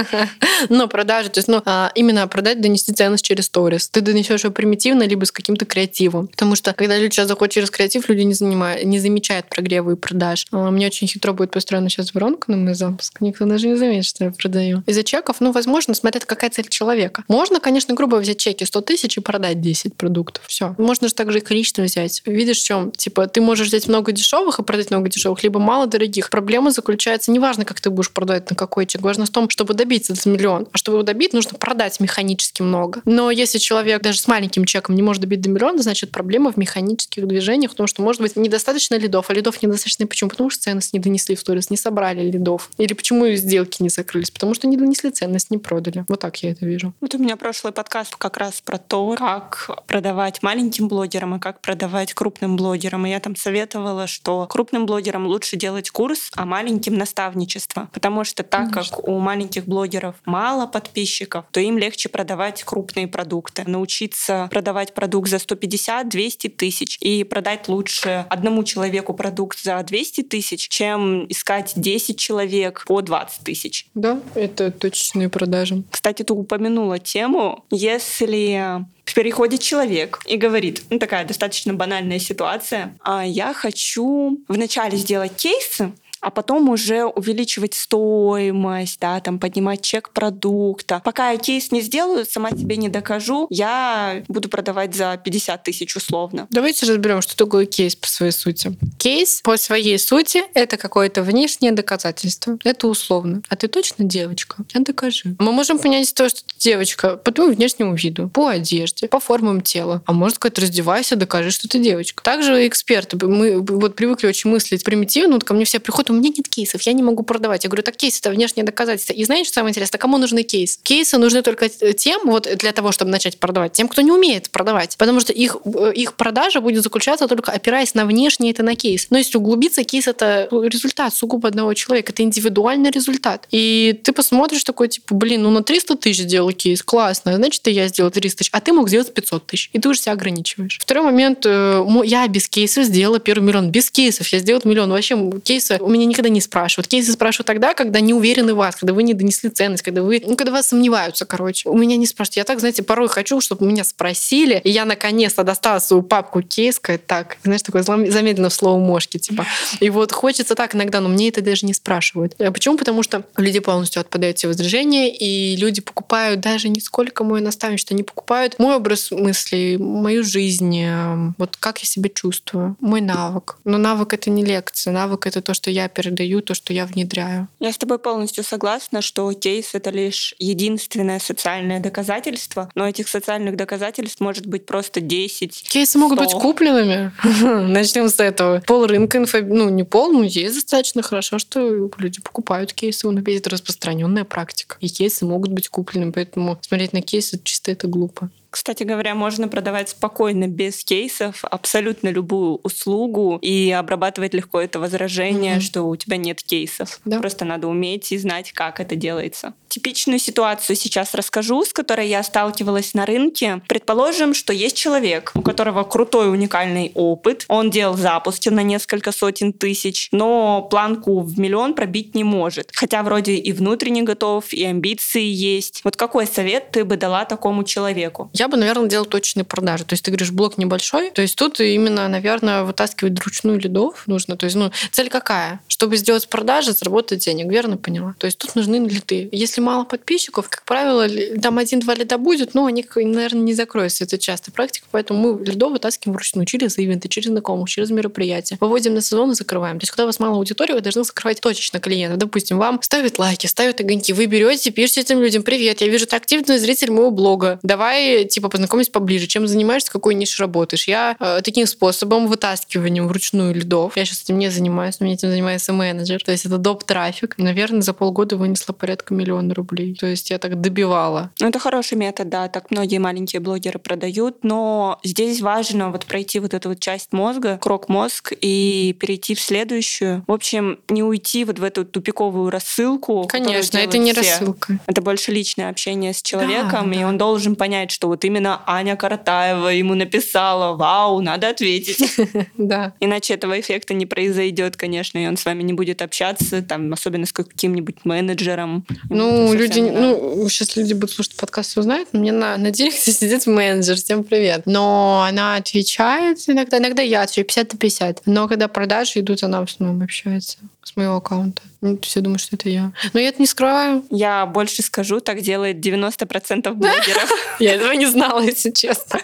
Но 0.69 0.87
продажа, 0.87 1.29
то 1.29 1.39
есть, 1.39 1.47
ну, 1.47 1.61
а, 1.65 1.91
именно 1.95 2.27
продать, 2.27 2.61
донести 2.61 2.93
ценность 2.93 3.23
через 3.23 3.45
сторис. 3.45 3.89
Ты 3.89 4.01
донесешь 4.01 4.43
ее 4.43 4.51
примитивно, 4.51 5.03
либо 5.03 5.25
с 5.25 5.31
каким-то 5.31 5.65
креативом. 5.65 6.27
Потому 6.27 6.55
что, 6.55 6.73
когда 6.73 6.97
люди 6.97 7.13
сейчас 7.13 7.27
заходят 7.27 7.53
через 7.53 7.69
креатив, 7.71 8.09
люди 8.09 8.21
не, 8.21 8.33
занимают, 8.33 8.83
не 8.85 8.99
замечают 8.99 9.47
прогревы 9.47 9.93
и 9.93 9.95
продаж. 9.95 10.47
А, 10.51 10.69
Мне 10.71 10.87
очень 10.87 11.07
хитро 11.07 11.33
будет 11.33 11.51
построена 11.51 11.89
сейчас 11.89 12.13
воронка 12.13 12.51
на 12.51 12.57
мой 12.57 12.73
запуск. 12.73 13.21
Никто 13.21 13.45
даже 13.45 13.67
не 13.67 13.75
заметит, 13.75 14.05
что 14.05 14.25
я 14.25 14.31
продаю. 14.31 14.83
Из-за 14.85 15.03
чеков, 15.03 15.37
ну, 15.39 15.51
возможно, 15.51 15.93
смотря 15.93 16.19
какая 16.19 16.49
цель 16.49 16.67
человека. 16.67 17.23
Можно, 17.27 17.59
конечно, 17.59 17.93
грубо 17.93 18.17
взять 18.17 18.37
чеки 18.37 18.65
100 18.65 18.81
тысяч 18.81 19.17
и 19.17 19.21
продать 19.21 19.61
10 19.61 19.95
продуктов. 19.95 20.43
Все. 20.59 20.75
Можно 20.77 21.07
же 21.07 21.13
также 21.13 21.37
и 21.37 21.41
количество 21.41 21.83
взять. 21.83 22.21
Видишь, 22.25 22.59
в 22.59 22.65
чем? 22.65 22.91
Типа, 22.91 23.27
ты 23.27 23.39
можешь 23.39 23.67
взять 23.67 23.87
много 23.87 24.11
дешевых 24.11 24.59
и 24.59 24.63
продать 24.63 24.91
много 24.91 25.07
дешевых, 25.07 25.41
либо 25.41 25.57
мало 25.57 25.87
дорогих. 25.87 26.29
Проблема 26.29 26.71
заключается, 26.71 27.31
неважно, 27.31 27.63
как 27.63 27.79
ты 27.79 27.89
будешь 27.89 28.11
продавать 28.11 28.49
на 28.49 28.57
какой 28.57 28.85
чек, 28.85 29.01
важно 29.01 29.25
в 29.25 29.29
том, 29.29 29.49
чтобы 29.49 29.73
добиться 29.73 30.11
этот 30.11 30.25
миллион. 30.25 30.67
А 30.73 30.77
чтобы 30.77 30.97
его 30.97 31.03
добить, 31.03 31.31
нужно 31.31 31.57
продать 31.57 32.01
механически 32.01 32.61
много. 32.61 33.01
Но 33.05 33.31
если 33.31 33.57
человек 33.57 34.01
даже 34.01 34.19
с 34.19 34.27
маленьким 34.27 34.65
чеком 34.65 34.95
не 34.95 35.01
может 35.01 35.21
добить 35.21 35.39
до 35.39 35.49
миллиона, 35.49 35.81
значит, 35.81 36.11
проблема 36.11 36.51
в 36.51 36.57
механических 36.57 37.25
движениях, 37.25 37.71
потому 37.71 37.87
что, 37.87 38.01
может 38.01 38.21
быть, 38.21 38.35
недостаточно 38.35 38.95
лидов, 38.95 39.29
а 39.29 39.33
лидов 39.33 39.63
недостаточно 39.63 40.07
почему? 40.07 40.29
Потому 40.29 40.49
что 40.49 40.63
ценность 40.63 40.91
не 40.91 40.99
донесли 40.99 41.37
в 41.37 41.39
сторис, 41.39 41.69
не 41.69 41.77
собрали 41.77 42.29
лидов. 42.29 42.69
Или 42.77 42.91
почему 42.91 43.25
сделки 43.35 43.81
не 43.81 43.87
закрылись? 43.87 44.29
Потому 44.29 44.53
что 44.55 44.67
не 44.67 44.75
донесли 44.75 45.09
ценность, 45.09 45.51
не 45.51 45.57
продали. 45.57 46.03
Вот 46.09 46.19
так 46.19 46.35
я 46.43 46.51
это 46.51 46.65
вижу. 46.65 46.93
Вот 46.99 47.15
у 47.15 47.17
меня 47.17 47.37
прошлый 47.37 47.71
подкаст 47.71 48.17
как 48.17 48.35
раз 48.35 48.59
про 48.59 48.77
то, 48.77 49.15
как 49.17 49.69
продавать 49.87 50.43
маленьким 50.49 50.87
блогерам 50.87 51.35
и 51.35 51.39
как 51.39 51.61
продавать 51.61 52.15
крупным 52.15 52.55
блогерам. 52.55 53.05
И 53.05 53.11
я 53.11 53.19
там 53.19 53.35
советовала, 53.35 54.07
что 54.07 54.47
крупным 54.47 54.87
блогерам 54.87 55.27
лучше 55.27 55.57
делать 55.57 55.91
курс, 55.91 56.31
а 56.35 56.43
маленьким 56.43 56.97
наставничество. 56.97 57.87
Потому 57.93 58.23
что 58.23 58.41
так 58.41 58.71
Конечно. 58.71 58.97
как 58.97 59.07
у 59.07 59.19
маленьких 59.19 59.65
блогеров 59.67 60.15
мало 60.25 60.65
подписчиков, 60.65 61.45
то 61.51 61.59
им 61.59 61.77
легче 61.77 62.09
продавать 62.09 62.63
крупные 62.63 63.07
продукты. 63.07 63.63
Научиться 63.67 64.47
продавать 64.49 64.95
продукт 64.95 65.29
за 65.29 65.35
150-200 65.35 66.49
тысяч 66.49 66.97
и 66.99 67.23
продать 67.23 67.67
лучше 67.67 68.25
одному 68.27 68.63
человеку 68.63 69.13
продукт 69.13 69.61
за 69.61 69.79
200 69.83 70.23
тысяч, 70.23 70.67
чем 70.67 71.27
искать 71.29 71.73
10 71.75 72.17
человек 72.17 72.85
по 72.87 73.01
20 73.01 73.43
тысяч. 73.43 73.85
Да, 73.93 74.19
это 74.33 74.71
точечные 74.71 75.29
продажи. 75.29 75.83
Кстати, 75.91 76.23
ты 76.23 76.33
упомянула 76.33 76.97
тему, 76.97 77.65
если 77.69 78.83
переходит 79.13 79.61
человек 79.61 80.19
и 80.25 80.37
говорит, 80.37 80.83
ну 80.89 80.99
такая 80.99 81.25
достаточно 81.25 81.73
банальная 81.73 82.19
ситуация, 82.19 82.97
а 83.01 83.25
я 83.25 83.53
хочу 83.53 84.39
вначале 84.47 84.97
сделать 84.97 85.35
кейсы, 85.35 85.93
а 86.21 86.29
потом 86.29 86.69
уже 86.69 87.05
увеличивать 87.05 87.73
стоимость, 87.73 88.99
да, 88.99 89.19
там 89.19 89.39
поднимать 89.39 89.81
чек 89.81 90.09
продукта. 90.11 91.01
Пока 91.03 91.31
я 91.31 91.37
кейс 91.37 91.71
не 91.71 91.81
сделаю, 91.81 92.25
сама 92.25 92.51
себе 92.51 92.77
не 92.77 92.89
докажу, 92.89 93.47
я 93.49 94.23
буду 94.27 94.49
продавать 94.49 94.95
за 94.95 95.19
50 95.23 95.63
тысяч 95.63 95.95
условно. 95.95 96.47
Давайте 96.51 96.85
разберем, 96.85 97.21
что 97.21 97.35
такое 97.35 97.65
кейс 97.65 97.95
по 97.95 98.07
своей 98.07 98.31
сути. 98.31 98.77
Кейс 98.97 99.41
по 99.41 99.57
своей 99.57 99.97
сути— 99.97 100.43
это 100.53 100.77
какое-то 100.77 101.23
внешнее 101.23 101.71
доказательство. 101.71 102.57
Это 102.63 102.87
условно. 102.87 103.41
А 103.49 103.55
ты 103.55 103.67
точно 103.67 104.05
девочка? 104.05 104.57
А 104.73 104.79
докажи. 104.79 105.35
Мы 105.39 105.51
можем 105.51 105.79
понять 105.79 106.13
то, 106.13 106.27
что 106.29 106.41
ты 106.43 106.53
девочка 106.57 107.17
по 107.17 107.31
твоему 107.31 107.53
внешнему 107.53 107.95
виду, 107.95 108.29
по 108.29 108.47
одежде, 108.47 109.07
по 109.07 109.19
формам 109.19 109.61
тела. 109.61 110.01
А 110.05 110.13
может 110.13 110.35
сказать, 110.35 110.59
раздевайся, 110.59 111.15
докажи, 111.15 111.51
что 111.51 111.67
ты 111.67 111.79
девочка. 111.79 112.23
Также 112.23 112.67
эксперты. 112.67 113.17
Мы 113.25 113.59
вот 113.59 113.95
привыкли 113.95 114.27
очень 114.27 114.49
мыслить 114.49 114.83
примитивно. 114.83 115.35
Вот 115.35 115.43
ко 115.43 115.53
мне 115.53 115.65
все 115.65 115.79
приходят, 115.79 116.08
у 116.09 116.15
меня 116.15 116.29
нет 116.35 116.47
кейсов, 116.47 116.81
я 116.83 116.93
не 116.93 117.03
могу 117.03 117.23
продавать. 117.23 117.63
Я 117.63 117.69
говорю, 117.69 117.83
так 117.83 117.95
кейс— 117.95 118.19
это 118.21 118.29
внешнее 118.29 118.63
доказательство. 118.63 119.13
И 119.13 119.23
знаешь, 119.23 119.47
что 119.47 119.55
самое 119.55 119.71
интересное? 119.71 119.99
Кому 119.99 120.17
нужны 120.17 120.43
кейсы? 120.43 120.79
Кейсы 120.83 121.17
нужны 121.17 121.41
только 121.41 121.69
тем, 121.69 122.21
вот 122.25 122.47
для 122.57 122.71
того, 122.71 122.91
чтобы 122.91 123.11
начать 123.11 123.37
продавать, 123.37 123.73
тем, 123.73 123.87
кто 123.87 124.01
не 124.01 124.11
умеет 124.11 124.49
продавать. 124.49 124.95
Потому 124.97 125.19
что 125.19 125.33
их, 125.33 125.57
э, 125.65 125.93
их 125.95 126.15
продажа 126.15 126.61
будет 126.61 126.83
заключаться 126.83 127.27
только 127.27 127.51
опираясь 127.51 127.93
на 127.93 128.05
внешнее, 128.05 128.51
это 128.51 128.63
на 128.63 128.75
кейс. 128.75 129.07
Но 129.09 129.17
если 129.17 129.37
углубиться, 129.37 129.83
кейс— 129.83 130.07
это 130.07 130.47
результат 130.51 131.13
сугубо 131.13 131.47
одного 131.47 131.73
человека. 131.73 132.11
Это 132.11 132.23
индивидуальный 132.23 132.91
результат. 132.91 133.47
И 133.51 133.99
ты 134.03 134.11
посмотришь 134.11 134.63
такой, 134.63 134.87
типа, 134.87 135.15
блин, 135.15 135.43
ну 135.43 135.49
на 135.51 135.63
300 135.63 135.95
тысяч 135.95 136.23
сделал 136.23 136.51
кейс, 136.51 136.81
классно, 136.83 137.35
значит, 137.35 137.67
я 137.67 137.87
сделал 137.87 138.11
300 138.11 138.37
тысяч, 138.39 138.49
а 138.51 138.61
ты 138.61 138.73
мог 138.73 138.89
сделать 138.89 139.13
500 139.13 139.45
тысяч. 139.45 139.69
И 139.73 139.79
ты 139.79 139.89
уже 139.89 139.99
себя 139.99 140.13
ограничиваешь. 140.13 140.79
Второй 140.81 141.03
момент, 141.03 141.45
э, 141.45 141.83
мо- 141.85 142.03
я 142.03 142.27
без 142.27 142.47
кейсов 142.47 142.85
сделала 142.85 143.19
первый 143.19 143.45
миллион. 143.45 143.71
Без 143.71 143.91
кейсов 143.91 144.27
я 144.29 144.39
сделала 144.39 144.61
миллион. 144.65 144.89
Вообще 144.89 145.17
кейсы 145.43 145.77
у 145.79 145.89
меня 145.89 145.98
никогда 146.05 146.29
не 146.29 146.41
спрашивают. 146.41 146.87
Кейсы 146.87 147.11
спрашивают 147.11 147.47
тогда, 147.47 147.73
когда 147.73 147.99
не 147.99 148.13
уверены 148.13 148.53
в 148.53 148.57
вас, 148.57 148.75
когда 148.75 148.93
вы 148.93 149.03
не 149.03 149.13
донесли 149.13 149.49
ценность, 149.49 149.83
когда 149.83 150.01
вы, 150.01 150.21
ну, 150.25 150.35
когда 150.35 150.51
вас 150.51 150.67
сомневаются, 150.67 151.25
короче. 151.25 151.69
У 151.69 151.77
меня 151.77 151.97
не 151.97 152.05
спрашивают. 152.05 152.37
Я 152.37 152.43
так, 152.43 152.59
знаете, 152.59 152.83
порой 152.83 153.07
хочу, 153.07 153.41
чтобы 153.41 153.65
меня 153.65 153.83
спросили, 153.83 154.61
и 154.63 154.69
я 154.69 154.85
наконец-то 154.85 155.43
достала 155.43 155.79
свою 155.79 156.03
папку 156.03 156.41
кейс, 156.41 156.75
сказать, 156.75 157.05
так, 157.05 157.37
знаешь, 157.43 157.61
такое 157.61 157.83
замедленно 157.83 158.49
в 158.49 158.53
слово 158.53 158.79
мошки, 158.79 159.17
типа. 159.17 159.45
И 159.79 159.89
вот 159.89 160.11
хочется 160.11 160.55
так 160.55 160.75
иногда, 160.75 161.01
но 161.01 161.09
мне 161.09 161.29
это 161.29 161.41
даже 161.41 161.65
не 161.65 161.73
спрашивают. 161.73 162.35
А 162.39 162.51
Почему? 162.51 162.77
Потому 162.77 163.03
что 163.03 163.23
люди 163.37 163.59
полностью 163.59 164.01
отпадают 164.01 164.37
все 164.37 164.47
возражения, 164.47 165.15
и 165.15 165.55
люди 165.55 165.81
покупают 165.81 166.39
даже 166.39 166.69
не 166.69 166.81
сколько 166.81 167.23
мой 167.23 167.41
наставничество, 167.41 167.93
они 167.93 168.03
покупают 168.03 168.59
мой 168.59 168.75
образ 168.75 169.11
мыслей, 169.11 169.77
мою 169.77 170.23
жизнь, 170.23 170.77
э, 170.77 171.33
вот 171.37 171.57
как 171.57 171.79
я 171.79 171.85
себя 171.85 172.09
чувствую, 172.09 172.75
мой 172.79 173.01
навык. 173.01 173.57
Но 173.63 173.77
навык— 173.77 174.13
это 174.15 174.29
не 174.29 174.43
лекция, 174.43 174.93
навык— 174.93 175.25
это 175.27 175.41
то, 175.41 175.53
что 175.53 175.71
я 175.71 175.88
передаю, 175.89 176.41
то, 176.41 176.53
что 176.53 176.73
я 176.73 176.85
внедряю. 176.85 177.47
Я 177.59 177.71
с 177.71 177.77
тобой 177.77 177.99
полностью 177.99 178.43
согласна, 178.43 179.01
что 179.01 179.31
кейс— 179.33 179.71
это 179.73 179.89
лишь 179.89 180.35
единственное 180.39 181.19
социальное 181.19 181.79
доказательство, 181.79 182.69
но 182.75 182.87
этих 182.87 183.07
социальных 183.07 183.55
доказательств 183.55 184.19
может 184.19 184.45
быть 184.45 184.65
просто 184.65 185.01
10. 185.01 185.69
Кейсы 185.69 185.97
могут 185.97 186.19
быть 186.19 186.31
купленными. 186.31 187.11
Начнем 187.71 188.09
с 188.09 188.19
этого. 188.19 188.61
Пол 188.65 188.85
рынка 188.85 189.17
инфо... 189.17 189.39
ну 189.39 189.69
не 189.69 189.83
пол, 189.83 190.11
но 190.11 190.23
есть 190.23 190.55
достаточно 190.55 191.01
хорошо, 191.01 191.39
что 191.39 191.89
люди 191.97 192.21
покупают 192.21 192.73
кейсы. 192.73 193.07
У 193.07 193.11
нас 193.11 193.25
есть 193.27 193.47
распространенная 193.47 194.23
практика. 194.23 194.77
И 194.79 194.87
кейсы 194.87 195.25
могут 195.25 195.51
быть 195.51 195.69
куплены, 195.69 196.11
поэтому 196.11 196.57
смотреть 196.61 196.93
на 196.93 197.01
кейсы 197.01 197.39
чисто 197.43 197.71
это 197.71 197.87
глупо. 197.87 198.29
Кстати 198.49 198.83
говоря, 198.83 199.15
можно 199.15 199.47
продавать 199.47 199.89
спокойно, 199.89 200.47
без 200.47 200.83
кейсов, 200.83 201.43
абсолютно 201.43 202.09
любую 202.09 202.59
услугу 202.63 203.37
и 203.41 203.71
обрабатывать 203.71 204.33
легко 204.33 204.59
это 204.59 204.79
возражение, 204.79 205.57
mm-hmm. 205.57 205.61
что 205.61 205.83
у 205.83 205.95
тебя 205.95 206.17
нет 206.17 206.41
кейсов. 206.41 206.99
Да. 207.05 207.19
Просто 207.19 207.45
надо 207.45 207.67
уметь 207.67 208.11
и 208.11 208.17
знать, 208.17 208.51
как 208.51 208.79
это 208.79 208.95
делается. 208.95 209.53
Типичную 209.67 210.17
ситуацию 210.17 210.75
сейчас 210.75 211.13
расскажу, 211.13 211.63
с 211.63 211.73
которой 211.73 212.07
я 212.07 212.23
сталкивалась 212.23 212.95
на 212.95 213.05
рынке. 213.05 213.61
Предположим, 213.67 214.33
что 214.33 214.51
есть 214.51 214.75
человек, 214.75 215.31
у 215.35 215.41
которого 215.41 215.83
крутой 215.83 216.31
уникальный 216.31 216.91
опыт. 216.95 217.45
Он 217.47 217.69
делал 217.69 217.95
запуски 217.95 218.49
на 218.49 218.63
несколько 218.63 219.11
сотен 219.11 219.53
тысяч, 219.53 220.09
но 220.11 220.63
планку 220.63 221.19
в 221.19 221.39
миллион 221.39 221.75
пробить 221.75 222.15
не 222.15 222.23
может. 222.23 222.71
Хотя 222.73 223.03
вроде 223.03 223.35
и 223.35 223.51
внутренне 223.51 224.01
готов, 224.01 224.51
и 224.53 224.63
амбиции 224.65 225.23
есть. 225.23 225.81
Вот 225.83 225.95
какой 225.95 226.25
совет 226.25 226.71
ты 226.71 226.83
бы 226.83 226.97
дала 226.97 227.25
такому 227.25 227.63
человеку? 227.63 228.31
Я 228.39 228.47
бы, 228.47 228.55
наверное, 228.55 228.87
делал 228.89 229.05
точные 229.05 229.43
продажи. 229.43 229.83
То 229.83 229.93
есть 229.93 230.05
ты 230.05 230.11
говоришь, 230.11 230.31
блок 230.31 230.57
небольшой. 230.57 231.11
То 231.11 231.21
есть 231.21 231.35
тут 231.35 231.59
именно, 231.59 232.07
наверное, 232.07 232.63
вытаскивать 232.63 233.19
вручную 233.19 233.59
лидов 233.59 234.03
нужно. 234.07 234.37
То 234.37 234.45
есть, 234.45 234.55
ну, 234.55 234.71
цель 234.91 235.09
какая? 235.09 235.59
Чтобы 235.67 235.97
сделать 235.97 236.29
продажи, 236.29 236.71
заработать 236.71 237.25
денег, 237.25 237.51
верно 237.51 237.75
поняла? 237.75 238.15
То 238.17 238.25
есть 238.25 238.37
тут 238.37 238.55
нужны 238.55 238.77
лиды. 238.77 239.27
Если 239.33 239.59
мало 239.59 239.83
подписчиков, 239.83 240.47
как 240.47 240.63
правило, 240.63 241.07
там 241.41 241.57
один-два 241.57 241.95
лида 241.95 242.17
будет, 242.17 242.53
но 242.53 242.65
они, 242.65 242.85
наверное, 242.95 243.41
не 243.41 243.53
закроются. 243.53 244.05
Это 244.05 244.17
часто 244.17 244.51
практика, 244.51 244.87
поэтому 244.91 245.19
мы 245.19 245.45
лидов 245.45 245.73
вытаскиваем 245.73 246.15
вручную 246.15 246.45
через 246.45 246.77
ивенты, 246.77 247.09
через 247.09 247.27
знакомых, 247.27 247.69
через 247.69 247.89
мероприятия. 247.89 248.57
Выводим 248.61 248.93
на 248.93 249.01
сезон 249.01 249.31
и 249.31 249.35
закрываем. 249.35 249.79
То 249.79 249.83
есть, 249.83 249.91
когда 249.91 250.03
у 250.03 250.07
вас 250.07 250.19
мало 250.19 250.37
аудитории, 250.37 250.73
вы 250.73 250.81
должны 250.81 251.03
закрывать 251.03 251.41
точечно 251.41 251.81
клиентов. 251.81 252.19
Допустим, 252.19 252.57
вам 252.57 252.81
ставят 252.81 253.19
лайки, 253.19 253.47
ставят 253.47 253.81
огоньки, 253.81 254.13
вы 254.13 254.27
берете, 254.27 254.71
пишете 254.71 255.01
этим 255.01 255.19
людям, 255.19 255.43
привет, 255.43 255.81
я 255.81 255.87
вижу, 255.87 256.07
ты 256.07 256.15
активный 256.15 256.57
зритель 256.57 256.91
моего 256.91 257.11
блога. 257.11 257.59
Давай 257.63 258.28
типа 258.29 258.49
познакомиться 258.49 258.91
поближе, 258.91 259.27
чем 259.27 259.47
занимаешься, 259.47 259.91
какой 259.91 260.15
ниш 260.15 260.39
работаешь. 260.39 260.87
Я 260.87 261.15
э, 261.19 261.41
таким 261.43 261.65
способом, 261.65 262.27
вытаскиванием 262.27 263.07
вручную 263.07 263.53
лидов, 263.53 263.93
я 263.95 264.05
сейчас 264.05 264.21
этим 264.23 264.37
не 264.37 264.49
занимаюсь, 264.49 264.99
но 264.99 265.05
мне 265.05 265.15
этим 265.15 265.29
занимается 265.29 265.73
менеджер, 265.73 266.23
то 266.23 266.31
есть 266.31 266.45
это 266.45 266.57
доп. 266.57 266.83
трафик, 266.83 267.37
наверное, 267.37 267.81
за 267.81 267.93
полгода 267.93 268.37
вынесла 268.37 268.73
порядка 268.73 269.13
миллиона 269.13 269.53
рублей. 269.53 269.95
То 269.95 270.07
есть 270.07 270.29
я 270.29 270.37
так 270.37 270.59
добивала. 270.61 271.31
Ну, 271.39 271.47
это 271.47 271.59
хороший 271.59 271.97
метод, 271.97 272.29
да, 272.29 272.47
так 272.47 272.71
многие 272.71 272.99
маленькие 272.99 273.39
блогеры 273.39 273.79
продают, 273.79 274.43
но 274.43 274.99
здесь 275.03 275.41
важно 275.41 275.91
вот 275.91 276.05
пройти 276.05 276.39
вот 276.39 276.53
эту 276.53 276.69
вот 276.69 276.79
часть 276.79 277.11
мозга, 277.11 277.57
крок 277.57 277.89
мозг, 277.89 278.33
и 278.39 278.95
перейти 278.99 279.35
в 279.35 279.41
следующую. 279.41 280.23
В 280.27 280.31
общем, 280.31 280.79
не 280.89 281.03
уйти 281.03 281.43
вот 281.45 281.59
в 281.59 281.63
эту 281.63 281.85
тупиковую 281.85 282.49
рассылку. 282.49 283.27
Конечно, 283.27 283.77
это 283.77 283.97
не 283.97 284.13
все. 284.13 284.21
рассылка. 284.21 284.79
Это 284.87 285.01
больше 285.01 285.31
личное 285.31 285.69
общение 285.69 286.13
с 286.13 286.21
человеком, 286.21 286.91
да, 286.91 286.95
и 286.97 286.99
да. 286.99 287.07
он 287.07 287.17
должен 287.17 287.55
понять, 287.55 287.91
что 287.91 288.07
вот 288.07 288.18
именно 288.25 288.61
Аня 288.65 288.95
Каратаева 288.95 289.69
ему 289.69 289.95
написала, 289.95 290.75
вау, 290.75 291.21
надо 291.21 291.49
ответить. 291.49 291.99
Да. 292.57 292.93
Иначе 292.99 293.33
этого 293.33 293.59
эффекта 293.59 293.93
не 293.93 294.05
произойдет, 294.05 294.75
конечно, 294.75 295.17
и 295.17 295.27
он 295.27 295.37
с 295.37 295.45
вами 295.45 295.63
не 295.63 295.73
будет 295.73 296.01
общаться, 296.01 296.61
там, 296.61 296.91
особенно 296.93 297.25
с 297.25 297.31
каким-нибудь 297.31 298.03
менеджером. 298.03 298.85
Ну, 299.09 299.53
люди, 299.53 299.79
ну, 299.79 300.47
сейчас 300.49 300.75
люди 300.75 300.93
будут 300.93 301.11
слушать 301.11 301.35
подкаст 301.35 301.77
и 301.77 301.79
узнают, 301.79 302.09
мне 302.11 302.31
на, 302.31 302.57
на 302.57 302.71
директе 302.71 303.11
сидит 303.11 303.47
менеджер, 303.47 303.95
всем 303.95 304.23
привет. 304.23 304.63
Но 304.65 305.25
она 305.27 305.55
отвечает 305.55 306.37
иногда, 306.47 306.77
иногда 306.77 307.01
я 307.01 307.23
отвечаю 307.23 307.45
50 307.45 307.73
на 307.73 307.79
50. 307.79 308.21
Но 308.25 308.47
когда 308.47 308.67
продажи 308.67 309.19
идут, 309.19 309.43
она 309.43 309.61
в 309.61 309.69
основном 309.69 310.01
общается 310.03 310.57
с 310.83 310.95
моего 310.95 311.15
аккаунта. 311.15 311.61
Все 312.01 312.19
думают, 312.19 312.41
что 312.41 312.55
это 312.57 312.69
я. 312.69 312.91
Но 313.13 313.19
я 313.19 313.29
это 313.29 313.41
не 313.41 313.47
скрываю. 313.47 314.03
Я 314.09 314.45
больше 314.45 314.81
скажу, 314.81 315.21
так 315.21 315.41
делает 315.41 315.77
90% 315.77 316.73
блогеров. 316.73 317.57
Я 317.59 317.75
этого 317.75 317.93
не 317.93 318.05
знала, 318.05 318.41
если 318.41 318.71
честно. 318.71 319.19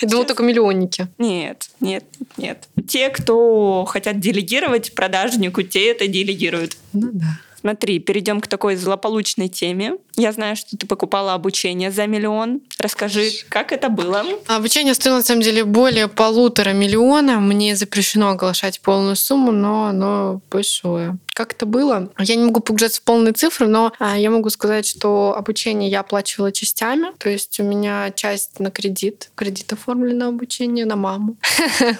Я 0.00 0.08
думала, 0.08 0.26
только 0.26 0.42
миллионники. 0.42 1.08
Нет, 1.18 1.70
нет, 1.80 2.04
нет. 2.36 2.68
Те, 2.88 3.10
кто 3.10 3.84
хотят 3.86 4.20
делегировать 4.20 4.94
продажнику, 4.94 5.62
те 5.62 5.90
это 5.90 6.06
делегируют. 6.06 6.76
Ну 6.92 7.10
да. 7.12 7.40
Смотри, 7.60 7.98
перейдем 7.98 8.40
к 8.40 8.46
такой 8.46 8.76
злополучной 8.76 9.48
теме. 9.48 9.96
Я 10.20 10.32
знаю, 10.32 10.54
что 10.54 10.76
ты 10.76 10.86
покупала 10.86 11.32
обучение 11.32 11.90
за 11.90 12.06
миллион. 12.06 12.60
Расскажи, 12.78 13.30
как 13.48 13.72
это 13.72 13.88
было? 13.88 14.22
Обучение 14.48 14.92
стоило, 14.92 15.16
на 15.16 15.22
самом 15.22 15.40
деле, 15.40 15.64
более 15.64 16.08
полутора 16.08 16.74
миллиона. 16.74 17.40
Мне 17.40 17.74
запрещено 17.74 18.28
оглашать 18.28 18.82
полную 18.82 19.16
сумму, 19.16 19.50
но 19.50 19.86
оно 19.86 20.42
большое. 20.50 21.16
Как 21.32 21.54
это 21.54 21.64
было? 21.64 22.12
Я 22.18 22.34
не 22.34 22.44
могу 22.44 22.60
погружаться 22.60 23.00
в 23.00 23.04
полные 23.04 23.32
цифры, 23.32 23.66
но 23.66 23.94
а, 23.98 24.18
я 24.18 24.30
могу 24.30 24.50
сказать, 24.50 24.84
что 24.84 25.34
обучение 25.34 25.88
я 25.88 26.00
оплачивала 26.00 26.52
частями. 26.52 27.16
То 27.16 27.30
есть 27.30 27.58
у 27.60 27.62
меня 27.62 28.10
часть 28.14 28.60
на 28.60 28.70
кредит. 28.70 29.30
Кредит 29.36 29.72
оформлен 29.72 30.18
на 30.18 30.28
обучение 30.28 30.84
на 30.84 30.96
маму. 30.96 31.38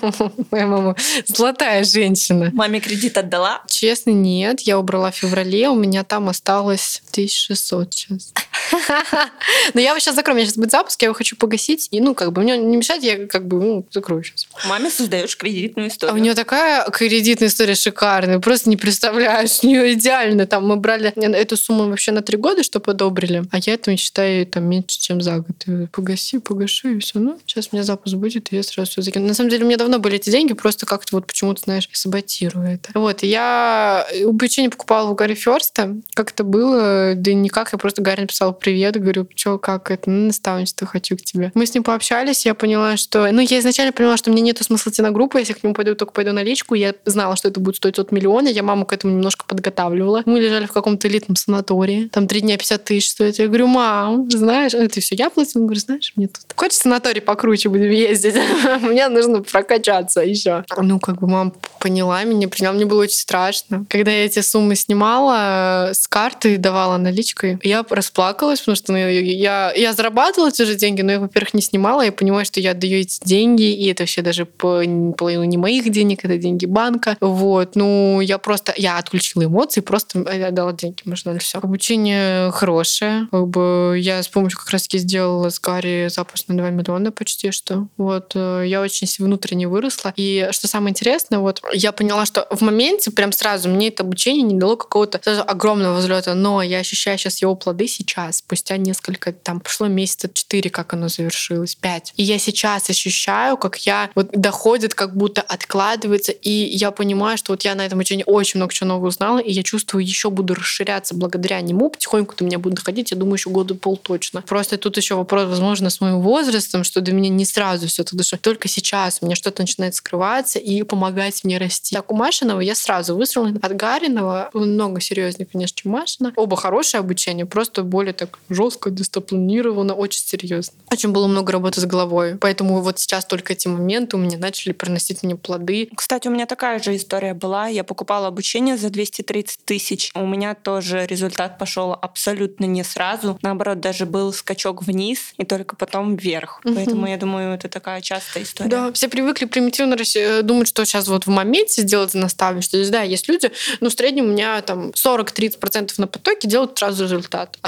Моя 0.51 0.67
мама 0.67 0.95
золотая 1.25 1.85
женщина. 1.85 2.51
Маме 2.53 2.81
кредит 2.81 3.17
отдала? 3.17 3.63
Честно, 3.67 4.11
нет. 4.11 4.61
Я 4.61 4.79
убрала 4.79 5.11
в 5.11 5.17
феврале. 5.17 5.71
У 5.71 5.75
меня 5.75 6.05
там 6.05 6.29
осталось 6.29 7.01
1600 7.13 7.95
сейчас. 8.19 8.50
Но 9.75 9.81
я 9.81 9.91
его 9.91 9.99
сейчас 9.99 10.15
закрою. 10.15 10.37
У 10.37 10.39
меня 10.39 10.47
сейчас 10.47 10.57
будет 10.57 10.71
запуск, 10.71 11.01
я 11.03 11.07
его 11.07 11.15
хочу 11.15 11.37
погасить. 11.37 11.89
И, 11.91 12.01
ну, 12.01 12.15
как 12.15 12.33
бы, 12.33 12.43
мне 12.43 12.57
не 12.57 12.77
мешать, 12.77 13.03
я 13.03 13.27
как 13.27 13.47
бы, 13.47 13.59
ну, 13.59 13.87
закрою 13.91 14.23
сейчас. 14.23 14.49
Маме 14.69 14.91
создаешь 14.91 15.37
кредитную 15.37 15.89
историю. 15.89 16.15
А 16.15 16.17
у 16.17 16.19
нее 16.19 16.35
такая 16.35 16.85
кредитная 16.91 17.49
история 17.49 17.75
шикарная. 17.75 18.39
Просто 18.39 18.69
не 18.71 18.77
представляешь. 18.77 19.61
У 19.63 19.67
нее 19.67 19.93
идеально. 19.95 20.47
Там 20.47 20.67
мы 20.67 20.77
брали 20.77 21.13
эту 21.17 21.57
сумму 21.57 21.89
вообще 21.89 22.13
на 22.13 22.23
три 22.23 22.37
года, 22.37 22.63
чтобы 22.63 22.93
одобрили. 22.93 23.45
А 23.51 23.59
я 23.59 23.75
это 23.75 23.97
считаю 23.97 24.47
там 24.47 24.65
меньше, 24.65 25.01
чем 25.01 25.21
за 25.21 25.39
год. 25.39 25.65
И 25.67 25.87
погаси, 25.87 26.39
погашу, 26.39 26.97
и 26.97 26.99
все. 26.99 27.19
Ну, 27.19 27.39
сейчас 27.47 27.69
у 27.73 27.77
меня 27.77 27.85
запуск 27.85 28.15
будет, 28.17 28.53
и 28.53 28.57
я 28.57 28.63
сразу 28.63 28.91
все 28.91 29.03
закину. 29.03 29.27
На 29.27 29.35
самом 29.35 29.51
деле, 29.51 29.65
у 29.65 29.67
меня 29.67 29.77
давно 29.77 29.99
были 29.99 30.17
эти 30.17 30.31
деньги, 30.31 30.53
просто 30.55 30.87
как-то 30.87 31.17
вот 31.17 31.27
почему-то, 31.27 31.63
знаешь, 31.65 31.89
саботирую 31.93 32.67
это. 32.67 32.91
Вот, 32.95 33.23
я 33.23 34.07
обучение 34.25 34.71
покупала 34.71 35.11
в 35.11 35.15
Гарри 35.15 35.35
Ферста. 35.35 35.97
Как 36.15 36.33
это 36.33 36.45
было? 36.45 37.15
Да 37.15 37.33
никак. 37.33 37.73
Я 37.73 37.79
просто 37.79 38.03
Гарри 38.03 38.23
написала 38.23 38.53
привет, 38.61 39.01
говорю, 39.01 39.27
что, 39.35 39.59
как 39.59 39.91
это, 39.91 40.11
ну, 40.11 40.27
наставничество 40.27 40.87
хочу 40.87 41.17
к 41.17 41.23
тебе. 41.23 41.51
Мы 41.55 41.67
с 41.67 41.75
ним 41.75 41.83
пообщались, 41.83 42.47
я 42.47 42.55
поняла, 42.55 42.97
что... 42.97 43.31
Ну, 43.31 43.41
я 43.41 43.59
изначально 43.59 43.93
поняла, 43.93 44.17
что 44.17 44.31
мне 44.31 44.43
нету 44.43 44.65
смысла 44.65 44.91
идти 44.91 45.03
на 45.03 45.11
группу, 45.11 45.39
если 45.39 45.53
к 45.53 45.63
нему 45.63 45.75
пойду, 45.75 45.95
только 45.95 46.13
пойду 46.13 46.33
на 46.33 46.43
личку. 46.43 46.75
Я 46.75 46.95
знала, 47.05 47.37
что 47.37 47.49
это 47.49 47.61
будет 47.61 47.77
стоить 47.77 47.99
от 47.99 48.13
миллиона, 48.13 48.49
я 48.49 48.63
маму 48.63 48.87
к 48.87 48.93
этому 48.93 49.15
немножко 49.15 49.45
подготавливала. 49.47 50.23
Мы 50.27 50.41
лежали 50.41 50.67
в 50.67 50.73
каком-то 50.73 51.09
элитном 51.09 51.37
санатории, 51.37 52.09
там 52.09 52.27
три 52.27 52.41
дня 52.41 52.57
50 52.57 52.85
тысяч 52.85 53.11
стоит. 53.11 53.39
Я 53.39 53.47
говорю, 53.47 53.67
мам, 53.67 54.31
знаешь, 54.31 54.75
это 54.75 55.01
все 55.01 55.15
я 55.15 55.31
платила? 55.31 55.63
Он 55.63 55.67
говорит, 55.67 55.85
знаешь, 55.85 56.13
мне 56.17 56.29
тут... 56.29 56.43
Хочешь 56.55 56.79
санаторий 56.79 57.21
покруче 57.21 57.69
будем 57.69 57.91
ездить? 57.91 58.35
Мне 58.83 59.09
нужно 59.09 59.43
прокачаться 59.43 60.21
еще. 60.21 60.65
Ну, 60.77 60.99
как 61.01 61.21
бы 61.21 61.29
мама 61.29 61.53
поняла 61.79 62.23
меня, 62.25 62.49
приняла. 62.49 62.75
Мне 62.75 62.87
было 62.87 63.03
очень 63.03 63.17
страшно. 63.17 63.85
Когда 63.89 64.11
я 64.11 64.27
эти 64.27 64.41
суммы 64.41 64.77
снимала 64.77 65.91
с 65.93 66.07
карты, 66.07 66.59
давала 66.59 66.97
наличкой, 66.97 67.59
я 67.63 67.85
расплакалась, 67.89 68.40
потому 68.41 68.77
что 68.77 68.93
ну, 68.93 68.99
я, 68.99 69.73
я 69.75 69.93
зарабатывала 69.93 70.51
те 70.51 70.65
же 70.65 70.75
деньги, 70.75 71.03
но 71.03 71.13
я, 71.13 71.21
во-первых, 71.21 71.55
не 71.55 71.63
снимала. 71.63 72.03
Я 72.03 72.13
понимаю, 72.13 72.45
что 72.45 72.61
я 72.61 72.73
отдаю 72.73 73.01
эти 73.01 73.21
деньги, 73.25 73.73
и 73.73 73.91
это 73.91 74.03
вообще 74.03 74.23
даже 74.23 74.45
половину 74.45 75.45
не 75.45 75.57
моих 75.57 75.91
денег, 75.91 76.25
это 76.25 76.39
деньги 76.39 76.67
банка. 76.67 77.17
Вот. 77.21 77.77
Ну, 77.77 78.21
я 78.21 78.39
просто, 78.39 78.73
я 78.77 78.99
отключила 78.99 79.45
эмоции, 79.45 79.81
просто 79.81 80.21
отдала 80.21 80.73
деньги, 80.73 81.03
можно 81.05 81.39
все. 81.39 81.59
Обучение 81.59 82.51
хорошее. 82.53 83.29
Как 83.31 83.49
бы 83.49 83.97
я 83.99 84.23
с 84.23 84.29
помощью 84.29 84.59
как 84.59 84.71
раз-таки 84.71 84.99
сделала 84.99 85.51
с 85.51 85.61
Гарри 85.61 86.09
запуск 86.09 86.49
на 86.49 86.57
2 86.57 86.71
миллиона 86.71 87.13
почти 87.13 87.51
что. 87.51 87.89
Вот. 87.97 88.33
Э, 88.35 88.65
я 88.67 88.81
очень 88.81 89.07
внутренне 89.19 89.69
выросла. 89.69 90.13
И 90.17 90.49
что 90.53 90.69
самое 90.69 90.91
интересное, 90.91 91.39
вот 91.39 91.63
я 91.73 91.93
поняла, 91.93 92.27
что 92.27 92.47
в 92.51 92.61
моменте 92.63 93.11
прям 93.11 93.33
сразу 93.33 93.69
мне 93.69 93.89
это 93.89 94.03
обучение 94.03 94.43
не 94.43 94.59
дало 94.59 94.77
какого-то 94.77 95.19
огромного 95.43 95.97
взлета, 95.97 96.35
но 96.35 96.63
я 96.63 96.79
ощущаю 96.79 97.19
сейчас 97.19 97.43
его 97.43 97.55
плоды 97.55 97.87
сейчас, 97.87 98.30
спустя 98.33 98.77
несколько, 98.77 99.33
там, 99.33 99.61
прошло 99.61 99.87
месяца 99.87 100.31
четыре, 100.33 100.71
как 100.71 100.93
оно 100.95 101.09
завершилось, 101.09 101.75
пять. 101.75 102.13
И 102.17 102.23
я 102.23 102.39
сейчас 102.39 102.91
ощущаю, 102.91 103.57
как 103.57 103.77
я 103.79 104.11
вот 104.15 104.31
доходит, 104.33 104.95
как 104.95 105.17
будто 105.17 105.43
откладывается, 105.43 106.33
и 106.33 106.51
я 106.51 106.91
понимаю, 106.91 107.39
что 107.39 107.53
вот 107.53 107.63
я 107.63 107.75
на 107.75 107.85
этом 107.85 107.99
обучении 107.99 108.25
очень 108.27 108.59
много 108.59 108.73
чего 108.73 108.89
нового 108.89 109.09
узнала, 109.09 109.39
и 109.39 109.51
я 109.53 109.63
чувствую, 109.63 110.05
еще 110.05 110.31
буду 110.31 110.55
расширяться 110.55 111.15
благодаря 111.15 111.61
нему, 111.61 111.91
потихоньку 111.91 112.35
до 112.37 112.45
меня 112.45 112.59
будет 112.59 112.75
доходить, 112.75 113.11
я 113.11 113.17
думаю, 113.17 113.35
еще 113.35 113.51
года 113.51 113.75
пол 113.75 113.97
точно. 113.97 114.43
Просто 114.43 114.79
тут 114.79 114.97
еще 114.97 115.15
вопрос, 115.15 115.49
возможно, 115.49 115.91
с 115.91 116.01
моим 116.01 116.21
возрастом, 116.21 116.85
что 116.85 117.01
до 117.01 117.13
меня 117.13 117.29
не 117.29 117.45
сразу 117.45 117.87
все 117.87 118.03
это 118.03 118.17
дошло. 118.17 118.39
Только 118.41 118.69
сейчас 118.69 119.19
у 119.21 119.27
меня 119.27 119.37
что-то 119.37 119.63
начинает 119.63 119.95
скрываться 119.95 120.59
и 120.59 120.83
помогать 120.83 121.45
мне 121.45 121.59
расти. 121.59 121.95
Так, 121.95 122.11
у 122.13 122.15
Машинова 122.15 122.61
я 122.61 122.75
сразу 122.75 123.17
выстроила 123.17 123.59
от 123.61 123.77
Гаринова. 123.77 124.51
Много 124.55 125.01
серьезнее, 125.01 125.47
конечно, 125.51 125.77
чем 125.77 125.93
Машина. 125.93 126.33
Оба 126.37 126.57
хорошие 126.57 126.99
обучения, 126.99 127.47
просто 127.47 127.83
более 127.83 128.13
так 128.21 128.39
жестко, 128.51 128.91
дисциплинированно, 128.91 129.95
очень 129.95 130.21
серьезно. 130.21 130.75
Очень 130.93 131.11
было 131.11 131.27
много 131.27 131.53
работы 131.53 131.81
с 131.81 131.87
головой. 131.87 132.37
Поэтому 132.39 132.81
вот 132.83 132.99
сейчас 132.99 133.25
только 133.25 133.55
эти 133.55 133.67
моменты 133.67 134.17
у 134.17 134.21
меня 134.21 134.37
начали 134.37 134.73
приносить 134.73 135.23
мне 135.23 135.37
плоды. 135.37 135.89
Кстати, 135.97 136.29
у 136.29 136.31
меня 136.31 136.45
такая 136.45 136.79
же 136.81 136.95
история 136.95 137.33
была. 137.33 137.69
Я 137.69 137.83
покупала 137.83 138.27
обучение 138.27 138.77
за 138.77 138.91
230 138.91 139.65
тысяч. 139.65 140.11
У 140.15 140.27
меня 140.27 140.55
тоже 140.55 141.07
результат 141.07 141.59
пошел 141.59 141.93
абсолютно 141.93 142.67
не 142.67 142.85
сразу. 142.85 143.39
Наоборот, 143.41 143.81
даже 143.81 144.05
был 144.05 144.33
скачок 144.33 144.83
вниз 144.83 145.33
и 145.39 145.45
только 145.45 145.77
потом 145.77 146.17
вверх. 146.17 146.61
Угу. 146.65 146.75
Поэтому 146.75 147.07
я 147.07 147.17
думаю, 147.17 147.55
это 147.55 147.69
такая 147.69 148.03
частая 148.03 148.43
история. 148.43 148.69
Да, 148.69 148.93
все 148.93 149.09
привыкли 149.09 149.47
примитивно 149.47 149.97
э, 150.15 150.43
думать, 150.43 150.69
что 150.69 150.85
сейчас 150.85 151.09
вот 151.09 151.27
в 151.27 151.31
моменте 151.31 151.83
сделать 151.83 152.13
наставничество. 152.13 152.77
То 152.77 152.81
есть, 152.81 152.91
да, 152.91 153.03
есть 153.03 153.29
люди, 153.29 153.51
ну, 153.81 153.89
в 153.89 153.93
среднем 153.93 154.27
у 154.27 154.29
меня 154.29 154.61
там 154.61 154.91
40-30% 154.91 155.93
на 155.97 156.07
потоке 156.07 156.49
делают 156.49 156.79
сразу 156.79 157.05
результат. 157.05 157.59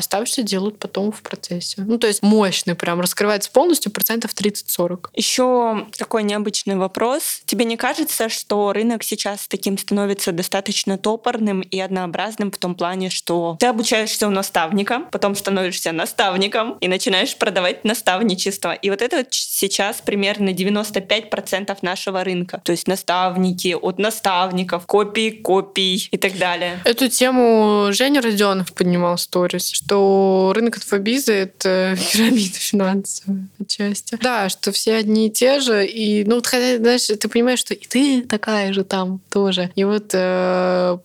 Оставшиеся 0.42 0.44
делают 0.44 0.78
потом 0.78 1.12
в 1.12 1.22
процессе. 1.22 1.82
Ну, 1.86 1.98
то 1.98 2.06
есть 2.06 2.22
мощный 2.22 2.74
прям, 2.74 3.00
раскрывается 3.00 3.50
полностью 3.50 3.92
процентов 3.92 4.32
30-40. 4.34 5.08
Еще 5.14 5.86
такой 5.96 6.22
необычный 6.22 6.76
вопрос. 6.76 7.42
Тебе 7.46 7.64
не 7.64 7.76
кажется, 7.76 8.28
что 8.28 8.72
рынок 8.72 9.02
сейчас 9.02 9.48
таким 9.48 9.78
становится 9.78 10.32
достаточно 10.32 10.98
топорным 10.98 11.60
и 11.60 11.78
однообразным 11.80 12.50
в 12.50 12.58
том 12.58 12.74
плане, 12.74 13.10
что 13.10 13.56
ты 13.60 13.66
обучаешься 13.66 14.26
у 14.26 14.30
наставника, 14.30 15.02
потом 15.10 15.34
становишься 15.34 15.92
наставником 15.92 16.78
и 16.80 16.88
начинаешь 16.88 17.36
продавать 17.36 17.84
наставничество. 17.84 18.72
И 18.72 18.90
вот 18.90 19.02
это 19.02 19.16
вот 19.18 19.28
сейчас 19.30 20.00
примерно 20.00 20.50
95% 20.50 21.78
нашего 21.82 22.24
рынка. 22.24 22.60
То 22.64 22.72
есть 22.72 22.88
наставники 22.88 23.74
от 23.74 23.98
наставников, 23.98 24.86
копии 24.86 25.30
копий 25.30 26.08
и 26.10 26.16
так 26.16 26.38
далее. 26.38 26.80
Эту 26.84 27.08
тему 27.08 27.88
Женя 27.92 28.20
Родионов 28.20 28.72
поднимал 28.72 29.16
в 29.16 29.20
сторис, 29.20 29.70
что 29.70 30.31
рынок 30.54 30.76
инфобиза— 30.78 31.32
это 31.34 31.96
пирамида 32.12 32.58
финансовая 32.58 33.48
отчасти. 33.60 34.18
Да, 34.20 34.48
что 34.48 34.72
все 34.72 34.94
одни 34.94 35.28
и 35.28 35.30
те 35.30 35.60
же. 35.60 35.86
И, 35.86 36.24
ну, 36.24 36.36
вот, 36.36 36.46
хотя, 36.46 36.78
знаешь, 36.78 37.06
ты 37.06 37.28
понимаешь, 37.28 37.58
что 37.58 37.74
и 37.74 37.86
ты 37.86 38.22
такая 38.22 38.72
же 38.72 38.84
там 38.84 39.20
тоже. 39.30 39.70
И 39.74 39.84
вот 39.84 40.10
э, 40.12 40.98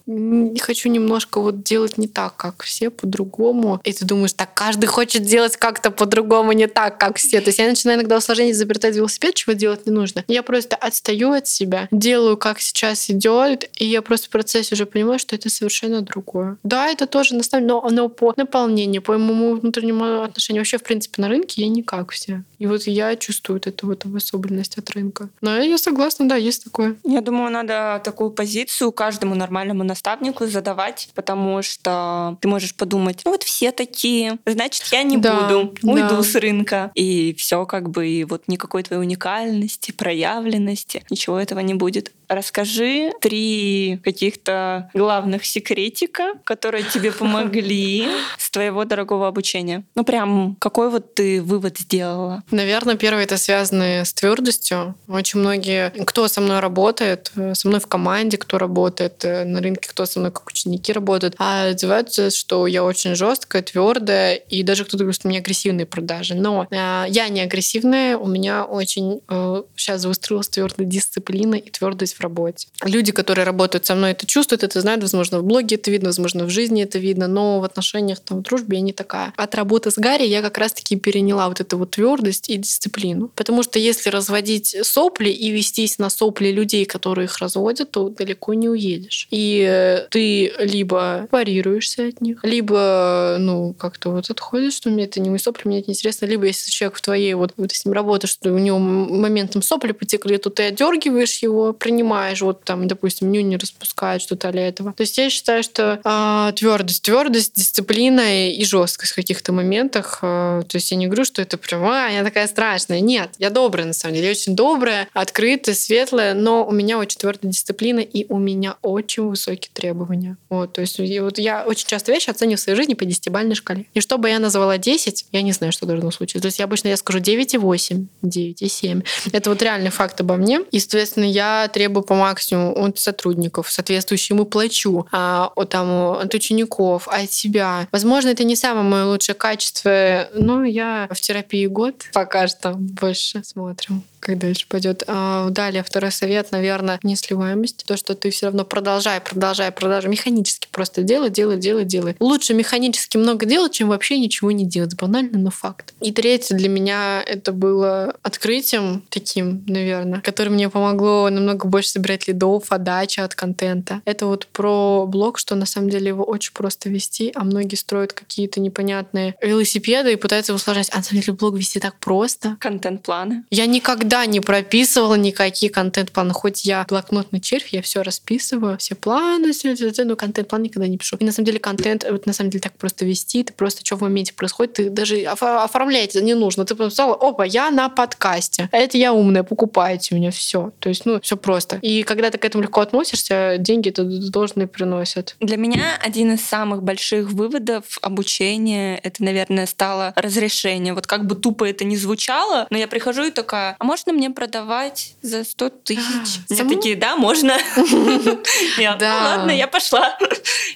хочу 0.59 0.89
немножко 0.89 1.39
вот 1.39 1.63
делать 1.63 1.97
не 1.97 2.07
так, 2.07 2.35
как 2.35 2.63
все, 2.63 2.89
по-другому. 2.89 3.79
И 3.83 3.93
ты 3.93 4.05
думаешь, 4.05 4.33
так 4.33 4.53
каждый 4.53 4.87
хочет 4.87 5.23
делать 5.23 5.57
как-то 5.57 5.91
по-другому, 5.91 6.51
не 6.51 6.67
так, 6.67 6.97
как 6.97 7.17
все. 7.17 7.41
То 7.41 7.49
есть 7.49 7.59
я 7.59 7.67
начинаю 7.67 7.99
иногда 7.99 8.17
усложнение 8.17 8.53
изобретать 8.53 8.95
велосипед, 8.95 9.35
чего 9.35 9.53
делать 9.53 9.85
не 9.85 9.91
нужно. 9.91 10.23
Я 10.27 10.43
просто 10.43 10.75
отстаю 10.75 11.31
от 11.31 11.47
себя, 11.47 11.87
делаю, 11.91 12.37
как 12.37 12.59
сейчас 12.59 13.09
идет, 13.09 13.69
и 13.77 13.85
я 13.85 14.01
просто 14.01 14.27
в 14.27 14.29
процессе 14.29 14.75
уже 14.75 14.85
понимаю, 14.85 15.19
что 15.19 15.35
это 15.35 15.49
совершенно 15.49 16.01
другое. 16.01 16.57
Да, 16.63 16.87
это 16.87 17.07
тоже 17.07 17.35
наставлено, 17.35 17.81
но, 17.81 17.89
но 17.89 18.09
по 18.09 18.33
наполнению, 18.35 19.01
по 19.01 19.16
моему 19.17 19.55
внутреннему 19.55 20.23
отношению 20.23 20.61
вообще, 20.61 20.77
в 20.77 20.83
принципе, 20.83 21.21
на 21.21 21.29
рынке 21.29 21.61
я 21.61 21.67
не 21.67 21.83
как 21.83 22.11
все. 22.11 22.43
И 22.59 22.65
вот 22.65 22.83
я 22.83 23.15
чувствую 23.15 23.57
вот 23.57 23.67
эту 23.67 23.87
вот 23.87 24.05
особенность 24.05 24.77
от 24.77 24.89
рынка. 24.91 25.29
Но 25.41 25.57
я 25.57 25.77
согласна, 25.77 26.27
да, 26.27 26.35
есть 26.35 26.63
такое. 26.63 26.95
Я 27.03 27.21
думаю, 27.21 27.51
надо 27.51 28.01
такую 28.03 28.31
позицию 28.31 28.91
каждому 28.91 29.35
нормальному 29.35 29.83
наставнику 29.83 30.45
задавать, 30.47 31.09
потому 31.13 31.61
что 31.61 32.37
ты 32.41 32.47
можешь 32.47 32.75
подумать, 32.75 33.21
ну 33.25 33.31
вот 33.31 33.43
все 33.43 33.71
такие, 33.71 34.39
значит, 34.45 34.85
я 34.91 35.03
не 35.03 35.17
да, 35.17 35.47
буду, 35.47 35.75
уйду 35.83 36.17
да. 36.17 36.23
с 36.23 36.35
рынка. 36.35 36.91
И 36.95 37.35
все 37.37 37.65
как 37.65 37.89
бы, 37.89 38.07
и 38.07 38.23
вот 38.23 38.43
никакой 38.47 38.83
твоей 38.83 39.01
уникальности, 39.01 39.91
проявленности, 39.91 41.03
ничего 41.09 41.39
этого 41.39 41.59
не 41.59 41.73
будет. 41.73 42.11
Расскажи 42.27 43.11
три 43.21 43.99
каких-то 44.03 44.89
главных 44.93 45.45
секретика, 45.45 46.33
которые 46.43 46.83
тебе 46.83 47.11
помогли 47.17 48.07
с 48.37 48.49
твоего 48.49 48.83
дорогого 48.85 49.06
обучения. 49.11 49.83
Ну 49.95 50.03
прям 50.03 50.55
какой 50.59 50.89
вот 50.89 51.13
ты 51.15 51.41
вывод 51.41 51.77
сделала? 51.79 52.43
Наверное, 52.51 52.95
первое 52.95 53.23
это 53.23 53.37
связано 53.37 54.05
с 54.05 54.13
твердостью. 54.13 54.95
Очень 55.07 55.39
многие, 55.39 55.89
кто 56.05 56.27
со 56.27 56.41
мной 56.41 56.59
работает, 56.59 57.31
со 57.53 57.67
мной 57.67 57.79
в 57.79 57.87
команде, 57.87 58.37
кто 58.37 58.57
работает 58.57 59.23
э, 59.23 59.43
на 59.43 59.61
рынке, 59.61 59.89
кто 59.89 60.05
со 60.05 60.19
мной 60.19 60.31
как 60.31 60.47
ученики 60.47 60.91
работают, 60.91 61.35
а 61.37 61.69
отзываются, 61.69 62.29
что 62.29 62.67
я 62.67 62.83
очень 62.83 63.15
жесткая, 63.15 63.61
твердая, 63.61 64.35
и 64.35 64.63
даже 64.63 64.83
кто-то 64.83 65.03
говорит, 65.03 65.15
что 65.15 65.27
у 65.27 65.31
меня 65.31 65.39
агрессивные 65.39 65.85
продажи. 65.85 66.35
Но 66.35 66.67
э, 66.69 67.05
я 67.09 67.29
не 67.29 67.41
агрессивная, 67.41 68.17
у 68.17 68.27
меня 68.27 68.65
очень 68.65 69.21
э, 69.27 69.63
сейчас 69.75 70.05
выстроилась 70.05 70.49
твердая 70.49 70.87
дисциплина 70.87 71.55
и 71.55 71.69
твердость 71.69 72.15
в 72.15 72.21
работе. 72.21 72.67
Люди, 72.83 73.11
которые 73.11 73.45
работают 73.45 73.85
со 73.85 73.95
мной, 73.95 74.11
это 74.11 74.25
чувствуют, 74.25 74.63
это 74.63 74.81
знают, 74.81 75.01
возможно, 75.01 75.39
в 75.39 75.43
блоге 75.43 75.75
это 75.75 75.91
видно, 75.91 76.09
возможно, 76.09 76.45
в 76.45 76.49
жизни 76.49 76.83
это 76.83 76.99
видно, 76.99 77.27
но 77.27 77.59
в 77.59 77.63
отношениях, 77.63 78.19
там, 78.19 78.39
в 78.39 78.41
дружбе 78.41 78.77
я 78.77 78.83
не 78.83 78.93
такая. 78.97 79.33
От 79.37 79.55
работы 79.55 79.91
с 79.91 79.97
Гарри 79.97 80.25
я 80.25 80.41
как 80.41 80.57
раз-таки 80.57 80.97
переняла 80.97 81.47
вот 81.47 81.61
эту 81.61 81.77
вот 81.77 81.91
твердость 81.91 82.49
и 82.49 82.57
дисциплину. 82.57 83.29
Потому 83.35 83.63
что 83.63 83.79
если 83.79 84.09
разводить 84.09 84.75
сопли 84.83 85.29
и 85.29 85.51
вестись 85.51 85.99
на 85.99 86.09
сопли 86.09 86.49
людей, 86.49 86.85
которые 86.85 87.25
их 87.25 87.37
разводят, 87.37 87.91
то 87.91 88.09
далеко 88.09 88.53
не 88.53 88.69
уедешь. 88.69 89.27
И 89.31 89.65
э, 89.67 90.07
ты 90.09 90.51
либо 90.59 91.27
парируешься 91.31 92.07
от 92.07 92.21
них, 92.21 92.43
либо, 92.43 93.37
ну, 93.39 93.73
как-то 93.73 94.09
вот 94.09 94.29
отходишь, 94.29 94.73
что 94.73 94.89
мне 94.89 95.05
это 95.05 95.19
не 95.19 95.29
мои 95.29 95.39
сопли, 95.39 95.67
мне 95.67 95.79
это 95.79 95.91
неинтересно, 95.91 96.25
либо 96.25 96.45
если 96.45 96.71
человек 96.71 96.97
в 96.97 97.01
твоей, 97.01 97.33
вот, 97.35 97.53
вот 97.57 97.71
с 97.71 97.85
ним 97.85 97.93
работаешь, 97.93 98.31
что 98.31 98.51
у 98.51 98.57
него 98.57 98.79
моментом 98.79 99.61
сопли 99.61 99.91
потекли, 99.91 100.37
то 100.37 100.49
ты 100.49 100.63
отдергиваешь 100.63 101.37
его, 101.43 101.73
принимаешь 101.73 102.41
вот 102.41 102.63
там, 102.63 102.87
допустим, 102.87 103.31
ню 103.31 103.41
не 103.41 103.57
распускает 103.57 104.21
что-то 104.21 104.51
для 104.51 104.67
этого. 104.67 104.93
То 104.93 105.01
есть 105.01 105.17
я 105.17 105.29
считаю, 105.29 105.63
что 105.63 105.99
э, 106.03 106.53
твердость, 106.55 107.03
твердость, 107.03 107.53
дисциплина 107.55 108.49
и 108.49 108.63
жесткость 108.77 109.13
в 109.13 109.15
каких-то 109.15 109.53
моментах. 109.53 110.19
Э, 110.21 110.63
то 110.67 110.75
есть 110.75 110.91
я 110.91 110.97
не 110.97 111.07
говорю, 111.07 111.25
что 111.25 111.41
это 111.41 111.57
прям, 111.57 111.85
а, 111.85 112.07
я 112.07 112.23
такая 112.23 112.47
страшная. 112.47 112.99
Нет, 112.99 113.31
я 113.39 113.49
добрая 113.49 113.85
на 113.85 113.93
самом 113.93 114.15
деле, 114.15 114.27
я 114.27 114.31
очень 114.31 114.55
добрая, 114.55 115.07
открытая, 115.13 115.75
светлая, 115.75 116.33
но 116.33 116.65
у 116.65 116.71
меня 116.71 116.97
очень 116.97 117.19
твердая 117.19 117.51
дисциплина 117.51 117.99
и 117.99 118.25
у 118.29 118.37
меня 118.37 118.77
очень 118.81 119.23
высокие 119.23 119.69
требования. 119.73 120.37
Вот, 120.49 120.73
то 120.73 120.81
есть 120.81 120.99
и 120.99 121.19
вот 121.19 121.37
я 121.39 121.63
очень 121.65 121.87
часто 121.87 122.11
вещи 122.11 122.29
оцениваю 122.29 122.57
в 122.57 122.61
своей 122.61 122.77
жизни 122.77 122.93
по 122.93 123.05
десятибалльной 123.05 123.55
шкале. 123.55 123.85
И 123.93 123.99
чтобы 123.99 124.29
я 124.29 124.39
назвала 124.39 124.77
10, 124.77 125.25
я 125.31 125.41
не 125.41 125.51
знаю, 125.51 125.73
что 125.73 125.85
должно 125.85 126.11
случиться. 126.11 126.41
То 126.41 126.47
есть 126.47 126.59
я 126.59 126.65
обычно 126.65 126.89
я 126.89 126.97
скажу 126.97 127.19
9,8, 127.19 128.05
9,7. 128.23 129.05
Это 129.31 129.49
вот 129.49 129.61
реальный 129.61 129.89
факт 129.89 130.19
обо 130.21 130.35
мне. 130.35 130.61
И, 130.71 130.79
соответственно, 130.79 131.25
я 131.25 131.69
требую 131.73 132.03
по 132.03 132.15
максимуму 132.15 132.85
от 132.85 132.99
сотрудников, 132.99 133.71
соответствующему 133.71 134.37
ему 134.37 134.45
плачу, 134.45 135.07
а, 135.11 135.51
от, 135.55 135.69
там, 135.69 136.19
от 136.19 136.33
учеников, 136.33 137.07
от 137.07 137.31
себя. 137.31 137.87
Возможно, 137.91 138.29
это 138.29 138.43
не 138.43 138.55
самое 138.67 138.85
мое 138.85 139.05
лучшее 139.05 139.35
качество, 139.35 140.27
но 140.33 140.65
я 140.65 141.07
в 141.09 141.21
терапии 141.21 141.67
год. 141.67 142.05
Пока 142.11 142.47
что 142.47 142.73
больше 142.73 143.43
смотрим 143.43 144.03
как 144.27 144.37
дальше 144.39 144.65
пойдет. 144.67 145.03
А, 145.07 145.49
далее, 145.49 145.83
второй 145.83 146.11
совет, 146.11 146.51
наверное, 146.51 146.99
несливаемость. 147.01 147.85
То, 147.85 147.95
что 147.95 148.13
ты 148.13 148.29
все 148.29 148.47
равно 148.47 148.65
продолжай, 148.65 149.21
продолжай, 149.21 149.71
продолжай. 149.71 150.11
Механически 150.11 150.67
просто 150.69 151.01
делай, 151.01 151.29
делай, 151.29 151.57
делай, 151.57 151.85
делай. 151.85 152.15
Лучше 152.19 152.53
механически 152.53 153.17
много 153.17 153.45
делать, 153.45 153.71
чем 153.71 153.87
вообще 153.87 154.19
ничего 154.19 154.51
не 154.51 154.65
делать. 154.65 154.95
Банально, 154.95 155.39
но 155.39 155.49
факт. 155.49 155.93
И 156.01 156.11
третье 156.11 156.55
для 156.55 156.67
меня 156.67 157.23
это 157.25 157.53
было 157.53 158.15
открытием 158.21 159.03
таким, 159.09 159.63
наверное, 159.67 160.19
которое 160.19 160.49
мне 160.49 160.69
помогло 160.69 161.29
намного 161.29 161.67
больше 161.67 161.89
собирать 161.89 162.27
лидов, 162.27 162.65
отдачи 162.69 163.21
от 163.21 163.33
контента. 163.33 164.01
Это 164.03 164.25
вот 164.25 164.47
про 164.47 165.05
блог, 165.07 165.37
что 165.37 165.55
на 165.55 165.65
самом 165.65 165.89
деле 165.89 166.07
его 166.07 166.25
очень 166.25 166.51
просто 166.51 166.89
вести, 166.89 167.31
а 167.33 167.45
многие 167.45 167.75
строят 167.75 168.11
какие-то 168.11 168.59
непонятные 168.59 169.35
велосипеды 169.41 170.11
и 170.13 170.15
пытаются 170.17 170.51
его 170.51 170.57
усложнять. 170.57 170.89
А 170.91 170.97
на 170.97 171.03
самом 171.03 171.21
деле 171.21 171.33
блог 171.33 171.55
вести 171.55 171.79
так 171.79 171.97
просто. 171.99 172.57
Контент-планы. 172.59 173.45
Я 173.51 173.65
никогда 173.67 174.16
никогда 174.17 174.25
не 174.25 174.39
прописывала 174.39 175.15
никакие 175.15 175.71
контент-планы. 175.71 176.33
Хоть 176.33 176.65
я 176.65 176.85
блокнотный 176.87 177.39
червь, 177.39 177.67
я 177.69 177.81
все 177.81 178.01
расписываю, 178.01 178.77
все 178.77 178.95
планы, 178.95 179.51
все, 179.51 179.75
все, 179.75 179.91
все, 179.91 180.03
но 180.05 180.15
контент-план 180.15 180.63
никогда 180.63 180.87
не 180.87 180.97
пишу. 180.97 181.17
И 181.19 181.25
на 181.25 181.31
самом 181.31 181.45
деле 181.45 181.59
контент, 181.59 182.05
вот 182.09 182.25
на 182.25 182.33
самом 182.33 182.49
деле 182.49 182.61
так 182.61 182.73
просто 182.73 183.05
вести, 183.05 183.43
ты 183.43 183.53
просто 183.53 183.85
что 183.85 183.95
в 183.95 184.01
моменте 184.01 184.33
происходит, 184.33 184.73
ты 184.73 184.89
даже 184.89 185.21
оформлять 185.23 186.15
не 186.15 186.33
нужно. 186.33 186.65
Ты 186.65 186.75
написала, 186.75 187.15
опа, 187.15 187.45
я 187.45 187.69
на 187.71 187.89
подкасте. 187.89 188.69
А 188.71 188.77
это 188.77 188.97
я 188.97 189.13
умная, 189.13 189.43
покупайте 189.43 190.15
у 190.15 190.17
меня 190.17 190.31
все. 190.31 190.71
То 190.79 190.89
есть, 190.89 191.05
ну, 191.05 191.19
все 191.21 191.37
просто. 191.37 191.77
И 191.81 192.03
когда 192.03 192.29
ты 192.29 192.37
к 192.37 192.45
этому 192.45 192.63
легко 192.63 192.81
относишься, 192.81 193.55
деньги 193.59 193.89
это 193.89 194.03
должны 194.03 194.67
приносят. 194.67 195.35
Для 195.39 195.57
меня 195.57 195.97
один 196.01 196.33
из 196.33 196.43
самых 196.43 196.83
больших 196.83 197.29
выводов 197.29 197.99
обучения, 198.01 198.97
это, 198.97 199.23
наверное, 199.23 199.65
стало 199.65 200.13
разрешение. 200.15 200.93
Вот 200.93 201.07
как 201.07 201.25
бы 201.25 201.35
тупо 201.35 201.67
это 201.67 201.85
ни 201.85 201.95
звучало, 201.95 202.67
но 202.69 202.77
я 202.77 202.87
прихожу 202.87 203.25
и 203.25 203.31
такая, 203.31 203.75
а 203.79 203.83
может 203.83 203.96
можно 203.97 204.13
мне 204.13 204.29
продавать 204.29 205.15
за 205.23 205.43
100 205.43 205.69
тысяч? 205.69 206.01
А, 206.03 206.43
Мне 206.49 206.57
саму? 206.57 206.69
такие, 206.75 206.95
да, 206.95 207.15
можно. 207.15 207.57
Я, 208.77 208.93
ну 208.93 208.99
Да. 208.99 209.23
ладно, 209.37 209.49
я 209.51 209.65
пошла. 209.67 210.15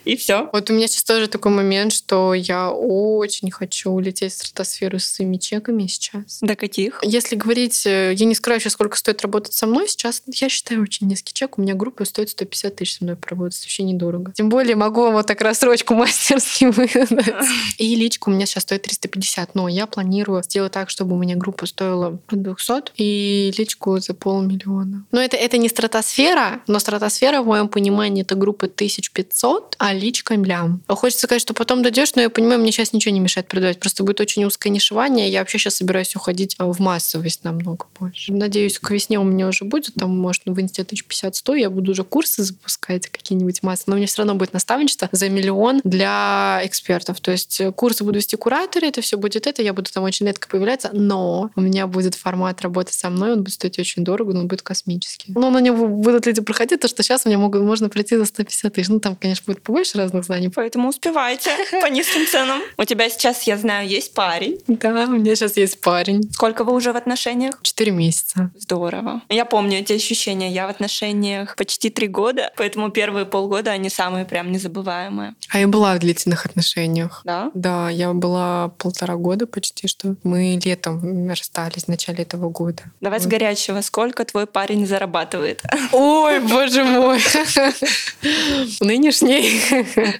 И 0.05 0.15
все. 0.15 0.49
Вот 0.51 0.69
у 0.71 0.73
меня 0.73 0.87
сейчас 0.87 1.03
тоже 1.03 1.27
такой 1.27 1.51
момент, 1.51 1.93
что 1.93 2.33
я 2.33 2.71
очень 2.71 3.51
хочу 3.51 3.91
улететь 3.91 4.33
в 4.33 4.37
стратосферу 4.37 4.97
с 4.97 5.03
своими 5.05 5.37
чеками 5.37 5.85
сейчас. 5.85 6.39
До 6.41 6.55
каких? 6.55 6.99
Если 7.03 7.35
говорить, 7.35 7.85
э, 7.85 8.13
я 8.15 8.25
не 8.25 8.33
скажу 8.33 8.59
сейчас, 8.59 8.73
сколько 8.73 8.97
стоит 8.97 9.21
работать 9.21 9.53
со 9.53 9.67
мной, 9.67 9.87
сейчас 9.87 10.23
я 10.25 10.49
считаю 10.49 10.81
очень 10.81 11.07
низкий 11.07 11.33
чек. 11.33 11.59
У 11.59 11.61
меня 11.61 11.75
группа 11.75 12.05
стоит 12.05 12.31
150 12.31 12.75
тысяч 12.75 12.97
со 12.97 13.03
мной 13.03 13.15
поработать, 13.17 13.59
вообще 13.61 13.83
недорого. 13.83 14.31
Тем 14.35 14.49
более 14.49 14.75
могу 14.75 15.01
вам 15.03 15.13
вот 15.13 15.27
так 15.27 15.39
рассрочку 15.41 15.93
мастерски 15.95 16.65
выдать. 16.65 17.45
И 17.77 17.95
личка 17.95 18.29
у 18.29 18.31
меня 18.31 18.47
сейчас 18.47 18.63
стоит 18.63 18.81
350, 18.81 19.53
но 19.53 19.67
я 19.67 19.85
планирую 19.85 20.41
сделать 20.43 20.71
так, 20.73 20.89
чтобы 20.89 21.15
у 21.15 21.19
меня 21.19 21.35
группа 21.35 21.67
стоила 21.67 22.19
от 22.31 22.41
200 22.41 22.93
и 22.95 23.10
личку 23.57 23.99
за 23.99 24.13
полмиллиона. 24.13 25.05
Но 25.11 25.21
это, 25.21 25.37
это 25.37 25.57
не 25.57 25.69
стратосфера, 25.69 26.61
но 26.67 26.79
стратосфера, 26.79 27.41
в 27.41 27.47
моем 27.47 27.67
понимании, 27.67 28.23
это 28.23 28.35
группа 28.35 28.65
1500, 28.65 29.75
а 29.77 29.93
личка 29.93 30.35
лям. 30.35 30.81
Хочется 30.87 31.27
сказать, 31.27 31.41
что 31.41 31.53
потом 31.53 31.81
дойдешь, 31.81 32.15
но 32.15 32.21
я 32.21 32.29
понимаю, 32.29 32.59
мне 32.59 32.71
сейчас 32.71 32.93
ничего 32.93 33.13
не 33.13 33.19
мешает 33.19 33.47
продавать. 33.47 33.79
Просто 33.79 34.03
будет 34.03 34.21
очень 34.21 34.45
узкое 34.45 34.69
нишевание. 34.69 35.29
Я 35.29 35.39
вообще 35.39 35.57
сейчас 35.57 35.75
собираюсь 35.75 36.15
уходить 36.15 36.55
в 36.57 36.79
массовость 36.79 37.43
намного 37.43 37.85
больше. 37.99 38.33
Надеюсь, 38.33 38.79
к 38.79 38.89
весне 38.91 39.19
у 39.19 39.23
меня 39.23 39.47
уже 39.47 39.65
будет, 39.65 39.95
там, 39.95 40.17
может, 40.17 40.43
в 40.45 40.59
инсте 40.59 40.83
1050-100, 40.83 41.57
я 41.57 41.69
буду 41.69 41.91
уже 41.91 42.03
курсы 42.03 42.43
запускать 42.43 43.07
какие-нибудь 43.07 43.63
массы. 43.63 43.83
Но 43.87 43.93
у 43.93 43.97
меня 43.97 44.07
все 44.07 44.19
равно 44.19 44.35
будет 44.35 44.53
наставничество 44.53 45.09
за 45.11 45.29
миллион 45.29 45.81
для 45.83 46.61
экспертов. 46.63 47.19
То 47.19 47.31
есть 47.31 47.59
э, 47.61 47.71
курсы 47.71 48.03
буду 48.03 48.17
вести 48.17 48.35
кураторы, 48.35 48.87
это 48.87 49.01
все 49.01 49.17
будет 49.17 49.47
это, 49.47 49.61
я 49.61 49.73
буду 49.73 49.91
там 49.91 50.03
очень 50.03 50.25
редко 50.25 50.47
появляться, 50.47 50.89
но 50.93 51.51
у 51.55 51.61
меня 51.61 51.87
будет 51.87 52.15
формат 52.15 52.61
работы 52.61 52.93
со 53.01 53.09
мной, 53.09 53.33
он 53.33 53.43
будет 53.43 53.55
стоить 53.55 53.79
очень 53.79 54.03
дорого, 54.03 54.33
но 54.33 54.41
он 54.41 54.47
будет 54.47 54.61
космический. 54.61 55.33
Но 55.35 55.49
на 55.49 55.59
него 55.59 55.87
будут 55.87 56.27
люди 56.27 56.41
проходить, 56.41 56.81
то, 56.81 56.87
что 56.87 57.01
сейчас 57.01 57.25
у 57.25 57.29
меня 57.29 57.39
могут, 57.39 57.63
можно 57.63 57.89
пройти 57.89 58.15
за 58.15 58.25
150 58.25 58.73
тысяч. 58.73 58.89
Ну, 58.89 58.99
там, 58.99 59.15
конечно, 59.15 59.43
будет 59.47 59.63
побольше 59.63 59.97
разных 59.97 60.23
знаний. 60.23 60.49
Поэтому 60.49 60.89
успевайте 60.89 61.49
по 61.81 61.87
низким 61.87 62.27
ценам. 62.27 62.61
У 62.77 62.85
тебя 62.85 63.09
сейчас, 63.09 63.43
я 63.43 63.57
знаю, 63.57 63.87
есть 63.87 64.13
парень. 64.13 64.59
Да, 64.67 65.05
у 65.05 65.11
меня 65.11 65.35
сейчас 65.35 65.57
есть 65.57 65.81
парень. 65.81 66.29
Сколько 66.31 66.63
вы 66.63 66.73
уже 66.73 66.93
в 66.93 66.95
отношениях? 66.95 67.59
Четыре 67.63 67.91
месяца. 67.91 68.51
Здорово. 68.57 69.21
Я 69.29 69.45
помню 69.45 69.79
эти 69.79 69.93
ощущения. 69.93 70.51
Я 70.51 70.67
в 70.67 70.69
отношениях 70.69 71.55
почти 71.55 71.89
три 71.89 72.07
года, 72.07 72.51
поэтому 72.55 72.91
первые 72.91 73.25
полгода 73.25 73.71
они 73.71 73.89
самые 73.89 74.25
прям 74.25 74.51
незабываемые. 74.51 75.33
А 75.49 75.59
я 75.59 75.67
была 75.67 75.95
в 75.95 75.99
длительных 75.99 76.45
отношениях. 76.45 77.21
Да? 77.25 77.51
Да, 77.55 77.89
я 77.89 78.13
была 78.13 78.69
полтора 78.77 79.15
года 79.15 79.47
почти, 79.47 79.87
что 79.87 80.15
мы 80.23 80.59
летом 80.63 81.29
расстались 81.29 81.85
в 81.85 81.87
начале 81.87 82.23
этого 82.23 82.49
года. 82.49 82.90
Давай 82.99 83.19
с 83.19 83.23
Вот. 83.23 83.31
горячего. 83.31 83.81
Сколько 83.81 84.25
твой 84.25 84.45
парень 84.45 84.85
зарабатывает? 84.85 85.63
Ой, 85.91 86.39
боже 86.39 86.83
мой. 86.83 87.19
Нынешний. 88.79 89.59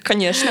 Конечно. 0.02 0.50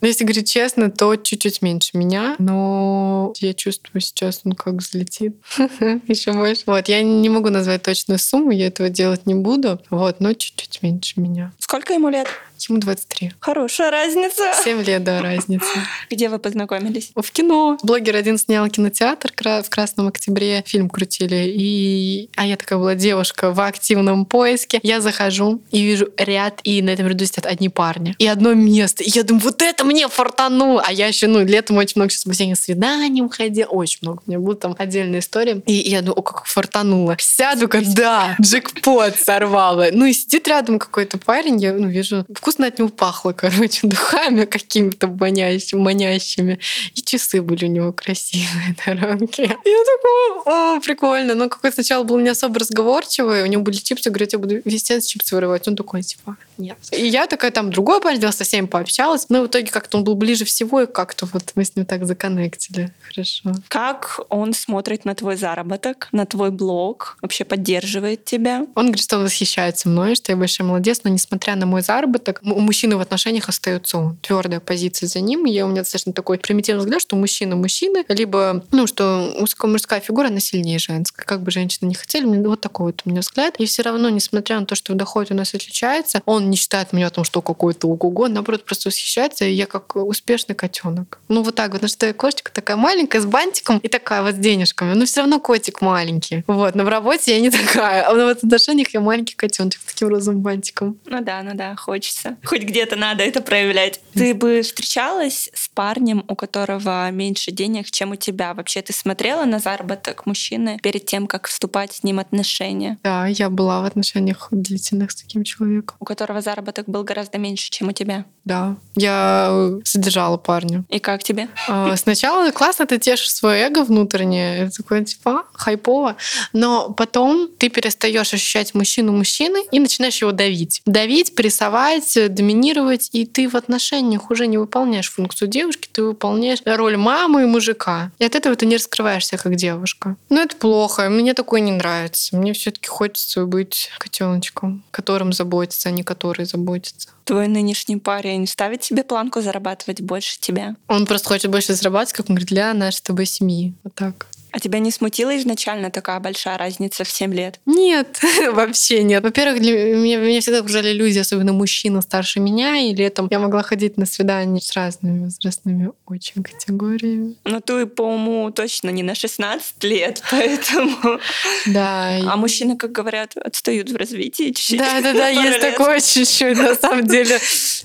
Но 0.00 0.06
если 0.06 0.24
говорить 0.24 0.50
честно, 0.50 0.90
то 0.90 1.16
чуть-чуть 1.16 1.62
меньше 1.62 1.96
меня, 1.96 2.36
но 2.38 3.32
я 3.38 3.54
чувствую 3.54 4.00
сейчас, 4.02 4.40
он 4.44 4.52
как 4.52 4.74
взлетит 4.74 5.36
еще 6.08 6.32
больше. 6.32 6.62
Вот, 6.66 6.88
я 6.88 7.02
не 7.02 7.28
могу 7.28 7.48
назвать 7.50 7.82
точную 7.82 8.18
сумму, 8.18 8.50
я 8.50 8.66
этого 8.66 8.88
делать 8.88 9.26
не 9.26 9.34
буду, 9.34 9.80
вот, 9.90 10.20
но 10.20 10.32
чуть-чуть 10.34 10.82
меньше 10.82 11.20
меня. 11.20 11.52
Сколько 11.58 11.94
ему 11.94 12.08
лет? 12.08 12.26
Ему 12.68 12.78
23. 12.78 13.32
Хорошая 13.40 13.90
разница. 13.90 14.52
7 14.62 14.82
лет, 14.82 15.04
да, 15.04 15.22
разница. 15.22 15.66
Где 16.10 16.28
вы 16.28 16.38
познакомились? 16.38 17.12
В 17.14 17.30
кино. 17.30 17.78
Блогер 17.82 18.16
один 18.16 18.38
снял 18.38 18.68
кинотеатр 18.68 19.32
в 19.34 19.68
Красном 19.68 20.08
Октябре. 20.08 20.62
Фильм 20.66 20.88
крутили. 20.88 21.52
И... 21.54 22.30
А 22.36 22.46
я 22.46 22.56
такая 22.56 22.78
была 22.78 22.94
девушка 22.94 23.52
в 23.52 23.60
активном 23.60 24.26
поиске. 24.26 24.80
Я 24.82 25.00
захожу 25.00 25.62
и 25.70 25.82
вижу 25.82 26.08
ряд, 26.16 26.60
и 26.64 26.82
на 26.82 26.90
этом 26.90 27.06
ряду 27.08 27.24
сидят 27.24 27.46
одни 27.46 27.68
парни. 27.68 28.14
И 28.18 28.26
одно 28.26 28.54
место. 28.54 29.02
И 29.02 29.10
я 29.10 29.22
думаю, 29.22 29.44
вот 29.44 29.62
это 29.62 29.84
мне 29.84 30.08
фартануло. 30.08 30.82
А 30.86 30.92
я 30.92 31.06
еще, 31.06 31.26
ну, 31.26 31.44
летом 31.44 31.76
очень 31.76 31.94
много 31.96 32.10
сейчас 32.10 32.24
по 32.24 32.32
всяким 32.32 32.56
свиданиям 32.56 33.28
ходила. 33.28 33.66
Очень 33.66 33.98
много. 34.02 34.22
У 34.26 34.30
меня 34.30 34.38
будут 34.38 34.60
там 34.60 34.74
отдельные 34.78 35.20
истории. 35.20 35.62
И 35.66 35.72
я 35.72 36.00
думаю, 36.00 36.18
о, 36.18 36.22
как 36.22 36.46
фартануло. 36.46 37.16
Сяду-ка, 37.18 37.80
да, 37.94 38.36
джекпот 38.40 39.16
сорвала. 39.16 39.86
Ну 39.92 40.06
и 40.06 40.12
сидит 40.12 40.48
рядом 40.48 40.78
какой-то 40.78 41.18
парень, 41.18 41.60
я 41.60 41.72
ну, 41.72 41.88
вижу, 41.88 42.24
вкусно 42.52 42.66
от 42.66 42.78
него 42.78 42.88
пахло, 42.88 43.32
короче, 43.32 43.80
духами 43.86 44.44
какими-то 44.44 45.08
манящими, 45.08 45.80
манящими. 45.80 46.58
И 46.94 47.02
часы 47.02 47.40
были 47.40 47.64
у 47.64 47.68
него 47.68 47.92
красивые 47.92 48.76
руке. 48.86 49.42
Я 49.42 49.56
такой, 49.56 50.76
о, 50.76 50.80
прикольно. 50.80 51.34
Но 51.34 51.48
какой 51.48 51.72
сначала 51.72 52.04
был 52.04 52.18
не 52.18 52.28
особо 52.28 52.60
разговорчивый, 52.60 53.42
у 53.42 53.46
него 53.46 53.62
были 53.62 53.76
чипсы, 53.76 54.10
говорю, 54.10 54.28
я 54.32 54.38
буду 54.38 54.60
везде 54.64 55.00
чипсы 55.00 55.34
вырывать. 55.34 55.68
Он 55.68 55.76
такой, 55.76 56.02
типа, 56.02 56.36
нет. 56.62 56.78
И 56.92 57.06
я 57.06 57.26
такая 57.26 57.50
там 57.50 57.70
другой 57.70 58.00
парень 58.00 58.16
сделала, 58.16 58.34
со 58.34 58.44
всеми 58.44 58.66
пообщалась. 58.66 59.26
Но 59.28 59.42
в 59.42 59.46
итоге 59.46 59.70
как-то 59.70 59.98
он 59.98 60.04
был 60.04 60.14
ближе 60.14 60.44
всего, 60.44 60.82
и 60.82 60.86
как-то 60.86 61.26
вот 61.32 61.52
мы 61.54 61.64
с 61.64 61.76
ним 61.76 61.86
так 61.86 62.06
законнектили. 62.06 62.92
Хорошо. 63.08 63.52
Как 63.68 64.20
он 64.28 64.54
смотрит 64.54 65.04
на 65.04 65.14
твой 65.14 65.36
заработок, 65.36 66.08
на 66.12 66.26
твой 66.26 66.50
блог? 66.50 67.16
Вообще 67.20 67.44
поддерживает 67.44 68.24
тебя? 68.24 68.66
Он 68.74 68.86
говорит, 68.86 69.02
что 69.02 69.18
он 69.18 69.24
восхищается 69.24 69.88
мной, 69.88 70.14
что 70.14 70.32
я 70.32 70.36
большой 70.36 70.66
молодец, 70.66 71.00
но 71.04 71.10
несмотря 71.10 71.56
на 71.56 71.66
мой 71.66 71.82
заработок, 71.82 72.40
у 72.42 72.60
мужчины 72.60 72.96
в 72.96 73.00
отношениях 73.00 73.48
остается 73.48 73.98
он. 73.98 74.16
Твердая 74.22 74.60
позиция 74.60 75.08
за 75.08 75.20
ним. 75.20 75.46
И 75.46 75.50
я, 75.50 75.66
у 75.66 75.68
меня 75.68 75.82
достаточно 75.82 76.12
такой 76.12 76.38
примитивный 76.38 76.80
взгляд, 76.80 77.02
что 77.02 77.16
мужчина 77.16 77.56
мужчины, 77.56 78.04
либо, 78.08 78.64
ну, 78.70 78.86
что 78.86 79.34
мужская, 79.62 80.00
фигура, 80.00 80.28
она 80.28 80.40
сильнее 80.40 80.78
женской. 80.78 81.24
Как 81.24 81.42
бы 81.42 81.50
женщины 81.50 81.88
не 81.88 81.94
хотели, 81.94 82.24
вот 82.46 82.60
такой 82.60 82.86
вот 82.86 83.02
у 83.04 83.10
меня 83.10 83.20
взгляд. 83.20 83.56
И 83.58 83.66
все 83.66 83.82
равно, 83.82 84.08
несмотря 84.08 84.60
на 84.60 84.66
то, 84.66 84.74
что 84.74 84.92
в 84.92 84.96
доходе 84.96 85.34
у 85.34 85.36
нас 85.36 85.54
отличается, 85.54 86.22
он 86.26 86.50
не 86.52 86.56
считает 86.56 86.92
меня 86.92 87.06
о 87.06 87.10
том, 87.10 87.24
что 87.24 87.40
какой-то 87.40 87.88
ого 87.88 88.28
наоборот, 88.28 88.64
просто 88.64 88.90
восхищается, 88.90 89.46
и 89.46 89.52
я 89.52 89.66
как 89.66 89.96
успешный 89.96 90.54
котенок. 90.54 91.18
Ну, 91.28 91.42
вот 91.42 91.54
так 91.54 91.72
вот, 91.72 91.80
потому 91.80 91.88
что 91.88 92.12
кошечка 92.12 92.52
такая 92.52 92.76
маленькая, 92.76 93.20
с 93.20 93.26
бантиком 93.26 93.78
и 93.78 93.88
такая 93.88 94.22
вот 94.22 94.34
с 94.34 94.38
денежками. 94.38 94.92
Но 94.92 95.06
все 95.06 95.20
равно 95.20 95.40
котик 95.40 95.80
маленький. 95.80 96.44
Вот, 96.46 96.74
но 96.74 96.84
в 96.84 96.88
работе 96.88 97.34
я 97.34 97.40
не 97.40 97.50
такая. 97.50 98.02
А 98.02 98.14
в 98.14 98.28
отношениях 98.28 98.90
я 98.90 99.00
маленький 99.00 99.34
котеночек 99.34 99.80
с 99.80 99.84
таким 99.84 100.08
розовым 100.08 100.42
бантиком. 100.42 100.98
Ну 101.06 101.22
да, 101.22 101.42
ну 101.42 101.52
да, 101.54 101.74
хочется. 101.76 102.36
Хоть 102.44 102.62
где-то 102.62 102.96
надо 102.96 103.24
это 103.24 103.40
проявлять. 103.40 104.00
Ты 104.12 104.34
бы 104.34 104.60
встречалась 104.62 105.50
с 105.54 105.68
парнем, 105.68 106.24
у 106.28 106.36
которого 106.36 107.10
меньше 107.10 107.50
денег, 107.50 107.90
чем 107.90 108.10
у 108.12 108.16
тебя? 108.16 108.52
Вообще 108.52 108.82
ты 108.82 108.92
смотрела 108.92 109.46
на 109.46 109.58
заработок 109.58 110.26
мужчины 110.26 110.78
перед 110.82 111.06
тем, 111.06 111.26
как 111.26 111.48
вступать 111.48 111.92
с 111.92 112.02
ним 112.02 112.16
в 112.16 112.20
отношения? 112.20 112.98
Да, 113.02 113.26
я 113.26 113.48
была 113.48 113.80
в 113.80 113.84
отношениях 113.84 114.48
длительных 114.50 115.12
с 115.12 115.16
таким 115.16 115.44
человеком. 115.44 115.96
У 115.98 116.04
которого 116.04 116.31
заработок 116.40 116.88
был 116.88 117.04
гораздо 117.04 117.38
меньше, 117.38 117.70
чем 117.70 117.88
у 117.88 117.92
тебя. 117.92 118.24
Да. 118.44 118.76
Я 118.96 119.48
э, 119.50 119.80
содержала 119.84 120.36
парня. 120.36 120.84
И 120.88 120.98
как 120.98 121.22
тебе? 121.22 121.48
А, 121.68 121.96
Сначала 121.96 122.50
классно, 122.50 122.86
ты 122.86 122.98
тешишь 122.98 123.32
свое 123.32 123.66
эго 123.66 123.84
внутреннее, 123.84 124.64
это 124.64 124.78
такое 124.78 125.04
типа 125.04 125.30
«А, 125.30 125.44
хайпово, 125.52 126.16
но 126.52 126.90
потом 126.90 127.48
ты 127.58 127.68
перестаешь 127.68 128.32
ощущать 128.32 128.74
мужчину 128.74 129.12
мужчины 129.12 129.64
и 129.70 129.78
начинаешь 129.78 130.20
его 130.20 130.32
давить. 130.32 130.82
Давить, 130.86 131.34
прессовать, 131.34 132.16
э, 132.16 132.28
доминировать, 132.28 133.10
и 133.12 133.26
ты 133.26 133.48
в 133.48 133.54
отношениях 133.54 134.30
уже 134.30 134.46
не 134.46 134.58
выполняешь 134.58 135.10
функцию 135.10 135.48
девушки, 135.48 135.88
ты 135.90 136.02
выполняешь 136.02 136.60
роль 136.64 136.96
мамы 136.96 137.42
и 137.42 137.46
мужика. 137.46 138.10
И 138.18 138.24
от 138.24 138.34
этого 138.34 138.56
ты 138.56 138.66
не 138.66 138.76
раскрываешься 138.76 139.36
как 139.36 139.54
девушка. 139.54 140.16
Но 140.28 140.40
это 140.40 140.56
плохо, 140.56 141.08
мне 141.08 141.34
такое 141.34 141.60
не 141.60 141.72
нравится. 141.72 142.36
Мне 142.36 142.52
все-таки 142.52 142.88
хочется 142.88 143.46
быть 143.46 143.90
котеночком, 143.98 144.82
которым 144.90 145.32
заботится, 145.32 145.88
а 145.88 145.92
не 145.92 146.02
который 146.22 146.44
заботится. 146.44 147.08
Твой 147.24 147.48
нынешний 147.48 147.96
парень 147.96 148.46
ставит 148.46 148.84
себе 148.84 149.02
планку 149.02 149.40
зарабатывать 149.40 150.00
больше 150.00 150.38
тебя? 150.38 150.76
Он 150.86 151.04
просто 151.04 151.28
хочет 151.28 151.50
больше 151.50 151.74
зарабатывать, 151.74 152.12
как 152.12 152.30
он 152.30 152.36
говорит, 152.36 152.48
для 152.48 152.72
нашей 152.74 152.98
с 152.98 153.00
тобой 153.00 153.26
семьи. 153.26 153.74
Вот 153.82 153.94
так. 153.94 154.28
А 154.52 154.60
тебя 154.60 154.78
не 154.80 154.90
смутила 154.90 155.36
изначально 155.38 155.90
такая 155.90 156.20
большая 156.20 156.58
разница 156.58 157.04
в 157.04 157.10
7 157.10 157.32
лет? 157.32 157.58
Нет, 157.64 158.20
вообще 158.52 159.02
нет. 159.02 159.22
Во-первых, 159.22 159.60
для 159.62 159.94
меня, 159.96 160.18
меня 160.18 160.40
всегда 160.42 160.58
окружали 160.58 160.92
люди, 160.92 161.18
особенно 161.18 161.54
мужчины 161.54 162.02
старше 162.02 162.38
меня, 162.38 162.76
и 162.76 162.94
летом 162.94 163.28
я 163.30 163.38
могла 163.38 163.62
ходить 163.62 163.96
на 163.96 164.04
свидания 164.04 164.60
с 164.60 164.72
разными 164.72 165.24
возрастными 165.24 165.92
очень 166.06 166.42
категориями. 166.42 167.36
Ну, 167.44 167.60
ты 167.60 167.86
по 167.86 168.02
уму 168.02 168.50
точно 168.50 168.90
не 168.90 169.02
на 169.02 169.14
16 169.14 169.82
лет, 169.84 170.22
поэтому... 170.30 171.18
Да. 171.66 172.18
А 172.26 172.36
мужчины, 172.36 172.76
как 172.76 172.92
говорят, 172.92 173.36
отстают 173.36 173.90
в 173.90 173.96
развитии 173.96 174.52
чуть-чуть. 174.52 174.78
Да, 174.78 175.00
да, 175.00 175.12
да, 175.14 175.32
Пару 175.34 175.48
есть 175.48 175.60
такое 175.60 176.00
чуть-чуть, 176.00 176.58
на 176.58 176.74
самом 176.74 177.06
деле. 177.06 177.38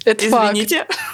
Это 0.03 0.30
факт. 0.30 0.57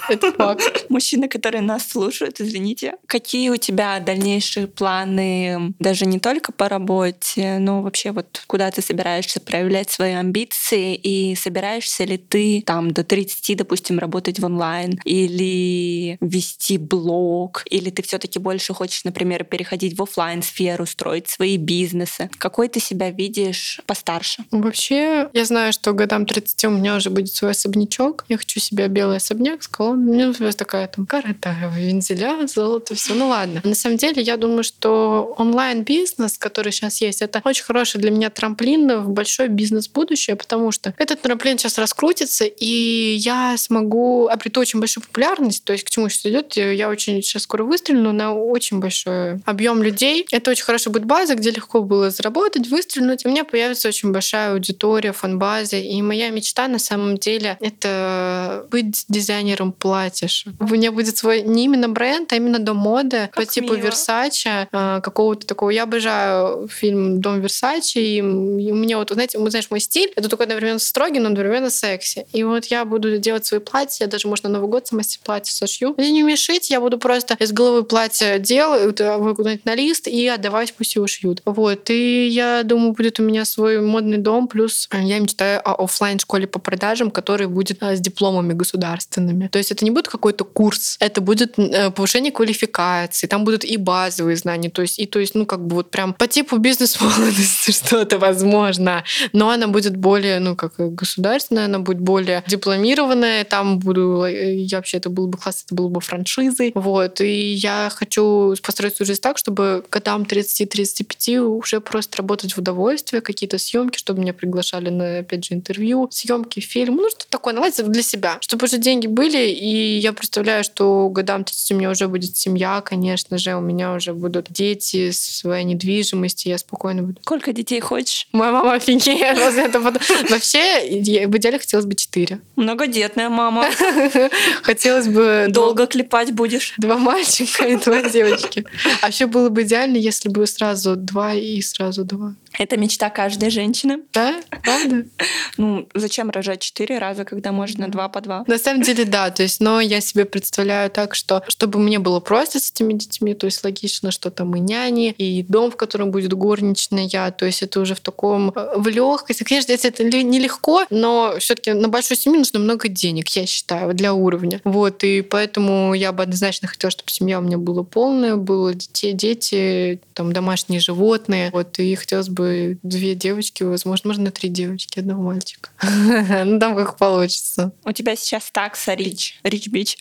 Это 0.08 0.32
факт. 0.32 0.86
Мужчины, 0.88 1.28
которые 1.28 1.62
нас 1.62 1.88
слушают, 1.88 2.40
извините. 2.40 2.94
Какие 3.06 3.50
у 3.50 3.56
тебя 3.56 4.00
дальнейшие 4.00 4.66
планы, 4.66 5.74
даже 5.78 6.06
не 6.06 6.20
только 6.20 6.52
по 6.52 6.68
работе, 6.68 7.58
но 7.58 7.82
вообще 7.82 8.12
вот 8.12 8.42
куда 8.46 8.70
ты 8.70 8.82
собираешься 8.82 9.40
проявлять 9.40 9.90
свои 9.90 10.12
амбиции 10.12 10.94
и 10.94 11.34
собираешься 11.34 12.04
ли 12.04 12.18
ты 12.18 12.62
там 12.66 12.92
до 12.92 13.04
30, 13.04 13.56
допустим, 13.56 13.98
работать 13.98 14.38
в 14.38 14.44
онлайн 14.44 15.00
или 15.04 16.18
вести 16.20 16.78
блог, 16.78 17.64
или 17.70 17.90
ты 17.90 18.02
все 18.02 18.18
таки 18.18 18.38
больше 18.38 18.74
хочешь, 18.74 19.04
например, 19.04 19.44
переходить 19.44 19.96
в 19.98 20.02
офлайн 20.02 20.42
сферу 20.42 20.86
строить 20.86 21.28
свои 21.28 21.56
бизнесы? 21.56 22.30
Какой 22.38 22.68
ты 22.68 22.80
себя 22.80 23.10
видишь 23.10 23.80
постарше? 23.86 24.44
Вообще, 24.50 25.28
я 25.32 25.44
знаю, 25.44 25.72
что 25.72 25.92
годам 25.92 26.26
30 26.26 26.64
у 26.64 26.70
меня 26.70 26.96
уже 26.96 27.10
будет 27.10 27.32
свой 27.32 27.52
особнячок. 27.52 28.24
Я 28.28 28.38
хочу 28.38 28.60
себе 28.60 28.88
белый 28.88 29.16
особняк 29.16 29.62
с 29.62 29.68
колонной. 29.68 29.93
Мне, 29.96 30.26
например, 30.26 30.54
такая 30.54 30.86
там 30.88 31.06
карета, 31.06 31.54
вензеля, 31.74 32.46
золото, 32.46 32.94
все. 32.94 33.14
Ну 33.14 33.28
ладно. 33.28 33.60
На 33.64 33.74
самом 33.74 33.96
деле, 33.96 34.22
я 34.22 34.36
думаю, 34.36 34.64
что 34.64 35.34
онлайн-бизнес, 35.38 36.38
который 36.38 36.72
сейчас 36.72 37.00
есть, 37.00 37.22
это 37.22 37.40
очень 37.44 37.64
хороший 37.64 38.00
для 38.00 38.10
меня 38.10 38.30
трамплин 38.30 39.00
в 39.00 39.10
большой 39.10 39.48
бизнес-будущее, 39.48 40.36
потому 40.36 40.72
что 40.72 40.94
этот 40.98 41.22
трамплин 41.22 41.58
сейчас 41.58 41.78
раскрутится, 41.78 42.44
и 42.44 43.14
я 43.16 43.56
смогу 43.56 44.28
обрету 44.28 44.60
очень 44.60 44.80
большую 44.80 45.04
популярность. 45.04 45.64
То 45.64 45.72
есть 45.72 45.84
к 45.84 45.90
чему 45.90 46.08
сейчас 46.08 46.26
идет? 46.26 46.56
Я 46.56 46.88
очень 46.88 47.22
сейчас 47.22 47.42
скоро 47.42 47.64
выстрелю 47.64 48.12
на 48.12 48.34
очень 48.34 48.80
большой 48.80 49.40
объем 49.44 49.82
людей. 49.82 50.26
Это 50.30 50.50
очень 50.50 50.64
хорошо 50.64 50.90
будет 50.90 51.04
база, 51.04 51.34
где 51.34 51.50
легко 51.50 51.82
было 51.82 52.10
заработать, 52.10 52.68
выстрелить. 52.68 53.24
У 53.24 53.28
меня 53.28 53.44
появится 53.44 53.88
очень 53.88 54.12
большая 54.12 54.52
аудитория, 54.52 55.12
фан-базе. 55.12 55.82
И 55.82 56.02
моя 56.02 56.30
мечта 56.30 56.68
на 56.68 56.78
самом 56.78 57.18
деле— 57.18 57.56
это 57.60 58.66
быть 58.70 59.04
дизайнером 59.08 59.72
платьев. 59.84 60.14
У 60.60 60.64
меня 60.64 60.92
будет 60.92 61.18
свой 61.18 61.42
не 61.42 61.64
именно 61.64 61.90
бренд, 61.90 62.32
а 62.32 62.36
именно 62.36 62.58
дом 62.58 62.78
моды 62.78 63.28
Как 63.30 63.34
по 63.34 63.44
типу 63.44 63.74
мило. 63.74 63.84
Версача, 63.84 64.66
а, 64.72 65.02
какого-то 65.02 65.46
такого. 65.46 65.68
Я 65.68 65.82
обожаю 65.82 66.68
фильм 66.68 67.20
«Дом 67.20 67.40
Versace», 67.40 67.98
и, 67.98 68.22
у 68.22 68.74
меня 68.74 68.96
вот, 68.96 69.10
знаете, 69.10 69.38
вы 69.38 69.50
знаешь, 69.50 69.66
мой 69.68 69.80
стиль— 69.80 70.10
это 70.16 70.30
такой 70.30 70.46
одновременно 70.46 70.78
строгий, 70.78 71.20
но 71.20 71.28
одновременно 71.28 71.68
секси. 71.68 72.26
И 72.32 72.42
вот 72.44 72.64
я 72.66 72.86
буду 72.86 73.18
делать 73.18 73.44
свои 73.44 73.60
платья, 73.60 74.06
я 74.06 74.10
даже, 74.10 74.26
может, 74.26 74.44
на 74.44 74.50
Новый 74.50 74.70
год 74.70 74.86
сама 74.86 75.02
себе 75.02 75.20
платье 75.22 75.52
сошью. 75.52 75.94
Я 75.98 76.10
не 76.10 76.22
умею 76.22 76.38
шить, 76.38 76.70
я 76.70 76.80
буду 76.80 76.96
просто 76.96 77.36
из 77.38 77.52
головы 77.52 77.84
платье 77.84 78.38
делать, 78.38 78.96
куда-нибудь 78.96 79.66
на 79.66 79.74
лист 79.74 80.08
и 80.08 80.26
отдавать, 80.28 80.72
пусть 80.72 80.94
его 80.94 81.06
шьют. 81.06 81.42
Вот. 81.44 81.90
И 81.90 82.26
я 82.28 82.62
думаю, 82.62 82.92
будет 82.92 83.20
у 83.20 83.22
меня 83.22 83.44
свой 83.44 83.82
модный 83.82 84.16
дом, 84.16 84.48
плюс 84.48 84.88
э, 84.90 85.02
я 85.02 85.18
мечтаю 85.18 85.60
о 85.62 85.84
оффлайн 85.84 86.18
школе 86.18 86.46
по 86.46 86.58
продажам, 86.58 87.10
который 87.10 87.48
будет 87.48 87.82
э, 87.82 87.96
с 87.96 88.00
дипломами 88.00 88.54
государственными. 88.54 89.48
То 89.48 89.58
есть 89.58 89.73
это 89.74 89.84
не 89.84 89.90
будет 89.90 90.08
какой-то 90.08 90.44
курс, 90.44 90.96
это 91.00 91.20
будет 91.20 91.58
э, 91.58 91.90
повышение 91.90 92.32
квалификации, 92.32 93.26
там 93.26 93.44
будут 93.44 93.64
и 93.64 93.76
базовые 93.76 94.36
знания, 94.36 94.70
то 94.70 94.82
есть 94.82 94.98
и 94.98 95.06
то 95.06 95.18
есть, 95.18 95.34
ну, 95.34 95.46
как 95.46 95.66
бы 95.66 95.76
вот 95.76 95.90
прям 95.90 96.14
по 96.14 96.26
типу 96.26 96.56
бизнес-молодости 96.58 97.70
что-то 97.84 98.18
возможно, 98.18 99.04
но 99.32 99.50
она 99.50 99.68
будет 99.68 99.96
более, 99.96 100.38
ну, 100.40 100.56
как 100.56 100.74
государственная, 100.76 101.66
она 101.66 101.78
будет 101.78 102.00
более 102.00 102.42
дипломированная, 102.46 103.44
там 103.44 103.78
буду, 103.78 104.24
э, 104.24 104.56
я 104.56 104.78
вообще, 104.78 104.98
это 104.98 105.10
было 105.10 105.26
бы 105.26 105.38
классно, 105.38 105.66
это 105.66 105.74
было 105.74 105.88
бы 105.88 106.00
франшизой, 106.00 106.72
вот, 106.74 107.20
и 107.20 107.52
я 107.52 107.90
хочу 107.94 108.54
построить 108.62 108.96
свою 108.96 109.06
жизнь 109.06 109.20
так, 109.20 109.38
чтобы 109.38 109.84
годам 109.90 110.22
30-35 110.22 111.38
уже 111.38 111.80
просто 111.80 112.18
работать 112.18 112.52
в 112.54 112.58
удовольствие, 112.58 113.20
какие-то 113.20 113.58
съемки, 113.58 113.98
чтобы 113.98 114.20
меня 114.20 114.32
приглашали 114.32 114.90
на, 114.90 115.18
опять 115.18 115.44
же, 115.44 115.54
интервью, 115.54 116.08
съемки, 116.10 116.60
фильм, 116.60 116.96
ну, 116.96 117.10
что 117.10 117.26
такое, 117.28 117.54
наладить 117.54 117.86
для 117.86 118.02
себя, 118.02 118.38
чтобы 118.40 118.64
уже 118.64 118.78
деньги 118.78 119.06
были, 119.06 119.50
и 119.64 119.98
я 119.98 120.12
представляю, 120.12 120.62
что 120.62 121.08
годам 121.08 121.44
30 121.44 121.72
у 121.72 121.74
меня 121.76 121.90
уже 121.90 122.06
будет 122.06 122.36
семья, 122.36 122.82
конечно 122.82 123.38
же, 123.38 123.54
у 123.54 123.60
меня 123.60 123.94
уже 123.94 124.12
будут 124.12 124.46
дети, 124.50 125.10
своя 125.10 125.62
недвижимость, 125.62 126.46
и 126.46 126.50
я 126.50 126.58
спокойно 126.58 127.02
буду. 127.02 127.20
Сколько 127.22 127.52
детей 127.52 127.80
хочешь? 127.80 128.28
Моя 128.32 128.52
мама 128.52 128.74
офигеет 128.74 129.38
после 129.38 129.64
этого. 129.64 129.92
Вообще, 130.28 131.26
в 131.26 131.36
идеале 131.36 131.58
хотелось 131.58 131.86
бы 131.86 131.94
четыре. 131.94 132.40
Многодетная 132.56 133.30
мама. 133.30 133.66
Хотелось 134.62 135.08
бы 135.08 135.46
Долго 135.48 135.86
клепать 135.86 136.32
будешь. 136.32 136.74
два 136.78 136.98
мальчика 136.98 137.66
и 137.66 137.76
два 137.76 138.02
девочки. 138.02 138.64
А 139.00 139.08
еще 139.08 139.26
было 139.26 139.48
бы 139.48 139.62
идеально, 139.62 139.96
если 139.96 140.28
бы 140.28 140.46
сразу 140.46 140.96
два 140.96 141.34
и 141.34 141.60
сразу 141.62 142.04
два. 142.04 142.34
Это 142.58 142.76
мечта 142.76 143.10
каждой 143.10 143.50
женщины. 143.50 144.00
Да? 144.12 144.40
Правда? 144.62 145.04
Ну, 145.56 145.88
зачем 145.94 146.30
рожать 146.30 146.60
четыре 146.60 146.98
раза, 146.98 147.24
когда 147.24 147.52
можно 147.52 147.88
два 147.88 148.08
по 148.08 148.20
два? 148.20 148.42
На 148.48 148.58
самом 148.58 148.82
деле, 148.82 149.04
да. 149.04 149.30
То 149.30 149.44
есть, 149.44 149.60
но 149.60 149.80
я 149.80 150.00
себе 150.00 150.24
представляю 150.24 150.90
так, 150.90 151.14
что 151.14 151.44
чтобы 151.46 151.78
мне 151.78 152.00
было 152.00 152.18
просто 152.18 152.58
с 152.58 152.72
этими 152.72 152.92
детьми, 152.94 153.34
то 153.34 153.46
есть 153.46 153.62
логично, 153.62 154.10
что 154.10 154.30
там 154.30 154.56
и 154.56 154.60
няни, 154.60 155.10
и 155.16 155.44
дом, 155.44 155.70
в 155.70 155.76
котором 155.76 156.10
будет 156.10 156.32
горничная, 156.32 157.30
то 157.30 157.46
есть 157.46 157.62
это 157.62 157.80
уже 157.80 157.94
в 157.94 158.00
таком 158.00 158.50
э, 158.50 158.74
в 158.76 158.88
легкости. 158.88 159.44
Конечно, 159.44 159.72
если 159.72 159.90
это 159.90 160.02
нелегко, 160.02 160.84
но 160.90 161.34
все-таки 161.38 161.72
на 161.72 161.88
большую 161.88 162.18
семью 162.18 162.40
нужно 162.40 162.58
много 162.58 162.88
денег, 162.88 163.28
я 163.28 163.46
считаю, 163.46 163.94
для 163.94 164.12
уровня. 164.14 164.60
Вот, 164.64 165.04
и 165.04 165.22
поэтому 165.22 165.94
я 165.94 166.12
бы 166.12 166.22
однозначно 166.22 166.68
хотела, 166.68 166.90
чтобы 166.90 167.10
семья 167.10 167.38
у 167.38 167.42
меня 167.42 167.58
была 167.58 167.84
полная, 167.84 168.36
было 168.36 168.74
детей, 168.74 169.12
дети, 169.12 170.00
там 170.14 170.32
домашние 170.32 170.80
животные. 170.80 171.50
Вот, 171.52 171.78
и 171.78 171.94
хотелось 171.94 172.28
бы 172.28 172.43
две 172.82 173.14
девочки, 173.14 173.62
возможно, 173.62 174.08
можно 174.08 174.30
три 174.30 174.48
девочки, 174.48 175.00
одного 175.00 175.22
мальчика. 175.22 175.70
Ну, 176.44 176.58
там 176.58 176.76
как 176.76 176.96
получится. 176.96 177.72
У 177.84 177.92
тебя 177.92 178.16
сейчас 178.16 178.50
такса 178.50 178.94
Рич. 178.94 179.38
Рич 179.44 179.68
Бич. 179.68 179.96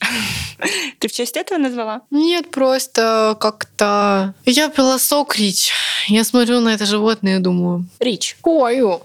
Ты 0.99 1.07
в 1.07 1.11
честь 1.11 1.37
этого 1.37 1.57
назвала? 1.57 2.01
Нет, 2.11 2.51
просто 2.51 3.37
как-то... 3.39 4.33
Я 4.45 4.69
пила 4.69 4.99
сок 4.99 5.37
Рич. 5.37 5.71
Я 6.07 6.23
смотрю 6.23 6.59
на 6.59 6.73
это 6.73 6.85
животное 6.85 7.37
и 7.37 7.39
думаю, 7.39 7.87
Рич, 7.99 8.37
who 8.43 8.61
are 8.61 8.77
you? 8.77 9.01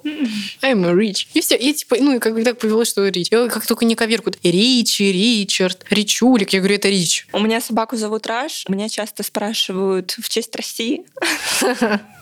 I'm 0.63 0.85
a 0.87 0.93
Rich. 0.93 1.29
И 1.35 1.41
все. 1.41 1.57
И 1.57 1.73
типа, 1.73 1.97
ну, 2.01 2.17
и 2.17 2.19
как 2.19 2.35
бы 2.35 2.43
так 2.43 2.59
повелось, 2.59 2.89
что 2.89 3.07
Рич. 3.07 3.29
Я 3.31 3.49
как 3.49 3.67
только 3.67 3.85
не 3.85 3.95
коверку. 3.95 4.31
Ричи, 4.43 5.13
Ричард, 5.13 5.85
Ричулик. 5.91 6.53
Я 6.53 6.61
говорю, 6.61 6.77
это 6.77 6.89
Рич. 6.89 7.27
У 7.33 7.39
меня 7.39 7.61
собаку 7.61 7.97
зовут 7.97 8.27
Раш. 8.27 8.65
Меня 8.69 8.89
часто 8.89 9.23
спрашивают 9.23 10.13
в 10.13 10.29
честь 10.29 10.55
России. 10.57 11.05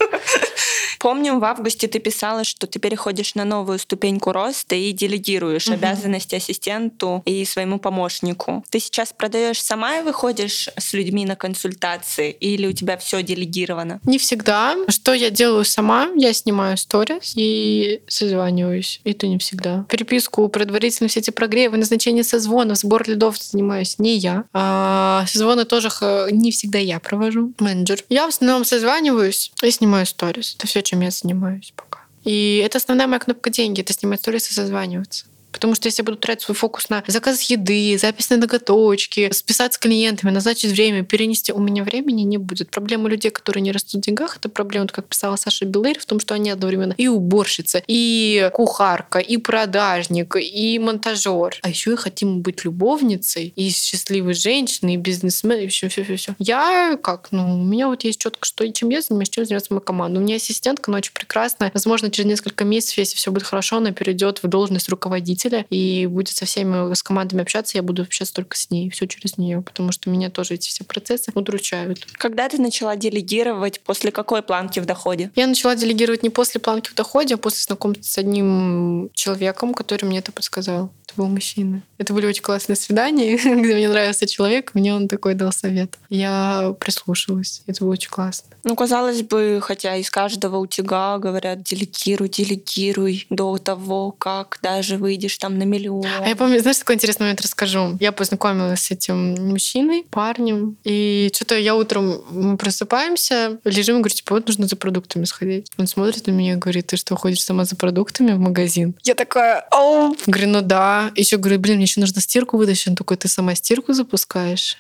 Помню, 0.99 1.39
в 1.39 1.45
августе 1.45 1.87
ты 1.89 1.99
писала, 2.01 2.43
что 2.43 2.67
ты 2.67 2.79
переходишь 2.81 3.35
на 3.35 3.45
новую 3.45 3.79
ступеньку 3.79 4.33
роста 4.33 4.75
и 4.75 4.93
делегируешь 4.93 5.67
Мгм. 5.67 5.75
обязанности 5.75 6.35
ассистенту 6.35 7.23
и 7.27 7.45
своему 7.45 7.79
помощнику. 7.79 8.65
Ты 8.71 8.81
сейчас 8.81 9.13
продаешь 9.13 9.63
сама 9.63 9.99
и 9.99 10.03
выходишь 10.03 10.69
с 10.77 10.93
людьми 10.95 11.25
на 11.25 11.37
консультации, 11.37 12.31
или 12.33 12.67
у 12.67 12.73
тебя 12.73 12.97
все 12.97 13.23
делегировано? 13.23 14.01
Не 14.05 14.19
всегда. 14.19 14.77
Что 14.89 15.13
я 15.15 15.31
делаю 15.31 15.65
сама? 15.65 16.09
Я 16.17 16.33
снимаю 16.33 16.77
сторис 16.77 17.35
и 17.37 18.01
созваниваюсь. 18.09 19.01
Это 19.05 19.29
не 19.29 19.39
всегда. 19.39 19.85
Переписку, 19.89 20.49
предварительно 20.49 21.09
все 21.09 21.21
эти 21.21 21.31
прогревы, 21.31 21.77
назначение 21.77 22.25
созвонов, 22.25 22.79
сбор 22.79 23.09
лидов 23.09 23.37
занимаюсь 23.39 23.99
не 23.99 24.17
я. 24.17 24.45
А 24.53 25.25
созвоны 25.29 25.65
тоже 25.67 25.89
не 26.33 26.51
всегда 26.51 26.79
я 26.79 26.99
провожу. 26.99 27.53
Менеджер. 27.61 28.03
Я 28.09 28.27
в 28.27 28.31
основном 28.31 28.65
созваниваюсь 28.65 29.53
и 29.63 29.71
снимаю 29.71 29.96
сторис. 30.05 30.55
Это 30.57 30.67
все, 30.67 30.83
чем 30.83 31.01
я 31.01 31.11
занимаюсь 31.11 31.73
пока. 31.75 32.01
И 32.25 32.61
это 32.65 32.79
основная 32.79 33.07
моя 33.07 33.21
кнопка 33.21 33.51
деньги. 33.51 33.81
Это 33.81 33.93
снимать 33.93 34.21
сторис 34.21 34.51
и 34.51 34.55
созваниваться. 34.55 35.27
Потому 35.57 35.75
что 35.75 35.87
если 35.87 36.03
я 36.03 36.05
буду 36.05 36.19
тратить 36.19 36.43
свой 36.43 36.55
фокус 36.55 36.91
на 36.91 37.03
заказ 37.07 37.41
еды, 37.51 37.97
запись 37.99 38.29
на 38.29 38.37
ноготочки, 38.37 39.33
списать 39.33 39.73
с 39.73 39.79
клиентами, 39.79 40.31
назначить 40.31 40.71
время, 40.71 41.03
перенести, 41.03 41.51
у 41.51 41.59
меня 41.59 41.83
времени 41.83 42.23
не 42.23 42.37
будет. 42.37 42.71
Проблема 42.71 43.09
людей, 43.09 43.31
которые 43.31 43.63
не 43.63 43.73
растут 43.73 44.03
в 44.03 44.05
деньгах, 44.05 44.37
это 44.37 44.51
проблема, 44.51 44.87
как 44.89 45.07
писала 45.07 45.37
Саша 45.37 45.65
Белейр, 45.65 45.99
в 45.99 46.05
том, 46.05 46.21
что 46.21 46.35
они 46.35 46.51
одновременно 46.51 46.95
и 46.99 47.09
уборщица, 47.09 47.83
и 47.87 48.51
кухарка, 48.53 49.19
и 49.19 49.39
продажник, 49.39 50.37
и 50.37 50.79
монтажер. 50.79 51.59
А 51.63 51.69
еще 51.71 51.95
и 51.95 51.97
хотим 51.97 52.43
быть 52.43 52.65
любовницей, 52.65 53.55
и 53.57 53.71
счастливой 53.71 54.35
женщиной, 54.35 54.95
и 54.95 54.97
бизнесмен, 54.99 55.61
и 55.61 55.69
все, 55.69 55.89
все, 55.89 56.05
все, 56.05 56.17
все. 56.17 56.35
Я 56.39 56.99
как, 57.03 57.29
ну, 57.31 57.61
у 57.61 57.65
меня 57.65 57.89
вот 57.89 58.05
есть 58.05 58.21
четко, 58.21 58.45
что 58.45 58.63
и 58.63 58.75
чем 58.75 58.91
я 58.91 59.01
занимаюсь, 59.01 59.31
чем 59.31 59.47
занимается 59.47 59.73
моя 59.73 59.81
команда. 59.81 60.21
У 60.21 60.23
меня 60.23 60.37
ассистентка, 60.37 60.91
она 60.91 60.99
очень 60.99 61.13
прекрасная. 61.15 61.71
Возможно, 61.73 62.11
через 62.11 62.29
несколько 62.29 62.65
месяцев, 62.65 62.99
если 62.99 63.17
все 63.17 63.31
будет 63.31 63.45
хорошо, 63.45 63.79
она 63.79 63.93
перейдет 63.93 64.43
в 64.43 64.49
должность 64.49 64.91
руководителя 64.91 65.46
и 65.71 66.07
будет 66.07 66.29
со 66.29 66.47
всеми 66.47 66.95
с 66.95 67.03
командами 67.03 67.43
общаться. 67.43 67.79
Я 67.79 67.83
буду 67.83 68.03
общаться 68.03 68.35
только 68.35 68.57
с 68.57 68.71
ней, 68.71 68.91
все 68.91 69.07
через 69.07 69.39
нее, 69.39 69.63
потому 69.63 69.93
что 69.93 70.11
меня 70.11 70.31
тоже 70.31 70.55
эти 70.55 70.69
все 70.69 70.85
процессы 70.85 71.31
удручают. 71.35 72.07
Когда 72.13 72.49
ты 72.49 72.61
начала 72.61 72.97
делегировать, 72.97 73.81
после 73.81 74.11
какой 74.11 74.43
планки 74.43 74.81
в 74.81 74.87
доходе? 74.87 75.31
Я 75.35 75.47
начала 75.47 75.77
делегировать 75.77 76.23
не 76.23 76.31
после 76.31 76.61
планки 76.61 76.91
в 76.91 76.95
доходе, 76.95 77.35
а 77.35 77.39
после 77.39 77.63
знакомства 77.63 78.05
с 78.05 78.19
одним 78.19 79.11
человеком, 79.15 79.75
который 79.75 80.05
мне 80.05 80.19
это 80.19 80.33
подсказал. 80.33 80.91
Это 81.07 81.23
был 81.23 81.29
мужчина. 81.29 81.83
Это 81.99 82.13
были 82.13 82.27
очень 82.27 82.43
классные 82.43 82.75
свидания, 82.77 83.37
где 83.37 83.75
мне 83.75 83.89
нравился 83.89 84.27
человек, 84.27 84.73
мне 84.75 84.93
он 84.93 85.07
такой 85.07 85.35
дал 85.35 85.53
совет. 85.53 85.97
Я 86.11 86.75
прислушалась. 86.81 87.63
Это 87.67 87.85
было 87.85 87.93
очень 87.93 88.11
классно. 88.11 88.49
Ну, 88.65 88.75
казалось 88.75 89.23
бы, 89.23 89.61
хотя 89.63 89.95
из 89.95 90.11
каждого 90.11 90.57
утюга 90.59 91.19
говорят, 91.19 91.63
делегируй, 91.63 92.29
делегируй 92.29 93.27
до 93.31 93.57
того, 93.59 94.11
как 94.11 94.59
даже 94.63 94.97
выйдешь 94.97 95.39
там 95.39 95.59
на 95.59 95.63
миллион. 95.63 96.07
А 96.21 96.29
я 96.29 96.35
помню, 96.35 96.59
знаешь, 96.61 96.79
такой 96.79 96.97
интересный 96.97 97.25
момент 97.25 97.41
расскажу. 97.41 97.97
Я 98.01 98.11
познакомилась 98.11 98.81
с 98.81 98.91
этим 98.91 99.35
мужчиной, 99.49 100.05
парнем, 100.11 100.77
и 100.83 101.31
что-то 101.33 101.57
я 101.57 101.77
утром, 101.77 102.21
мы 102.31 102.57
просыпаемся, 102.57 103.61
лежим, 103.65 103.99
говорю, 103.99 104.15
типа, 104.15 104.35
вот 104.35 104.49
нужно 104.49 104.67
за 104.67 104.75
продуктами 104.75 105.25
сходить. 105.25 105.71
Он 105.79 105.87
смотрит 105.87 106.27
на 106.27 106.33
меня 106.33 106.55
и 106.55 106.57
говорит, 106.57 106.89
ты 106.89 106.97
что, 106.97 107.15
ходишь 107.15 107.45
сама 107.45 107.65
за 107.65 107.77
продуктами 107.77 108.33
в 108.33 108.41
магазин? 108.41 108.97
Я 109.05 109.15
такая, 109.15 109.65
Оу! 109.71 110.17
говорю, 110.27 110.49
ну 110.49 110.63
да. 110.63 110.96
Еще 111.15 111.37
говорю, 111.37 111.59
блин, 111.59 111.77
мне 111.77 111.85
еще 111.85 112.01
нужно 112.01 112.21
стирку 112.21 112.57
вытащить. 112.57 112.89
Он 112.89 112.97
такой, 112.97 113.17
ты 113.17 113.29
сама 113.29 113.55
стирку 113.55 113.93
запускаешь? 113.93 114.79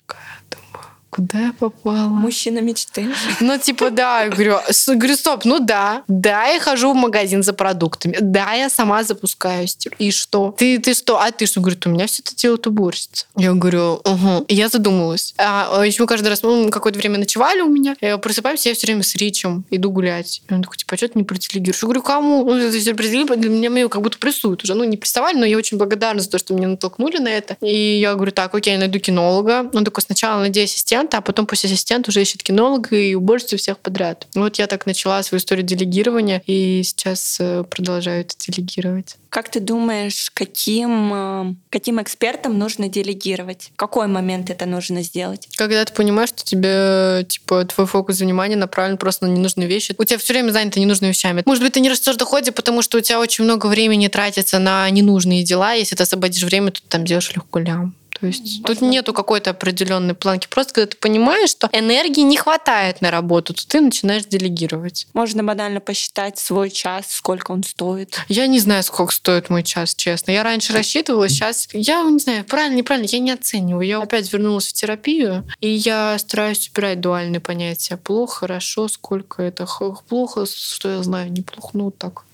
Куда 1.16 1.38
я 1.38 1.52
попала? 1.58 2.08
Мужчина 2.08 2.58
мечты. 2.58 3.08
Ну, 3.40 3.58
типа, 3.58 3.90
да, 3.90 4.24
я 4.24 4.28
говорю, 4.28 4.58
говорю, 4.86 5.16
стоп, 5.16 5.46
ну 5.46 5.60
да, 5.60 6.02
да, 6.08 6.44
я 6.44 6.60
хожу 6.60 6.92
в 6.92 6.94
магазин 6.94 7.42
за 7.42 7.54
продуктами, 7.54 8.18
да, 8.20 8.52
я 8.52 8.68
сама 8.68 9.02
запускаю 9.02 9.66
стирку. 9.66 9.96
И 9.98 10.10
что? 10.10 10.54
Ты, 10.58 10.78
ты 10.78 10.92
что? 10.92 11.18
А 11.18 11.30
ты 11.30 11.46
что? 11.46 11.60
Говорит, 11.60 11.86
у 11.86 11.90
меня 11.90 12.06
все 12.06 12.20
это 12.22 12.36
делает 12.36 12.66
уборщица. 12.66 13.24
Я 13.34 13.54
говорю, 13.54 14.02
угу. 14.04 14.44
И 14.48 14.54
я 14.54 14.68
задумалась. 14.68 15.32
А, 15.38 15.80
а 15.80 15.86
еще 15.86 16.02
мы 16.02 16.06
каждый 16.06 16.28
раз, 16.28 16.42
ну, 16.42 16.68
какое-то 16.68 16.98
время 16.98 17.18
ночевали 17.18 17.62
у 17.62 17.68
меня, 17.68 17.96
я 18.02 18.18
просыпаемся, 18.18 18.68
я 18.68 18.74
все 18.74 18.86
время 18.86 19.02
с 19.02 19.14
Ричем 19.16 19.64
иду 19.70 19.90
гулять. 19.90 20.42
И 20.50 20.52
он 20.52 20.62
такой, 20.62 20.76
типа, 20.76 20.94
а 20.94 20.96
что 20.98 21.08
ты 21.08 21.18
не 21.18 21.24
проделегируешь? 21.24 21.80
Я 21.80 21.86
говорю, 21.86 22.02
кому? 22.02 22.44
Ну, 22.44 22.56
это 22.56 22.78
все 22.78 22.92
для 22.92 23.48
меня 23.48 23.70
меня 23.70 23.88
как 23.88 24.02
будто 24.02 24.18
прессуют 24.18 24.64
уже. 24.64 24.74
Ну, 24.74 24.84
не 24.84 24.98
приставали, 24.98 25.38
но 25.38 25.46
я 25.46 25.56
очень 25.56 25.78
благодарна 25.78 26.20
за 26.20 26.28
то, 26.28 26.36
что 26.38 26.52
меня 26.52 26.68
натолкнули 26.68 27.16
на 27.18 27.28
это. 27.28 27.56
И 27.62 27.98
я 27.98 28.14
говорю, 28.14 28.32
так, 28.32 28.54
окей, 28.54 28.74
я 28.74 28.78
найду 28.78 28.98
кинолога. 28.98 29.70
Он 29.72 29.84
такой, 29.84 30.02
сначала 30.02 30.40
найди 30.40 30.66
ассистента, 31.06 31.18
а 31.18 31.20
потом 31.20 31.46
пусть 31.46 31.64
ассистент 31.64 32.08
уже 32.08 32.22
ищет 32.22 32.42
кинолога 32.42 32.96
и 32.96 33.14
уборщицу 33.14 33.56
всех 33.56 33.78
подряд. 33.78 34.26
Вот 34.34 34.58
я 34.58 34.66
так 34.66 34.86
начала 34.86 35.22
свою 35.22 35.40
историю 35.40 35.64
делегирования, 35.64 36.42
и 36.46 36.82
сейчас 36.84 37.38
э, 37.40 37.64
продолжаю 37.64 38.22
это 38.22 38.34
делегировать. 38.38 39.16
Как 39.28 39.50
ты 39.50 39.60
думаешь, 39.60 40.30
каким, 40.34 41.12
э, 41.12 41.54
каким 41.70 42.00
экспертам 42.00 42.58
нужно 42.58 42.88
делегировать? 42.88 43.70
В 43.74 43.76
какой 43.76 44.06
момент 44.06 44.50
это 44.50 44.66
нужно 44.66 45.02
сделать? 45.02 45.48
Когда 45.56 45.84
ты 45.84 45.92
понимаешь, 45.92 46.30
что 46.30 46.44
тебе, 46.44 47.24
типа, 47.28 47.64
твой 47.64 47.86
фокус 47.86 48.20
внимания 48.20 48.56
направлен 48.56 48.96
просто 48.96 49.26
на 49.26 49.30
ненужные 49.32 49.68
вещи. 49.68 49.94
У 49.98 50.04
тебя 50.04 50.18
все 50.18 50.32
время 50.32 50.52
занято 50.52 50.80
ненужными 50.80 51.10
вещами. 51.10 51.42
Может 51.46 51.62
быть, 51.62 51.74
ты 51.74 51.80
не 51.80 51.88
растешь 51.88 52.14
в 52.14 52.18
доходе, 52.18 52.52
потому 52.52 52.82
что 52.82 52.98
у 52.98 53.00
тебя 53.00 53.20
очень 53.20 53.44
много 53.44 53.66
времени 53.66 54.08
тратится 54.08 54.58
на 54.58 54.88
ненужные 54.90 55.44
дела. 55.44 55.72
Если 55.72 55.96
ты 55.96 56.02
освободишь 56.02 56.42
время, 56.42 56.70
то 56.70 56.80
ты 56.80 56.88
там 56.88 57.04
делаешь 57.04 57.32
легко 57.34 57.58
лям. 57.58 57.94
То 58.20 58.26
есть 58.26 58.60
Можно. 58.60 58.66
тут 58.66 58.80
нету 58.82 59.12
какой-то 59.12 59.50
определенной 59.50 60.14
планки. 60.14 60.46
Просто 60.48 60.74
когда 60.74 60.90
ты 60.90 60.96
понимаешь, 60.96 61.50
что 61.50 61.68
энергии 61.72 62.22
не 62.22 62.36
хватает 62.36 63.00
на 63.00 63.10
работу, 63.10 63.52
то 63.54 63.66
ты 63.66 63.80
начинаешь 63.80 64.24
делегировать. 64.24 65.06
Можно 65.12 65.42
банально 65.44 65.80
посчитать 65.80 66.38
свой 66.38 66.70
час, 66.70 67.06
сколько 67.08 67.50
он 67.52 67.62
стоит. 67.62 68.18
Я 68.28 68.46
не 68.46 68.58
знаю, 68.58 68.82
сколько 68.82 69.12
стоит 69.12 69.50
мой 69.50 69.62
час, 69.62 69.94
честно. 69.94 70.30
Я 70.30 70.42
раньше 70.42 70.72
рассчитывала, 70.72 71.28
сейчас 71.28 71.68
я 71.72 72.02
не 72.04 72.18
знаю, 72.18 72.44
правильно, 72.44 72.76
неправильно, 72.76 73.08
я 73.10 73.18
не 73.18 73.32
оцениваю. 73.32 73.86
Я 73.86 74.00
опять 74.00 74.32
вернулась 74.32 74.68
в 74.68 74.72
терапию, 74.72 75.46
и 75.60 75.68
я 75.68 76.18
стараюсь 76.18 76.70
убирать 76.72 77.00
дуальные 77.00 77.40
понятия. 77.40 77.96
Плохо, 77.96 78.40
хорошо, 78.40 78.88
сколько 78.88 79.42
это 79.42 79.66
плохо, 80.08 80.46
что 80.46 80.88
я 80.90 81.02
знаю, 81.02 81.30
неплохо, 81.30 81.70
ну 81.74 81.90
так. 81.90 82.24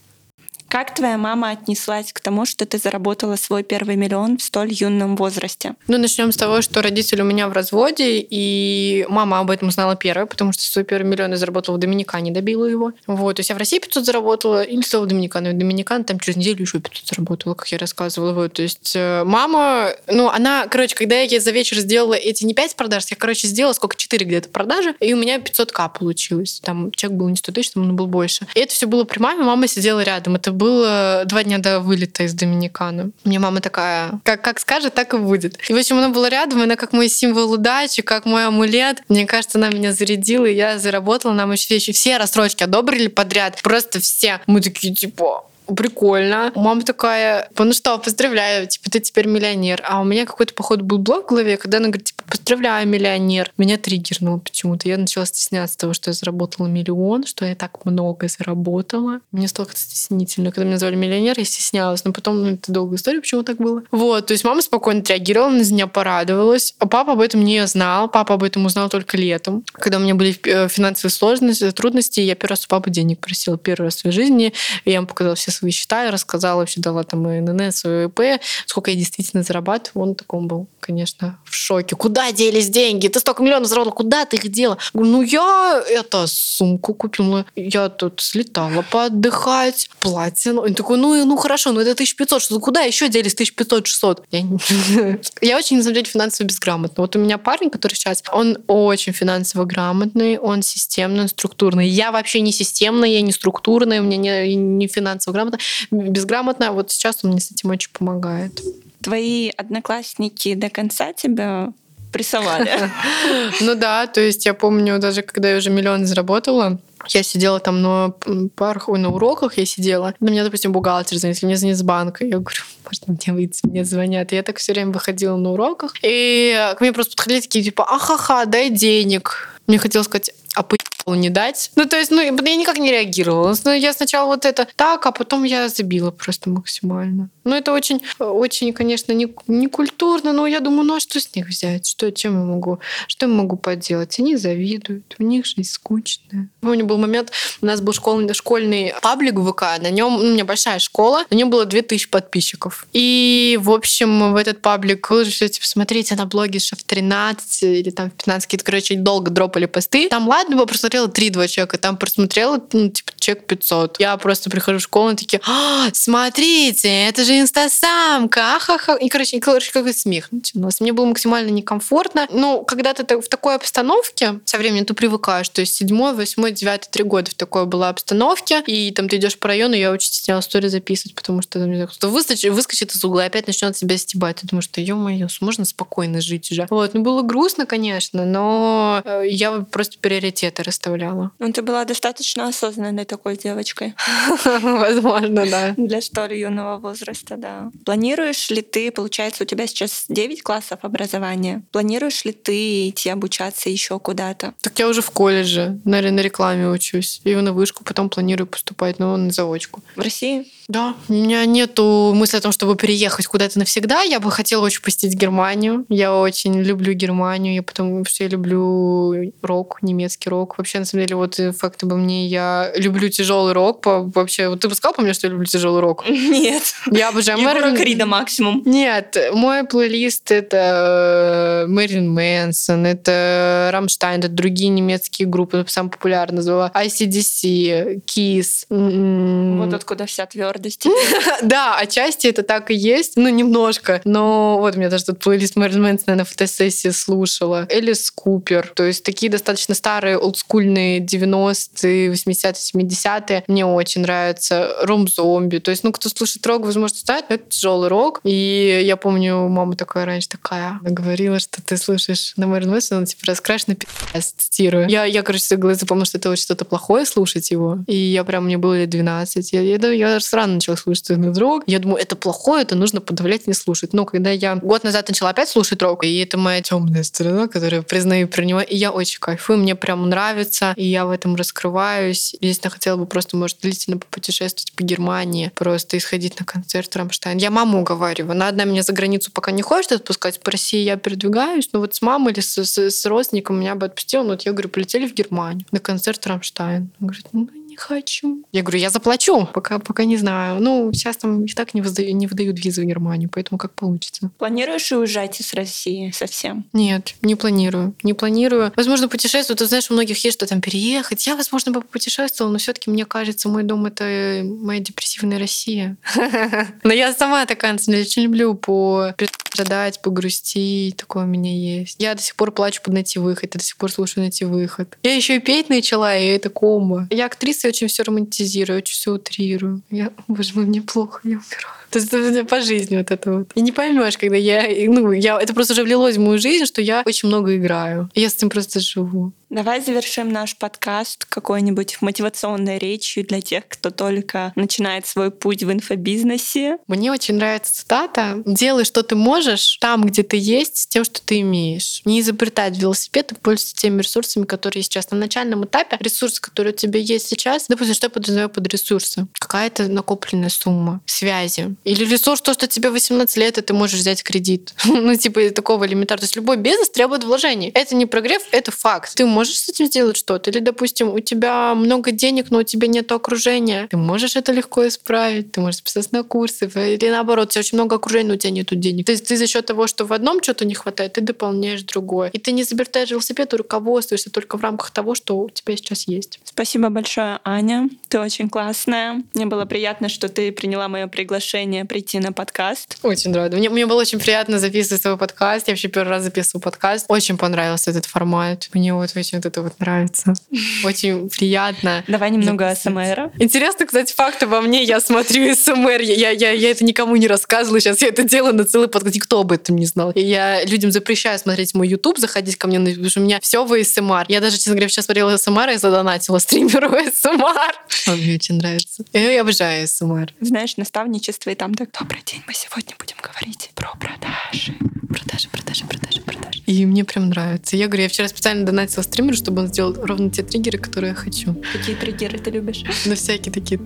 Как 0.73 0.95
твоя 0.95 1.19
мама 1.19 1.51
отнеслась 1.51 2.15
к 2.15 2.21
тому, 2.21 2.47
что 2.47 2.65
ты 2.65 2.79
заработала 2.79 3.37
свой 3.37 3.63
первый 3.63 3.97
миллион 3.97 4.39
в 4.39 4.43
столь 4.43 4.73
юном 4.73 5.17
возрасте? 5.17 5.75
Ну, 5.87 5.99
начнем 5.99 6.33
с 6.33 6.37
того, 6.39 6.63
что 6.63 6.81
родители 6.81 7.21
у 7.21 7.27
меня 7.27 7.47
в 7.49 7.53
разводе, 7.53 8.21
и 8.21 9.05
мама 9.11 9.41
об 9.41 9.51
этом 9.51 9.71
знала 9.71 9.97
первая, 9.97 10.25
потому 10.25 10.55
что 10.55 10.63
свой 10.63 10.87
первый 10.87 11.07
миллион 11.07 11.33
я 11.33 11.37
заработала 11.37 11.77
в 11.77 11.79
Доминикане, 11.79 12.31
добила 12.31 12.65
его. 12.65 12.93
Вот, 13.07 13.37
то 13.37 13.41
есть 13.41 13.51
я 13.51 13.55
в 13.55 13.59
России 13.59 13.81
500 13.81 14.07
заработала, 14.07 14.63
или 14.63 14.81
стала 14.81 15.05
в 15.05 15.09
Доминикане. 15.09 15.51
В 15.51 15.59
Доминикан 15.59 16.05
там 16.05 16.19
через 16.19 16.37
неделю 16.37 16.63
еще 16.63 16.81
500 16.81 17.07
заработала, 17.07 17.53
как 17.53 17.69
я 17.69 17.77
рассказывала. 17.77 18.33
Вот, 18.33 18.55
то 18.55 18.63
есть 18.63 18.93
э, 18.97 19.25
мама, 19.25 19.91
ну, 20.07 20.31
она, 20.31 20.69
короче, 20.69 20.97
когда 20.97 21.21
я 21.21 21.39
за 21.39 21.51
вечер 21.51 21.77
сделала 21.81 22.15
эти 22.15 22.47
не 22.47 22.55
5 22.55 22.77
продаж, 22.77 23.05
я, 23.11 23.17
короче, 23.19 23.47
сделала 23.47 23.75
сколько, 23.75 23.95
4 23.97 24.25
где-то 24.25 24.49
продажи, 24.49 24.95
и 25.01 25.13
у 25.13 25.19
меня 25.19 25.37
500к 25.37 25.99
получилось. 25.99 26.63
Там 26.65 26.93
чек 26.93 27.11
был 27.11 27.29
не 27.29 27.37
100 27.37 27.53
тысяч, 27.53 27.73
там 27.73 27.83
он 27.83 27.95
был 27.95 28.07
больше. 28.07 28.47
И 28.55 28.61
это 28.61 28.73
все 28.73 28.87
было 28.87 29.05
при 29.05 29.19
маме, 29.19 29.45
мама 29.45 29.69
сидела 29.69 30.03
рядом. 30.03 30.37
Это 30.37 30.62
было 30.63 31.25
два 31.27 31.43
дня 31.43 31.59
до 31.59 31.81
вылета 31.81 32.23
из 32.23 32.35
Доминикана. 32.35 33.11
Мне 33.25 33.39
мама 33.39 33.61
такая, 33.61 34.21
как, 34.23 34.43
как 34.43 34.61
скажет, 34.61 34.95
так 34.95 35.13
и 35.15 35.19
будет. 35.19 35.59
И, 35.69 35.75
в 35.75 35.77
общем, 35.77 35.99
она 35.99 36.09
была 36.09 36.29
рядом, 36.29 36.63
она 36.63 36.77
как 36.77 36.93
мой 36.93 37.09
символ 37.09 37.53
удачи, 37.53 38.03
как 38.03 38.27
мой 38.27 38.47
амулет. 38.47 39.03
Мне 39.09 39.27
кажется, 39.27 39.59
она 39.59 39.69
меня 39.71 39.93
зарядила, 39.93 40.47
и 40.47 40.55
я 40.55 40.79
заработала. 40.79 41.33
Нам 41.33 41.53
еще 41.53 41.75
вещи, 41.75 41.93
все 41.93 42.17
рассрочки 42.17 42.63
одобрили 42.63 43.09
подряд. 43.09 43.61
Просто 43.63 44.01
все. 44.01 44.41
Мы 44.47 44.61
такие, 44.61 44.95
типа, 44.95 45.45
прикольно. 45.75 46.53
Мама 46.55 46.83
такая, 46.83 47.49
ну 47.59 47.73
что, 47.73 47.99
поздравляю, 47.99 48.67
типа, 48.67 48.91
ты 48.91 49.01
теперь 49.01 49.27
миллионер. 49.27 49.83
А 49.85 50.01
у 50.01 50.05
меня 50.05 50.27
какой-то, 50.27 50.55
походу, 50.55 50.85
был 50.85 50.99
блок 50.99 51.27
в 51.27 51.29
голове, 51.31 51.57
когда 51.57 51.79
она 51.79 51.89
говорит, 51.89 52.07
типа, 52.07 52.22
поздравляю, 52.33 52.89
миллионер. 52.89 53.53
Меня 53.59 53.77
триггернуло 53.77 54.39
почему-то. 54.39 54.89
Я 54.89 54.97
начала 54.97 55.27
стесняться 55.27 55.77
того, 55.77 55.93
что 55.93 56.09
я 56.09 56.15
заработала 56.15 56.67
миллион, 56.67 57.27
что 57.27 57.45
я 57.45 57.55
так 57.55 57.85
много 57.85 58.27
заработала. 58.27 59.21
Мне 59.33 59.49
стало 59.49 59.67
как-то 59.67 59.81
стеснительно. 59.81 60.51
Когда 60.51 60.63
меня 60.63 60.73
назвали 60.73 60.95
миллионер, 60.95 61.39
я 61.39 61.45
стеснялась. 61.45 62.07
Но 62.07 62.13
потом, 62.13 62.43
ну, 62.43 62.55
это 62.55 62.73
долгая 62.73 62.97
история, 62.97 63.21
почему 63.21 63.43
так 63.43 63.59
было. 63.59 63.83
Вот, 63.91 64.27
то 64.27 64.33
есть 64.33 64.45
мама 64.45 64.63
спокойно 64.63 65.01
отреагировала, 65.01 65.51
на 65.51 65.61
меня 65.61 65.87
порадовалась. 65.87 66.75
А 66.79 66.87
папа 66.87 67.13
об 67.13 67.21
этом 67.21 67.45
не 67.45 67.67
знал. 67.67 68.09
Папа 68.09 68.35
об 68.35 68.45
этом 68.45 68.65
узнал 68.65 68.89
только 68.89 69.19
летом. 69.19 69.63
Когда 69.73 69.99
у 69.99 70.01
меня 70.01 70.15
были 70.15 70.35
э, 70.45 70.69
финансовые 70.69 71.13
сложности, 71.13 71.71
трудности, 71.73 72.21
я 72.21 72.35
первый 72.35 72.53
раз 72.53 72.65
у 72.65 72.69
папы 72.69 72.91
денег 72.91 73.21
просила. 73.21 73.59
Первый 73.59 73.87
раз 73.87 73.97
в 73.97 73.99
своей 74.01 74.17
жизни. 74.17 74.55
И 74.87 74.91
я 74.91 74.97
ему 74.97 75.07
показала 75.07 75.35
все 75.35 75.51
свои 75.51 75.71
счета, 75.71 76.05
я 76.05 76.11
рассказала, 76.11 76.61
вообще 76.61 76.81
дала 76.81 77.05
там 77.05 77.29
и 77.29 77.41
ННС, 77.41 77.85
и 77.85 78.05
ИП, 78.05 78.41
сколько 78.65 78.91
я 78.91 78.97
действительно 78.97 79.43
зарабатываю. 79.43 80.09
Он 80.09 80.15
таком 80.15 80.49
был, 80.49 80.67
конечно, 80.81 81.39
в 81.45 81.55
шоке. 81.55 81.95
Куда 81.95 82.22
делись 82.31 82.69
деньги? 82.69 83.09
Ты 83.09 83.19
столько 83.21 83.43
миллионов 83.43 83.69
заработала, 83.69 83.95
куда 83.95 84.25
ты 84.25 84.37
их 84.37 84.49
дела? 84.51 84.79
ну 84.95 85.23
я 85.23 85.83
это 85.89 86.27
сумку 86.27 86.95
купила, 86.95 87.45
я 87.57 87.89
тут 87.89 88.21
слетала 88.21 88.83
поотдыхать, 88.83 89.91
платье. 90.01 90.53
Он 90.53 90.75
такой, 90.75 90.99
ну, 90.99 91.25
ну 91.25 91.37
хорошо, 91.37 91.73
ну 91.73 91.81
это 91.81 91.93
1500, 91.93 92.43
что 92.43 92.61
куда 92.61 92.83
еще 92.83 93.09
делись 93.09 93.35
1500-600? 93.35 94.23
Я, 94.31 94.41
я 95.41 95.57
очень, 95.57 95.79
на 95.79 95.83
самом 95.83 95.95
деле, 95.95 96.07
финансово 96.07 96.47
безграмотна. 96.47 97.03
Вот 97.03 97.17
у 97.17 97.19
меня 97.19 97.39
парень, 97.39 97.71
который 97.71 97.95
сейчас, 97.95 98.23
он 98.33 98.59
очень 98.67 99.13
финансово 99.13 99.65
грамотный, 99.65 100.39
он 100.39 100.63
системный, 100.63 101.29
структурный. 101.29 101.89
Я 101.89 102.13
вообще 102.13 102.41
не 102.41 102.53
системная, 102.53 103.09
я 103.09 103.23
не 103.23 103.33
структурная, 103.33 104.01
у 104.01 104.05
меня 104.05 104.47
не, 104.47 104.55
не 104.55 104.87
финансово 104.87 105.33
грамотно 105.35 105.59
безграмотно. 105.91 106.73
Вот 106.73 106.91
сейчас 106.91 107.19
он 107.23 107.33
мне 107.33 107.41
с 107.41 107.51
этим 107.51 107.71
очень 107.71 107.91
помогает. 107.93 108.61
Твои 109.03 109.51
одноклассники 109.51 110.55
до 110.55 110.71
конца 110.71 111.13
тебя 111.13 111.73
прессовали? 112.13 112.71
Ну 113.61 113.75
да, 113.75 114.07
то 114.07 114.21
есть 114.21 114.47
я 114.47 114.55
помню, 114.55 114.99
даже 114.99 115.23
когда 115.23 115.51
я 115.51 115.57
уже 115.57 115.71
миллион 115.71 116.07
заработала, 116.07 116.79
я 117.09 117.23
сидела 117.23 117.59
там 117.61 117.83
на 117.83 118.15
парах, 118.55 118.89
ой, 118.89 118.99
на 118.99 119.11
уроках 119.11 119.59
я 119.59 119.67
сидела. 119.67 120.15
На 120.21 120.31
меня, 120.31 120.45
допустим, 120.45 120.73
бухгалтер 120.73 121.19
звонит, 121.19 121.43
мне 121.43 121.57
звонит 121.57 121.77
с 121.77 121.83
банка. 121.83 122.25
Я 122.25 122.39
говорю, 122.39 122.63
можно 122.85 123.15
мне 123.15 123.35
выйти, 123.35 123.67
мне 123.67 123.85
звонят. 123.85 124.33
И 124.33 124.37
я 124.37 124.43
так 124.43 124.59
все 124.59 124.73
время 124.73 124.93
выходила 124.93 125.37
на 125.37 125.51
уроках. 125.51 125.95
И 126.03 126.55
ко 126.77 126.85
мне 126.85 126.93
просто 126.93 127.17
подходили 127.17 127.41
такие, 127.41 127.65
типа, 127.65 127.85
ахаха, 127.85 128.45
дай 128.47 128.71
денег. 128.71 129.49
Мне 129.67 129.79
хотелось 129.79 130.07
сказать, 130.07 130.33
а 130.55 130.63
по 130.63 130.77
не 131.11 131.31
дать. 131.31 131.71
Ну, 131.77 131.87
то 131.87 131.97
есть, 131.97 132.11
ну, 132.11 132.21
я 132.21 132.57
никак 132.57 132.79
не 132.79 132.91
реагировала. 132.91 133.55
Ну, 133.65 133.73
я 133.73 133.93
сначала 133.93 134.27
вот 134.27 134.45
это 134.45 134.69
так, 134.77 135.05
а 135.07 135.13
потом 135.13 135.45
я 135.45 135.69
забила 135.69 136.11
просто 136.11 136.51
максимально. 136.51 137.29
Ну, 137.45 137.57
это 137.57 137.73
очень, 137.73 138.03
очень, 138.19 138.73
конечно, 138.73 139.13
не, 139.13 139.33
не 139.49 139.67
культурно, 139.67 140.33
но 140.33 140.47
я 140.47 140.61
думаю, 140.61 140.85
ну, 140.85 140.97
а 140.97 141.01
что 141.01 141.19
с 141.21 141.35
них 141.35 141.49
взять? 141.49 141.89
Что, 141.89 142.13
чем 142.13 142.39
я 142.39 142.45
могу, 142.45 142.79
что 143.09 143.27
я 143.27 143.33
могу 143.33 143.57
поделать? 143.57 144.19
Они 144.21 144.37
завидуют, 144.37 145.17
у 145.19 145.25
них 145.25 145.45
жизнь 145.45 145.69
скучная. 145.69 146.49
Помню, 146.61 146.87
был 146.87 146.99
момент, 146.99 147.33
у 147.61 147.67
нас 147.67 147.81
был 147.81 147.93
школьный, 147.93 148.35
школьный 148.35 148.95
паблик 149.03 149.35
в 149.35 149.53
ВК, 149.53 149.63
на 149.81 149.91
нем, 149.91 150.15
ну, 150.15 150.29
у 150.29 150.33
меня 150.33 150.45
большая 150.45 150.79
школа, 150.79 151.25
на 151.31 151.35
нем 151.35 151.51
было 151.51 151.65
2000 151.65 152.09
подписчиков. 152.09 152.87
И, 152.93 153.59
в 153.61 153.71
общем, 153.71 154.33
в 154.33 154.37
этот 154.37 154.63
паблик 154.63 155.11
выложили, 155.11 155.49
типа, 155.49 155.67
смотрите 155.67 156.15
на 156.15 156.27
блоге 156.27 156.61
Шеф 156.61 156.83
13 156.85 157.63
или 157.63 157.91
там 157.91 158.11
в 158.11 158.15
15 158.15 158.47
какие-то, 158.47 158.65
короче, 158.65 158.95
долго 158.95 159.31
дропали 159.31 159.67
посты. 159.67 160.09
Там 160.09 160.29
лайк 160.29 160.42
было, 160.51 160.67
просмотрела 160.67 161.07
3-2 161.07 161.49
человека, 161.49 161.79
там 161.79 161.97
просмотрела, 161.97 162.63
ну, 162.73 162.89
типа, 162.89 163.13
человек 163.19 163.47
500. 163.47 164.01
Я 164.01 164.17
просто 164.17 164.51
прихожу 164.51 164.79
в 164.79 164.83
школу, 164.83 165.11
и 165.11 165.17
такие, 165.17 165.41
а, 165.47 165.89
смотрите, 165.93 166.89
это 166.89 167.25
же 167.25 167.39
инстасамка, 167.41 168.57
ахаха. 168.57 168.95
И, 168.95 169.09
короче, 169.09 169.37
и, 169.37 169.41
короче 169.41 169.73
какой 169.73 169.95
смех 169.95 170.29
начинался. 170.31 170.83
Мне 170.83 170.93
было 170.93 171.07
максимально 171.07 171.51
некомфортно. 171.51 172.29
Ну, 172.31 172.65
когда 172.65 172.95
ты 172.95 173.03
в 173.17 173.29
такой 173.29 173.55
обстановке, 173.55 174.41
со 174.45 174.59
временем 174.59 174.85
ты 174.85 174.95
привыкаешь. 174.95 175.49
То 175.49 175.61
есть 175.61 175.75
седьмой, 175.75 176.15
восьмой, 176.15 176.53
девятый, 176.53 176.89
три 176.91 177.05
года 177.05 177.31
в 177.31 177.35
такой 177.35 177.67
была 177.67 177.89
обстановке. 177.89 178.63
И 178.67 178.91
там 178.93 179.09
ты 179.09 179.17
идешь 179.17 179.39
по 179.39 179.49
району, 179.49 179.75
я 179.75 179.93
очень 179.93 180.09
стеснялась 180.09 180.47
историю 180.47 180.71
записывать, 180.71 181.15
потому 181.15 181.43
что 181.43 181.61
там, 181.61 181.87
кто 181.87 182.11
выскочит, 182.11 182.53
выскочит 182.53 182.95
из 182.95 183.05
угла 183.05 183.25
и 183.25 183.27
опять 183.27 183.47
начнет 183.47 183.77
себя 183.77 183.97
стебать. 183.97 184.37
Ты 184.37 184.47
думаешь, 184.47 184.65
что, 184.65 184.81
ё-моё, 184.81 185.29
можно 185.41 185.65
спокойно 185.65 186.21
жить 186.21 186.51
уже. 186.51 186.67
Вот, 186.71 186.95
ну, 186.95 187.03
было 187.03 187.23
грустно, 187.23 187.67
конечно, 187.67 188.25
но 188.25 189.03
э, 189.05 189.25
я 189.29 189.53
просто 189.71 189.99
приоритеты 190.33 190.63
расставляла. 190.63 191.31
Ну, 191.39 191.53
ты 191.53 191.63
была 191.63 191.85
достаточно 191.85 192.49
осознанной 192.49 193.05
такой 193.05 193.37
девочкой. 193.37 193.95
Возможно, 194.45 195.47
да. 195.47 195.75
Для 195.77 196.01
столь 196.01 196.35
юного 196.35 196.79
возраста, 196.79 197.37
да. 197.37 197.71
Планируешь 197.85 198.51
ли 198.51 198.63
ты, 198.63 198.91
получается, 198.91 199.45
у 199.45 199.47
тебя 199.47 199.67
сейчас 199.67 200.07
9 200.09 200.43
классов 200.43 200.79
образования, 200.83 201.63
планируешь 201.73 202.25
ли 202.25 202.33
ты 202.33 202.89
идти 202.89 203.11
обучаться 203.11 203.69
еще 203.69 203.99
куда-то? 203.99 204.55
Так 204.63 204.79
я 204.79 204.89
уже 204.89 205.03
в 205.03 205.11
колледже, 205.11 205.81
наверное, 205.85 206.17
на 206.17 206.21
рекламе 206.21 206.69
учусь. 206.69 207.21
И 207.25 207.35
на 207.35 207.53
вышку 207.53 207.85
потом 207.85 208.09
планирую 208.09 208.47
поступать, 208.47 208.99
но 208.99 209.17
на 209.17 209.31
заочку. 209.31 209.83
В 209.97 210.01
России? 210.01 210.47
Да, 210.69 210.95
у 211.09 211.13
меня 211.13 211.45
нету 211.45 212.13
мысли 212.15 212.37
о 212.37 212.41
том, 212.41 212.53
чтобы 212.53 212.77
переехать 212.77 213.27
куда-то 213.27 213.59
навсегда. 213.59 214.03
Я 214.03 214.21
бы 214.21 214.31
хотела 214.31 214.65
очень 214.65 214.83
посетить 214.83 215.15
Германию. 215.15 215.85
Я 215.89 216.15
очень 216.15 216.61
люблю 216.63 216.93
Германию, 216.95 217.55
я 217.55 217.63
потому 217.63 218.05
что 218.05 218.25
я 218.25 218.31
люблю 218.31 219.33
рок, 219.43 219.79
немецкий 219.83 220.22
рок. 220.29 220.59
Вообще, 220.59 220.79
на 220.79 220.85
самом 220.85 221.05
деле, 221.05 221.17
вот 221.17 221.39
э, 221.39 221.53
факт 221.53 221.83
обо 221.83 221.97
мне, 221.97 222.27
я 222.27 222.73
люблю 222.77 223.09
тяжелый 223.09 223.53
рок. 223.53 223.81
Вообще, 223.85 224.49
вот 224.49 224.61
ты 224.61 224.69
бы 224.69 224.75
сказал 224.75 224.95
по 224.95 225.03
мне, 225.03 225.15
что 225.15 225.27
я 225.27 225.33
люблю 225.33 225.47
тяжелый 225.47 225.81
рок? 225.81 226.09
Нет. 226.09 226.75
Я 226.91 227.09
обожаю 227.09 227.41
Мэрилин... 227.41 227.77
Крида 227.77 228.07
максимум. 228.07 228.63
Нет, 228.65 229.17
мой 229.33 229.65
плейлист— 229.65 230.31
это 230.33 231.65
э, 231.65 231.67
Мэрин 231.69 232.11
Мэнсон, 232.11 232.87
это 232.87 233.71
Рамштайн, 233.73 234.21
это 234.21 234.29
другие 234.29 234.71
немецкие 234.71 235.29
группы, 235.29 235.65
самые 235.69 235.93
популярные 235.93 236.37
называла 236.37 236.71
ICDC, 236.75 238.03
Kiss. 238.05 238.67
Вот 238.69 239.75
откуда 239.75 240.07
вся 240.07 240.27
твердость. 240.27 240.87
Да, 241.43 241.77
отчасти 241.77 242.29
это 242.29 242.43
так 242.43 242.71
и 242.71 242.75
есть, 242.75 243.17
ну, 243.17 243.29
немножко. 243.29 244.01
Но 244.05 244.59
вот 244.59 244.77
у 244.77 244.79
меня 244.79 244.91
даже 244.91 245.07
тут 245.07 245.19
плейлист 245.19 245.57
Мэрин 245.57 245.83
Мэнсона 245.83 246.17
на 246.17 246.25
фотосессии 246.25 246.91
слушала. 246.91 247.67
Элис 247.69 248.11
Купер. 248.11 248.71
То 248.75 248.85
есть 248.85 249.03
такие 249.05 249.31
достаточно 249.31 249.75
старые, 249.75 250.12
олдскульные 250.19 251.01
90-е, 251.01 252.13
80-е, 252.13 252.85
70-е. 252.85 253.45
Мне 253.47 253.67
очень 253.67 254.03
нравится. 254.03 254.77
Ром 254.83 255.09
Зомби. 255.09 255.59
То 255.59 255.71
есть, 255.71 255.85
ну, 255.85 255.93
кто 255.93 256.09
слушает 256.09 256.47
рок, 256.47 256.65
возможно, 256.65 256.97
знает, 256.97 257.27
но 257.29 257.37
это 257.37 257.45
тяжелый 257.49 257.89
рок. 257.89 258.21
И 258.25 258.83
я 258.85 258.97
помню, 258.97 259.49
мама 259.49 259.77
такая 259.77 260.05
раньше 260.07 260.29
такая, 260.29 260.79
она 260.81 260.91
говорила, 260.91 261.39
что 261.39 261.63
ты 261.63 261.77
слушаешь 261.77 262.33
на 262.37 262.47
Мэрин 262.47 262.71
Мэнсона, 262.71 262.99
она 262.99 263.07
типа 263.07 263.27
раскрашена 263.27 263.75
пи***ц, 263.75 264.33
цитирую. 264.37 264.89
Я, 264.89 265.05
я, 265.05 265.23
короче, 265.23 265.45
запомнила, 265.45 266.07
что 266.07 266.19
это 266.19 266.31
очень 266.31 266.45
что-то 266.45 266.65
плохое 266.65 267.07
слушать 267.07 267.51
его. 267.51 267.79
И 267.87 267.97
я 267.97 268.25
прям, 268.25 268.45
мне 268.45 268.59
было 268.59 268.79
лет 268.79 268.91
12. 268.91 269.53
Я, 269.53 269.61
я, 269.61 269.89
я 269.89 270.21
сразу 270.21 270.53
начала 270.53 270.77
слушать 270.77 271.11
этот 271.11 271.37
рок. 271.39 271.65
Я 271.67 271.79
думаю, 271.79 272.01
это 272.01 272.17
плохое, 272.17 272.63
это 272.63 272.75
нужно 272.75 273.01
подавлять, 273.01 273.47
не 273.47 273.55
слушать. 273.55 273.93
Но 273.93 274.05
когда 274.05 274.31
я 274.31 274.57
год 274.57 274.85
назад 274.85 275.09
начала 275.09 275.31
опять 275.31 275.49
слушать 275.49 275.83
рок, 275.83 276.05
и 276.05 276.19
это 276.19 276.39
моя 276.39 276.63
темная 276.63 277.03
сторона, 277.03 277.49
которую 277.49 277.83
признаю 277.83 278.27
и 278.27 278.31
принимаю, 278.31 278.67
и 278.67 278.77
я 278.77 278.91
очень 278.91 279.21
кайфую, 279.21 279.59
мне 279.59 279.75
прям 279.75 280.02
нравится, 280.07 280.75
и 280.77 280.85
я 280.85 281.07
в 281.07 281.11
этом 281.11 281.37
раскрываюсь. 281.37 282.35
Единственное, 282.41 282.73
хотела 282.73 282.97
бы 282.97 283.07
просто, 283.07 283.37
может, 283.37 283.59
длительно 283.61 283.99
попутешествовать 283.99 284.73
по 284.73 284.83
Германии, 284.83 285.51
просто 285.55 285.99
исходить 285.99 286.39
на 286.39 286.47
концерт 286.47 286.95
Рамштайн. 286.97 287.39
Я 287.39 287.51
маму 287.51 287.81
уговариваю. 287.81 288.33
Она 288.33 288.49
одна 288.49 288.65
меня 288.65 288.83
за 288.83 288.93
границу 288.93 289.31
пока 289.33 289.51
не 289.51 289.63
хочет 289.63 289.93
отпускать. 289.93 290.41
По 290.41 290.51
России 290.51 290.81
я 290.81 290.97
передвигаюсь, 290.97 291.69
но 291.73 291.81
вот 291.81 291.95
с 291.95 292.03
мамой 292.03 292.33
или 292.33 292.41
с, 292.41 292.65
с, 292.65 292.79
с 292.79 293.07
родственником 293.07 293.61
меня 293.61 293.75
бы 293.75 293.87
отпустила. 293.87 294.23
Но 294.23 294.31
вот 294.31 294.43
я 294.43 294.53
говорю, 294.53 294.69
полетели 294.69 295.07
в 295.07 295.15
Германию 295.15 295.67
на 295.71 295.81
концерт 295.81 296.27
Рамштайн. 296.27 296.91
Он 297.01 297.07
говорит, 297.07 297.27
ну, 297.33 297.49
не 297.73 297.77
хочу. 297.77 298.45
Я 298.53 298.63
говорю, 298.63 298.79
я 298.79 298.91
заплачу, 298.91 299.49
пока, 299.53 299.79
пока 299.79 300.05
не 300.05 300.19
знаю. 300.19 300.61
Ну, 300.61 300.93
сейчас 300.93 301.17
там 301.17 301.45
и 301.45 301.49
так 301.49 301.73
не, 301.73 301.81
выдаю, 301.81 302.15
не 302.15 302.27
выдают 302.27 302.63
визы 302.63 302.83
в 302.83 302.85
Германию, 302.85 303.31
поэтому 303.33 303.59
как 303.59 303.73
получится. 303.73 304.31
Планируешь 304.39 304.93
уезжать 304.93 305.41
из 305.41 305.55
России 305.55 306.11
совсем? 306.11 306.67
Нет, 306.75 307.15
не 307.23 307.35
планирую. 307.35 307.95
Не 308.03 308.13
планирую. 308.13 308.73
Возможно, 308.77 309.09
путешествовать. 309.09 309.59
Ты 309.59 309.67
знаешь, 309.67 309.91
у 309.91 309.95
многих 309.95 310.23
есть 310.23 310.37
что 310.37 310.47
там 310.47 310.61
переехать. 310.61 311.27
Я, 311.27 311.35
возможно, 311.35 311.73
бы 311.73 311.81
путешествовала, 311.81 312.53
но 312.53 312.59
все 312.59 312.75
таки 312.75 312.91
мне 312.91 313.07
кажется, 313.07 313.49
мой 313.49 313.63
дом— 313.63 313.87
это 313.87 314.43
моя 314.45 314.81
депрессивная 314.81 315.39
Россия. 315.39 315.97
Но 316.85 316.93
я 316.93 317.13
сама 317.15 317.47
такая, 317.47 317.73
на 317.73 317.79
самом 317.79 317.97
деле, 317.97 318.07
очень 318.07 318.23
люблю 318.23 318.55
по 318.55 319.15
страдать, 319.53 320.01
погрустить, 320.01 320.97
такое 320.97 321.25
у 321.25 321.27
меня 321.27 321.53
есть. 321.53 321.97
Я 322.01 322.15
до 322.15 322.23
сих 322.23 322.35
пор 322.37 322.53
плачу 322.53 322.81
под 322.83 322.95
найти 322.95 323.19
выход, 323.19 323.55
я 323.55 323.59
до 323.59 323.65
сих 323.65 323.77
пор 323.77 323.93
слушаю 323.93 324.23
найти 324.23 324.45
выход. 324.45 324.97
Я 325.03 325.15
еще 325.15 325.37
и 325.37 325.41
петь 325.41 325.69
начала, 325.69 326.17
и 326.17 326.27
это 326.27 326.49
комбо. 326.49 327.07
Я 327.11 327.27
актриса, 327.27 327.62
я 327.65 327.71
очень 327.71 327.89
все 327.89 328.03
романтизирую, 328.03 328.79
очень 328.79 328.95
все 328.95 329.13
утрирую. 329.13 329.83
Я, 329.91 330.13
боже 330.29 330.55
мой, 330.55 330.67
мне 330.67 330.83
плохо, 330.83 331.21
я 331.25 331.37
умираю. 331.37 331.82
То 331.93 331.99
есть 331.99 332.13
это 332.13 332.45
по 332.45 332.61
жизни 332.61 332.97
вот 332.97 333.11
это 333.11 333.33
вот. 333.33 333.51
И 333.55 333.61
не 333.61 333.71
поймешь, 333.71 334.17
когда 334.17 334.37
я, 334.37 334.65
ну, 334.91 335.13
я, 335.13 335.41
это 335.41 335.53
просто 335.53 335.75
уже 335.75 335.85
влилось 335.85 336.17
в 336.17 336.21
мою 336.21 336.39
жизнь, 336.39 336.65
что 336.65 336.81
я 336.81 337.03
очень 337.05 337.29
много 337.29 337.57
играю. 337.57 338.11
Я 338.15 338.31
с 338.31 338.35
этим 338.35 338.49
просто 338.49 338.81
живу. 338.81 339.33
Давай 339.53 339.83
завершим 339.83 340.33
наш 340.33 340.57
подкаст 340.57 341.27
какой-нибудь 341.27 341.99
мотивационной 342.01 342.79
речью 342.79 343.27
для 343.27 343.43
тех, 343.43 343.69
кто 343.69 343.91
только 343.91 344.55
начинает 344.57 345.07
свой 345.07 345.31
путь 345.31 345.63
в 345.63 345.71
инфобизнесе. 345.71 346.79
Мне 346.87 347.13
очень 347.13 347.35
нравится 347.35 347.75
цитата 347.75 348.43
«Делай, 348.47 348.87
что 348.87 349.03
ты 349.03 349.15
можешь 349.15 349.77
там, 349.79 350.07
где 350.07 350.23
ты 350.23 350.39
есть, 350.39 350.79
с 350.79 350.87
тем, 350.87 351.05
что 351.05 351.21
ты 351.21 351.41
имеешь». 351.41 352.01
Не 352.07 352.21
изобретать 352.21 352.79
велосипед 352.79 353.33
и 353.33 353.35
пользоваться 353.35 353.77
теми 353.77 354.01
ресурсами, 354.01 354.47
которые 354.47 354.85
сейчас 354.85 355.11
на 355.11 355.19
начальном 355.19 355.67
этапе. 355.67 355.99
Ресурсы, 356.01 356.41
которые 356.41 356.73
у 356.73 356.77
тебя 356.77 357.01
есть 357.01 357.27
сейчас, 357.27 357.67
допустим, 357.69 357.95
что 357.95 358.07
я 358.07 358.11
подразумеваю 358.11 358.49
под 358.49 358.67
ресурсы? 358.69 359.27
Какая-то 359.39 359.89
накопленная 359.89 360.49
сумма, 360.49 361.03
связи. 361.05 361.77
Или 361.85 362.05
ресурс, 362.05 362.41
то, 362.41 362.55
что 362.55 362.67
тебе 362.67 362.91
18 362.91 363.37
лет, 363.37 363.59
и 363.59 363.63
ты 363.63 363.75
можешь 363.75 364.01
взять 364.01 364.23
кредит. 364.23 364.75
ну, 364.85 365.15
типа 365.17 365.51
такого 365.51 365.87
элементарного. 365.87 366.21
То 366.21 366.25
есть 366.25 366.37
любой 366.37 366.57
бизнес 366.57 366.91
требует 366.91 367.25
вложений. 367.25 367.73
Это 367.75 367.95
не 367.95 368.07
прогрев, 368.07 368.43
это 368.53 368.71
факт. 368.71 369.15
Ты 369.15 369.27
можешь 369.27 369.59
с 369.59 369.69
этим 369.69 369.87
сделать 369.87 370.17
что-то? 370.17 370.51
Или, 370.51 370.61
допустим, 370.61 371.13
у 371.13 371.21
тебя 371.21 371.75
много 371.75 372.13
денег, 372.13 372.51
но 372.51 372.59
у 372.59 372.63
тебя 372.63 372.87
нет 372.87 373.11
окружения. 373.11 373.89
Ты 373.91 373.97
можешь 373.97 374.37
это 374.37 374.53
легко 374.53 374.87
исправить. 374.87 375.53
Ты 375.53 375.61
можешь 375.61 375.79
записаться 375.79 376.15
на 376.15 376.23
курсы. 376.23 376.71
Или 376.75 377.11
наоборот, 377.11 377.49
у 377.49 377.51
тебя 377.53 377.61
очень 377.61 377.79
много 377.79 377.97
окружения, 377.97 378.29
но 378.29 378.35
у 378.35 378.37
тебя 378.37 378.51
нет 378.51 378.69
денег. 378.71 379.07
То 379.07 379.13
есть 379.13 379.27
ты 379.27 379.37
за 379.37 379.47
счет 379.47 379.67
того, 379.67 379.87
что 379.87 380.05
в 380.05 380.13
одном 380.13 380.43
что-то 380.43 380.65
не 380.65 380.75
хватает, 380.75 381.15
ты 381.15 381.21
дополняешь 381.21 381.83
другое. 381.83 382.31
И 382.31 382.39
ты 382.39 382.53
не 382.53 382.63
изобретаешь 382.63 383.11
велосипед, 383.11 383.53
и 383.53 383.57
руководствуешься 383.57 384.31
только 384.31 384.57
в 384.57 384.63
рамках 384.63 384.91
того, 384.91 385.15
что 385.15 385.39
у 385.39 385.51
тебя 385.51 385.77
сейчас 385.77 386.07
есть. 386.07 386.41
Спасибо 386.45 386.89
большое, 386.91 387.41
Аня. 387.45 387.89
Ты 388.09 388.21
очень 388.21 388.49
классная. 388.49 389.23
Мне 389.35 389.47
было 389.47 389.65
приятно, 389.65 390.09
что 390.09 390.29
ты 390.29 390.53
приняла 390.53 390.89
мое 390.89 391.07
приглашение 391.07 391.72
прийти 391.85 392.21
на 392.21 392.33
подкаст. 392.33 392.99
Очень 393.03 393.35
рада. 393.35 393.57
Мне, 393.57 393.69
мне 393.71 393.87
было 393.87 394.01
очень 394.01 394.19
приятно 394.19 394.59
записывать 394.59 395.03
свой 395.03 395.17
подкаст. 395.17 395.69
Я 395.69 395.73
вообще 395.73 395.89
первый 395.89 396.11
раз 396.11 396.23
записываю 396.23 396.63
подкаст. 396.63 397.07
Очень 397.09 397.37
понравился 397.37 397.91
этот 397.91 398.07
формат. 398.07 398.69
Мне 398.73 398.95
вот 398.95 399.11
очень 399.17 399.39
вот 399.39 399.47
это 399.47 399.63
вот 399.63 399.79
нравится. 399.81 400.35
Очень 400.85 401.29
приятно. 401.29 402.05
Давай 402.09 402.31
немного 402.31 402.69
АСМР. 402.69 403.33
Интересно, 403.39 403.87
кстати, 403.87 404.13
факт 404.13 404.43
обо 404.43 404.61
мне. 404.61 404.85
Я 404.85 405.01
смотрю 405.01 405.55
СМР. 405.55 406.01
Я, 406.01 406.31
я, 406.31 406.51
я 406.51 406.71
это 406.71 406.85
никому 406.85 407.17
не 407.17 407.27
рассказывала. 407.27 407.81
Сейчас 407.81 408.03
я 408.03 408.09
это 408.09 408.25
делаю 408.25 408.55
на 408.55 408.65
целый 408.65 408.89
подкаст. 408.89 409.15
Никто 409.15 409.41
об 409.41 409.53
этом 409.53 409.77
не 409.77 409.87
знал. 409.87 410.13
Я 410.15 410.65
людям 410.65 410.91
запрещаю 410.91 411.39
смотреть 411.39 411.75
мой 411.75 411.89
YouTube, 411.89 412.19
заходить 412.19 412.57
ко 412.57 412.67
мне, 412.67 412.79
потому 412.79 413.11
что 413.11 413.21
у 413.21 413.25
меня 413.25 413.41
все 413.41 413.65
в 413.65 413.85
СМР. 413.85 414.27
Я 414.29 414.41
даже, 414.41 414.57
честно 414.57 414.73
говоря, 414.73 414.89
сейчас 414.89 415.07
смотрела 415.07 415.37
СМР 415.37 415.71
и 415.71 415.77
задонатила 415.77 416.39
стримеру 416.39 416.91
СМР. 417.15 418.17
Мне 418.17 418.35
очень 418.35 418.57
нравится. 418.57 419.05
Я 419.13 419.41
обожаю 419.41 419.87
СМР. 419.87 420.35
Знаешь, 420.41 420.77
наставничество 420.77 421.51
и 421.51 421.55
там 421.63 421.75
так, 421.75 421.91
добрый 421.97 422.21
день, 422.27 422.43
мы 422.49 422.55
сегодня 422.55 422.93
будем 422.99 423.15
говорить 423.23 423.71
про 423.77 423.95
продажи. 423.95 424.75
Продажи, 425.09 425.49
продажи, 425.49 425.85
продажи, 425.87 426.21
продажи. 426.21 426.61
И 426.67 426.85
мне 426.85 427.05
прям 427.05 427.29
нравится. 427.29 427.77
Я 427.77 427.87
говорю, 427.87 428.03
я 428.03 428.09
вчера 428.09 428.27
специально 428.27 428.67
донатила 428.67 429.05
стримеру, 429.05 429.37
чтобы 429.37 429.63
он 429.63 429.69
сделал 429.69 429.95
ровно 429.95 430.29
те 430.29 430.43
триггеры, 430.43 430.79
которые 430.79 431.11
я 431.11 431.15
хочу. 431.15 431.55
Какие 431.73 431.95
триггеры 431.95 432.41
ты 432.41 432.51
любишь? 432.51 432.83
Ну, 433.07 433.15
всякие 433.15 433.53
такие. 433.53 433.81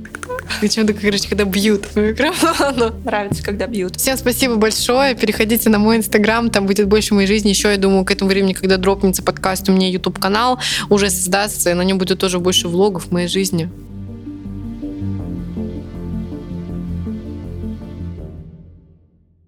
Почему-то, 0.62 0.94
короче, 0.94 1.28
когда 1.28 1.44
бьют 1.44 1.86
по 1.88 1.98
микрофону. 1.98 2.94
Нравится, 3.04 3.44
когда 3.44 3.66
бьют. 3.66 3.96
Всем 3.96 4.16
спасибо 4.16 4.56
большое. 4.56 5.14
Переходите 5.14 5.68
на 5.68 5.78
мой 5.78 5.98
инстаграм, 5.98 6.48
там 6.48 6.66
будет 6.66 6.88
больше 6.88 7.12
моей 7.12 7.28
жизни. 7.28 7.50
Еще, 7.50 7.68
я 7.68 7.76
думаю, 7.76 8.06
к 8.06 8.10
этому 8.10 8.30
времени, 8.30 8.54
когда 8.54 8.78
дропнется 8.78 9.22
подкаст, 9.22 9.68
у 9.68 9.72
меня 9.72 9.90
YouTube 9.90 10.18
канал 10.18 10.58
уже 10.88 11.10
создастся, 11.10 11.72
и 11.72 11.74
на 11.74 11.82
нем 11.82 11.98
будет 11.98 12.18
тоже 12.18 12.38
больше 12.38 12.68
влогов 12.68 13.12
моей 13.12 13.28
жизни. 13.28 13.68